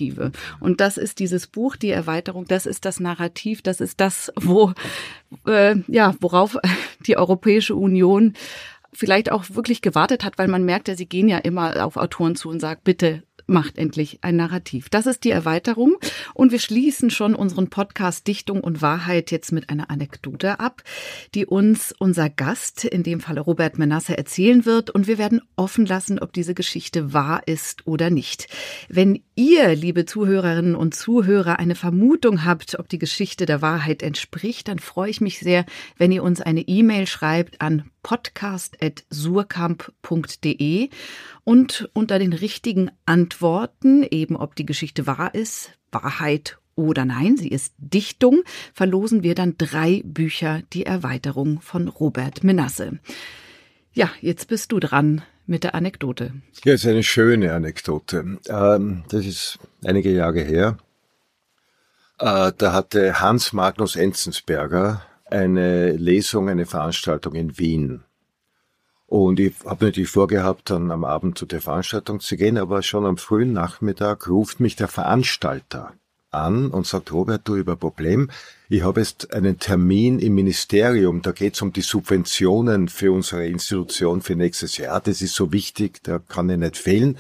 Narrative. 0.09 0.33
Und 0.61 0.81
das 0.81 0.97
ist 0.97 1.19
dieses 1.19 1.47
Buch, 1.47 1.77
die 1.77 1.91
Erweiterung, 1.91 2.47
das 2.47 2.67
ist 2.67 2.85
das 2.85 3.01
Narrativ, 3.01 3.63
das 3.63 3.81
ist 3.81 4.01
das, 4.01 4.33
wo, 4.37 4.73
äh, 5.47 5.77
ja, 5.87 6.15
worauf 6.21 6.57
die 7.07 7.17
Europäische 7.17 7.75
Union 7.75 8.35
vielleicht 8.93 9.31
auch 9.31 9.45
wirklich 9.51 9.83
gewartet 9.83 10.25
hat, 10.25 10.39
weil 10.39 10.49
man 10.49 10.65
merkt 10.65 10.89
ja, 10.89 10.97
sie 10.97 11.07
gehen 11.07 11.29
ja 11.29 11.39
immer 11.39 11.85
auf 11.85 11.97
Autoren 11.97 12.37
zu 12.37 12.49
und 12.49 12.61
sagen, 12.61 12.81
bitte 12.85 13.23
macht 13.49 13.79
endlich 13.79 14.19
ein 14.23 14.37
Narrativ. 14.37 14.89
Das 14.91 15.07
ist 15.07 15.25
die 15.25 15.31
Erweiterung. 15.31 15.97
Und 16.35 16.53
wir 16.53 16.59
schließen 16.59 17.11
schon 17.11 17.35
unseren 17.35 17.71
Podcast 17.71 18.27
Dichtung 18.27 18.61
und 18.61 18.83
Wahrheit 18.83 19.31
jetzt 19.31 19.53
mit 19.53 19.71
einer 19.71 19.91
Anekdote 19.91 20.61
ab, 20.61 20.83
die 21.35 21.47
uns 21.47 21.95
unser 21.99 22.29
Gast, 22.29 22.85
in 22.85 23.03
dem 23.03 23.21
Fall 23.21 23.39
Robert 23.39 23.79
Menasse, 23.79 24.17
erzählen 24.17 24.67
wird. 24.67 24.91
Und 24.91 25.07
wir 25.07 25.19
werden 25.19 25.41
offen 25.57 25.87
lassen, 25.87 26.19
ob 26.19 26.33
diese 26.33 26.55
Geschichte 26.55 27.13
wahr 27.13 27.43
ist 27.47 27.87
oder 27.87 28.11
nicht. 28.11 28.49
Wenn 28.89 29.23
ihr, 29.39 29.75
liebe 29.77 30.05
Zuhörerinnen 30.05 30.75
und 30.75 30.97
Zuhörer, 30.97 31.61
eine 31.61 31.77
Vermutung 31.77 32.45
habt, 32.45 32.77
ob 32.79 32.89
die 32.89 32.99
Geschichte 32.99 33.47
der 33.47 33.63
Wahrheit 33.63 34.03
entspricht, 34.03 34.67
dann 34.67 34.81
freue 34.81 35.11
ich 35.11 35.21
mich 35.21 35.39
sehr, 35.39 35.65
wenn 35.97 36.11
ihr 36.11 36.25
uns 36.25 36.41
eine 36.41 36.63
E-Mail 36.63 37.07
schreibt 37.07 37.61
an 37.61 37.89
podcast.surkamp.de 38.03 40.91
und 41.45 41.89
unter 41.93 42.19
den 42.19 42.33
richtigen 42.33 42.91
Antworten, 43.07 44.03
eben 44.03 44.35
ob 44.35 44.57
die 44.57 44.67
Geschichte 44.67 45.07
wahr 45.07 45.33
ist, 45.35 45.71
Wahrheit 45.93 46.59
oder 46.75 47.05
nein, 47.05 47.37
sie 47.37 47.49
ist 47.49 47.75
Dichtung, 47.79 48.43
verlosen 48.75 49.23
wir 49.23 49.37
dann 49.37 49.55
drei 49.57 50.03
Bücher, 50.05 50.63
die 50.73 50.85
Erweiterung 50.85 51.61
von 51.61 51.87
Robert 51.87 52.43
Menasse. 52.43 52.99
Ja, 53.93 54.11
jetzt 54.21 54.49
bist 54.49 54.73
du 54.73 54.81
dran 54.81 55.23
mit 55.49 55.65
der 55.65 55.75
Anekdote. 55.75 56.33
Ja, 56.65 56.75
ist 56.75 56.87
eine 56.87 57.03
schöne 57.03 57.53
Anekdote. 57.53 58.39
Ähm, 58.49 59.05
das 59.09 59.27
ist 59.27 59.59
einige 59.85 60.11
Jahre 60.11 60.41
her. 60.41 60.79
Äh, 62.19 62.53
da 62.57 62.73
hatte 62.73 63.21
Hans 63.21 63.53
Magnus 63.53 63.97
Enzensberger 63.97 65.03
eine 65.27 65.93
Lesung, 65.93 66.49
eine 66.49 66.67
Veranstaltung 66.67 67.35
in 67.35 67.59
Wien. 67.59 68.05
Und 69.07 69.41
ich 69.41 69.55
habe 69.65 69.87
natürlich 69.87 70.11
vorgehabt, 70.11 70.71
dann 70.71 70.91
am 70.91 71.05
Abend 71.05 71.39
zu 71.39 71.47
der 71.47 71.63
Veranstaltung 71.63 72.21
zu 72.21 72.37
gehen, 72.37 72.59
aber 72.59 72.83
schon 72.83 73.07
am 73.07 73.17
frühen 73.17 73.53
Nachmittag 73.53 74.29
ruft 74.29 74.61
mich 74.61 74.77
der 74.77 74.89
Veranstalter 74.89 75.95
an 76.31 76.71
und 76.71 76.87
sagt, 76.87 77.13
Robert, 77.13 77.43
du 77.45 77.57
über 77.57 77.77
Problem. 77.77 78.31
Ich 78.69 78.83
habe 78.83 79.01
jetzt 79.01 79.33
einen 79.33 79.59
Termin 79.59 80.19
im 80.19 80.35
Ministerium, 80.35 81.23
da 81.23 81.33
geht 81.33 81.55
es 81.55 81.63
um 81.63 81.73
die 81.73 81.81
Subventionen 81.81 82.89
für 82.89 83.13
unsere 83.13 83.47
Institution 83.47 84.21
für 84.21 84.37
nächstes 84.37 84.77
Jahr. 84.77 85.01
Das 85.01 85.23
ist 85.23 85.35
so 85.35 85.53
wichtig, 85.53 86.03
da 86.03 86.19
kann 86.19 86.51
ich 86.51 86.59
nicht 86.59 86.77
fehlen. 86.77 87.19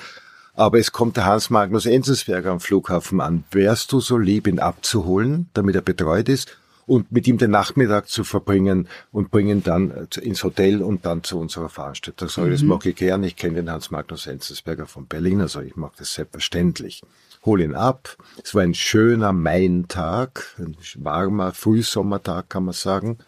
Aber 0.54 0.78
es 0.78 0.92
kommt 0.92 1.16
der 1.16 1.24
Hans 1.24 1.50
Magnus 1.50 1.86
Enzensberger 1.86 2.50
am 2.50 2.60
Flughafen 2.60 3.20
an. 3.20 3.44
Wärst 3.52 3.92
du 3.92 4.00
so 4.00 4.18
lieb, 4.18 4.46
ihn 4.46 4.58
abzuholen, 4.58 5.48
damit 5.54 5.76
er 5.76 5.82
betreut 5.82 6.28
ist? 6.28 6.56
und 6.88 7.12
mit 7.12 7.28
ihm 7.28 7.36
den 7.36 7.50
Nachmittag 7.50 8.08
zu 8.08 8.24
verbringen 8.24 8.88
und 9.12 9.30
bringen 9.30 9.62
dann 9.62 9.90
äh, 9.90 10.20
ins 10.20 10.42
Hotel 10.42 10.82
und 10.82 11.04
dann 11.04 11.22
zu 11.22 11.38
unserer 11.38 11.68
Veranstaltung. 11.68 12.28
So, 12.28 12.40
mhm. 12.40 12.50
das 12.50 12.62
mag 12.62 12.84
ich 12.86 12.96
gern. 12.96 13.22
Ich 13.24 13.36
kenne 13.36 13.56
den 13.56 13.70
Hans 13.70 13.90
Magnus 13.90 14.26
Enzensberger 14.26 14.86
von 14.86 15.06
Berlin, 15.06 15.42
also 15.42 15.60
ich 15.60 15.76
mag 15.76 15.92
das 15.96 16.14
selbstverständlich. 16.14 17.02
Hol 17.44 17.60
ihn 17.60 17.74
ab. 17.74 18.16
Es 18.42 18.54
war 18.54 18.62
ein 18.62 18.74
schöner 18.74 19.32
Maintag, 19.32 20.54
ein 20.58 20.76
warmer 20.96 21.52
Frühsommertag, 21.52 22.50
kann 22.50 22.64
man 22.64 22.74
sagen. 22.74 23.18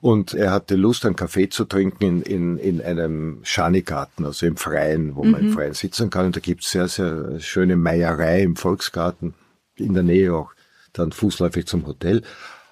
Und 0.00 0.34
er 0.34 0.50
hatte 0.50 0.74
Lust, 0.74 1.06
einen 1.06 1.14
Kaffee 1.14 1.48
zu 1.48 1.64
trinken 1.64 2.22
in, 2.22 2.58
in, 2.58 2.80
in 2.80 2.98
einem 2.98 3.40
Schanigarten, 3.44 4.24
also 4.24 4.46
im 4.46 4.56
Freien, 4.56 5.14
wo 5.14 5.22
mhm. 5.22 5.30
man 5.30 5.40
im 5.42 5.46
mhm. 5.50 5.52
Freien 5.52 5.74
sitzen 5.74 6.10
kann. 6.10 6.26
Und 6.26 6.36
da 6.36 6.40
gibt's 6.40 6.70
sehr, 6.70 6.88
sehr 6.88 7.38
schöne 7.38 7.76
Meierei 7.76 8.42
im 8.42 8.56
Volksgarten, 8.56 9.34
in 9.76 9.94
der 9.94 10.02
Nähe 10.02 10.34
auch, 10.34 10.52
dann 10.92 11.12
fußläufig 11.12 11.66
zum 11.66 11.86
Hotel. 11.86 12.22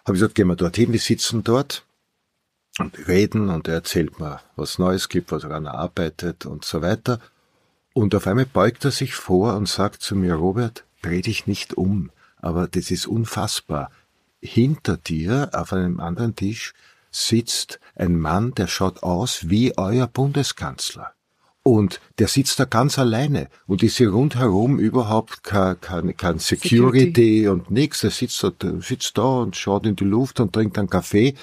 Habe 0.05 0.17
ich 0.17 0.21
gesagt, 0.21 0.35
gehen 0.35 0.49
wir 0.49 0.57
dorthin, 0.57 0.93
wir 0.93 0.99
sitzen 0.99 1.45
dort 1.45 1.85
und 2.81 3.07
reden 3.07 3.49
und 3.49 3.69
er 3.69 3.75
erzählt 3.75 4.19
mir, 4.19 4.41
was 4.57 4.79
Neues 4.79 5.09
gibt, 5.09 5.31
was 5.31 5.45
er 5.45 5.53
arbeitet 5.53 6.47
und 6.47 6.65
so 6.65 6.83
weiter. 6.83 7.21
Und 8.01 8.15
auf 8.15 8.27
einmal 8.27 8.47
beugt 8.47 8.87
er 8.87 8.93
sich 8.93 9.13
vor 9.13 9.57
und 9.57 9.69
sagt 9.69 10.01
zu 10.01 10.17
mir, 10.17 10.33
Robert, 10.33 10.85
dreh 11.03 11.21
dich 11.21 11.47
nicht 11.47 11.77
um, 11.77 12.11
aber 12.39 12.67
das 12.67 12.91
ist 12.91 13.07
unfassbar. 13.07 13.91
Hinter 14.41 14.97
dir 14.97 15.51
auf 15.53 15.75
einem 15.75 16.01
anderen 16.01 16.35
Tisch 16.35 16.73
sitzt 17.11 17.79
ein 17.95 18.19
Mann, 18.19 18.55
der 18.55 18.69
schaut 18.69 19.03
aus 19.03 19.51
wie 19.51 19.77
euer 19.77 20.07
Bundeskanzler. 20.07 21.13
Und 21.63 22.01
der 22.19 22.29
sitzt 22.29 22.59
da 22.59 22.65
ganz 22.65 22.99
alleine 22.99 23.49
und 23.67 23.83
ist 23.83 23.99
hier 23.99 24.13
rundherum 24.13 24.79
überhaupt 24.79 25.45
kein, 25.45 25.79
kein, 25.83 26.17
kein 26.17 26.39
Security, 26.39 27.01
Security. 27.01 27.49
und 27.49 27.71
nichts. 27.71 28.03
Er 28.03 28.13
sitzt 28.13 28.43
da, 28.43 28.51
sitzt 28.81 29.19
da 29.19 29.25
und 29.25 29.57
schaut 29.57 29.85
in 29.85 29.97
die 29.97 30.05
Luft 30.05 30.41
und 30.41 30.55
trinkt 30.55 30.79
einen 30.79 30.89
Kaffee. 30.89 31.35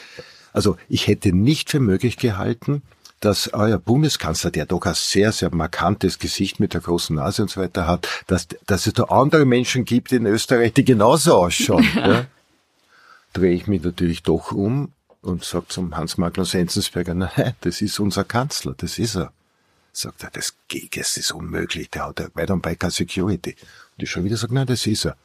Also 0.53 0.75
ich 0.89 1.05
hätte 1.05 1.33
nicht 1.33 1.69
für 1.69 1.79
möglich 1.79 2.17
gehalten, 2.17 2.81
dass 3.19 3.51
euer 3.53 3.79
Bundeskanzler, 3.79 4.51
der 4.51 4.65
doch 4.65 4.85
ein 4.85 4.93
sehr, 4.93 5.31
sehr 5.31 5.53
markantes 5.53 6.19
Gesicht 6.19 6.59
mit 6.59 6.73
der 6.73 6.81
großen 6.81 7.15
Nase 7.15 7.41
und 7.41 7.49
so 7.49 7.61
weiter 7.61 7.87
hat, 7.87 8.07
dass, 8.27 8.47
dass 8.65 8.85
es 8.85 8.93
da 8.93 9.03
andere 9.05 9.45
Menschen 9.45 9.85
gibt 9.85 10.11
in 10.11 10.25
Österreich, 10.25 10.73
die 10.73 10.85
genauso 10.85 11.35
ausschauen. 11.35 11.87
ja. 11.95 12.25
Drehe 13.33 13.53
ich 13.53 13.67
mich 13.67 13.83
natürlich 13.83 14.23
doch 14.23 14.51
um 14.51 14.91
und 15.21 15.43
sage 15.43 15.67
zum 15.67 15.97
Hans 15.97 16.17
Magnus 16.17 16.53
Enzensberger, 16.53 17.13
nein, 17.13 17.55
das 17.61 17.81
ist 17.81 17.99
unser 17.99 18.23
Kanzler, 18.23 18.75
das 18.77 18.99
ist 18.99 19.15
er. 19.15 19.33
Sagt 19.91 20.23
er, 20.23 20.29
das, 20.29 20.53
das 20.91 21.17
ist 21.17 21.31
unmöglich, 21.31 21.89
der 21.89 22.05
hat 22.05 22.19
ja 22.19 22.27
weiter 22.35 22.55
bei 22.57 22.75
keine 22.75 22.91
Security. 22.91 23.55
Und 23.97 24.03
ich 24.03 24.11
schon 24.11 24.23
wieder 24.23 24.37
sage, 24.37 24.53
nein, 24.53 24.67
das 24.67 24.85
ist 24.85 25.05
er. 25.05 25.17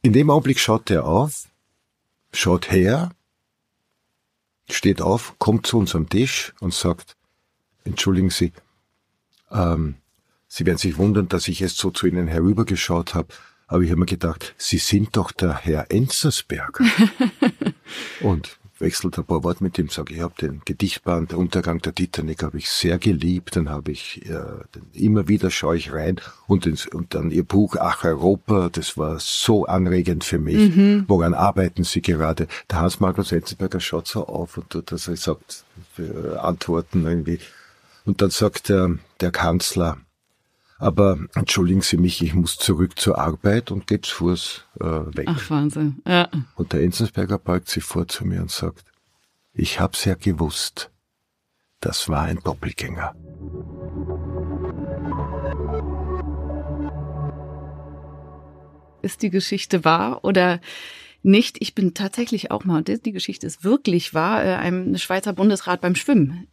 In 0.00 0.14
dem 0.14 0.30
Augenblick 0.30 0.58
schaut 0.58 0.90
er 0.90 1.04
auf, 1.04 1.48
schaut 2.32 2.70
her, 2.70 3.10
steht 4.70 5.02
auf, 5.02 5.34
kommt 5.38 5.66
zu 5.66 5.78
unserem 5.78 6.08
Tisch 6.08 6.54
und 6.60 6.72
sagt, 6.72 7.15
entschuldigen 7.86 8.30
Sie, 8.30 8.52
ähm, 9.50 9.96
Sie 10.48 10.64
werden 10.64 10.78
sich 10.78 10.96
wundern, 10.96 11.28
dass 11.28 11.48
ich 11.48 11.60
jetzt 11.60 11.78
so 11.78 11.90
zu 11.90 12.06
Ihnen 12.06 12.28
herübergeschaut 12.28 13.14
habe, 13.14 13.28
aber 13.66 13.82
ich 13.82 13.90
habe 13.90 14.00
mir 14.00 14.06
gedacht, 14.06 14.54
Sie 14.58 14.78
sind 14.78 15.16
doch 15.16 15.32
der 15.32 15.56
Herr 15.56 15.90
Enzersberger. 15.90 16.84
und 18.20 18.58
wechselt 18.78 19.18
ein 19.18 19.24
paar 19.24 19.42
Worte 19.42 19.64
mit 19.64 19.78
ihm, 19.78 19.88
sage 19.88 20.14
ich 20.14 20.20
habe 20.20 20.34
den 20.40 20.60
Gedichtband 20.64 21.32
Der 21.32 21.38
Untergang 21.38 21.80
der 21.80 21.94
Titanic 21.94 22.42
habe 22.42 22.58
ich 22.58 22.68
sehr 22.68 22.98
geliebt, 22.98 23.56
dann 23.56 23.70
habe 23.70 23.92
ich 23.92 24.28
äh, 24.28 24.38
immer 24.92 25.28
wieder 25.28 25.50
schaue 25.50 25.76
ich 25.76 25.92
rein 25.92 26.20
und, 26.46 26.66
ins, 26.66 26.86
und 26.86 27.14
dann 27.14 27.30
ihr 27.30 27.44
Buch 27.44 27.76
Ach 27.78 28.04
Europa, 28.04 28.68
das 28.70 28.98
war 28.98 29.18
so 29.18 29.66
anregend 29.66 30.24
für 30.24 30.38
mich. 30.38 30.76
Mhm. 30.76 31.04
Woran 31.08 31.34
arbeiten 31.34 31.84
Sie 31.84 32.02
gerade? 32.02 32.48
Der 32.70 32.80
Hans 32.80 33.00
Magnus 33.00 33.32
Enzensberger 33.32 33.80
schaut 33.80 34.08
so 34.08 34.26
auf 34.26 34.58
und 34.58 34.70
tut 34.70 34.92
das, 34.92 35.08
er 35.08 35.16
sagt 35.16 35.64
äh, 35.98 36.36
Antworten 36.36 37.06
irgendwie. 37.06 37.38
Und 38.06 38.22
dann 38.22 38.30
sagt 38.30 38.68
der, 38.68 38.98
der 39.20 39.32
Kanzler, 39.32 39.98
aber 40.78 41.18
entschuldigen 41.34 41.80
Sie 41.80 41.96
mich, 41.96 42.22
ich 42.22 42.34
muss 42.34 42.56
zurück 42.56 42.98
zur 42.98 43.18
Arbeit 43.18 43.72
und 43.72 43.88
geht 43.88 44.06
zu 44.06 44.14
Fuß 44.14 44.64
äh, 44.80 44.84
weg. 44.84 45.26
Ach, 45.26 45.50
Wahnsinn. 45.50 46.00
Ja. 46.06 46.28
Und 46.54 46.72
der 46.72 46.82
Enzensberger 46.82 47.38
beugt 47.38 47.68
sich 47.68 47.82
vor 47.82 48.06
zu 48.06 48.24
mir 48.24 48.42
und 48.42 48.50
sagt, 48.50 48.84
ich 49.52 49.80
hab's 49.80 50.04
ja 50.04 50.14
gewusst. 50.14 50.90
Das 51.80 52.08
war 52.08 52.22
ein 52.22 52.38
Doppelgänger. 52.44 53.14
Ist 59.02 59.22
die 59.22 59.30
Geschichte 59.30 59.84
wahr 59.84 60.24
oder 60.24 60.60
nicht? 61.22 61.56
Ich 61.60 61.74
bin 61.74 61.94
tatsächlich 61.94 62.50
auch 62.50 62.64
mal, 62.64 62.82
die 62.82 63.12
Geschichte 63.12 63.46
ist 63.46 63.64
wirklich 63.64 64.14
wahr, 64.14 64.44
äh, 64.44 64.54
einem 64.54 64.96
Schweizer 64.96 65.32
Bundesrat 65.32 65.80
beim 65.80 65.96
Schwimmen 65.96 66.46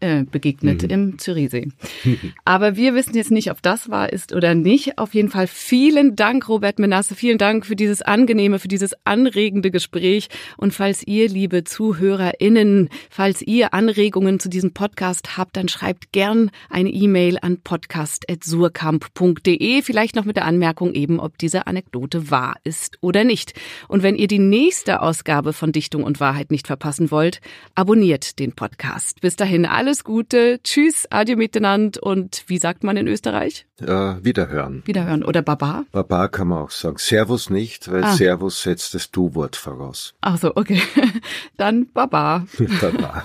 äh, 0.00 0.24
begegnet 0.24 0.82
mhm. 0.82 0.90
im 0.90 1.18
Zürichsee. 1.18 1.68
Aber 2.44 2.76
wir 2.76 2.94
wissen 2.94 3.14
jetzt 3.14 3.30
nicht, 3.30 3.50
ob 3.50 3.62
das 3.62 3.90
wahr 3.90 4.12
ist 4.12 4.32
oder 4.32 4.54
nicht. 4.54 4.98
Auf 4.98 5.14
jeden 5.14 5.28
Fall 5.28 5.46
vielen 5.46 6.16
Dank, 6.16 6.48
Robert 6.48 6.78
Menasse. 6.78 7.14
Vielen 7.14 7.38
Dank 7.38 7.66
für 7.66 7.76
dieses 7.76 8.02
angenehme, 8.02 8.58
für 8.58 8.68
dieses 8.68 8.94
anregende 9.04 9.70
Gespräch. 9.70 10.28
Und 10.56 10.72
falls 10.72 11.06
ihr, 11.06 11.28
liebe 11.28 11.64
ZuhörerInnen, 11.64 12.88
falls 13.10 13.42
ihr 13.42 13.74
Anregungen 13.74 14.40
zu 14.40 14.48
diesem 14.48 14.72
Podcast 14.72 15.36
habt, 15.36 15.56
dann 15.56 15.68
schreibt 15.68 16.12
gern 16.12 16.50
eine 16.70 16.90
E-Mail 16.90 17.38
an 17.40 17.60
podcast.surkamp.de. 17.60 19.82
Vielleicht 19.82 20.16
noch 20.16 20.24
mit 20.24 20.36
der 20.36 20.44
Anmerkung 20.44 20.94
eben, 20.94 21.20
ob 21.20 21.38
diese 21.38 21.66
Anekdote 21.66 22.30
wahr 22.30 22.56
ist 22.64 22.98
oder 23.00 23.24
nicht. 23.24 23.54
Und 23.88 24.02
wenn 24.02 24.16
ihr 24.16 24.28
die 24.28 24.38
nächste 24.38 25.02
Ausgabe 25.02 25.52
von 25.52 25.72
Dichtung 25.72 26.04
und 26.04 26.20
Wahrheit 26.20 26.50
nicht 26.50 26.66
verpassen 26.66 27.10
wollt, 27.10 27.40
abonniert 27.74 28.38
den 28.38 28.52
Podcast. 28.52 29.20
Bis 29.20 29.36
dahin 29.36 29.66
alles 29.88 30.04
Gute. 30.04 30.60
Tschüss, 30.62 31.06
adieu 31.08 31.36
miteinander 31.36 32.02
und 32.02 32.44
wie 32.46 32.58
sagt 32.58 32.84
man 32.84 32.98
in 32.98 33.08
Österreich? 33.08 33.64
Äh, 33.80 33.86
wiederhören. 34.22 34.82
Wiederhören 34.84 35.24
oder 35.24 35.40
Baba? 35.40 35.84
Baba 35.92 36.28
kann 36.28 36.48
man 36.48 36.64
auch 36.64 36.70
sagen. 36.70 36.98
Servus 36.98 37.48
nicht, 37.48 37.90
weil 37.90 38.04
ah. 38.04 38.12
Servus 38.12 38.62
setzt 38.62 38.92
das 38.92 39.10
Du-Wort 39.10 39.56
voraus. 39.56 40.14
Ach 40.20 40.36
so, 40.36 40.54
okay. 40.56 40.82
Dann 41.56 41.90
Baba. 41.90 42.46
Baba. 42.82 43.24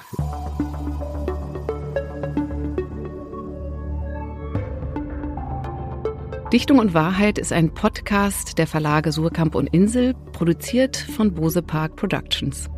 Dichtung 6.53 6.79
und 6.79 6.93
Wahrheit 6.93 7.39
ist 7.39 7.51
ein 7.51 7.73
Podcast 7.73 8.57
der 8.57 8.67
Verlage 8.67 9.11
Surkamp 9.11 9.55
und 9.55 9.67
Insel, 9.67 10.13
produziert 10.31 10.95
von 10.95 11.33
Bose 11.33 11.61
Park 11.61 11.97
Productions. 11.97 12.69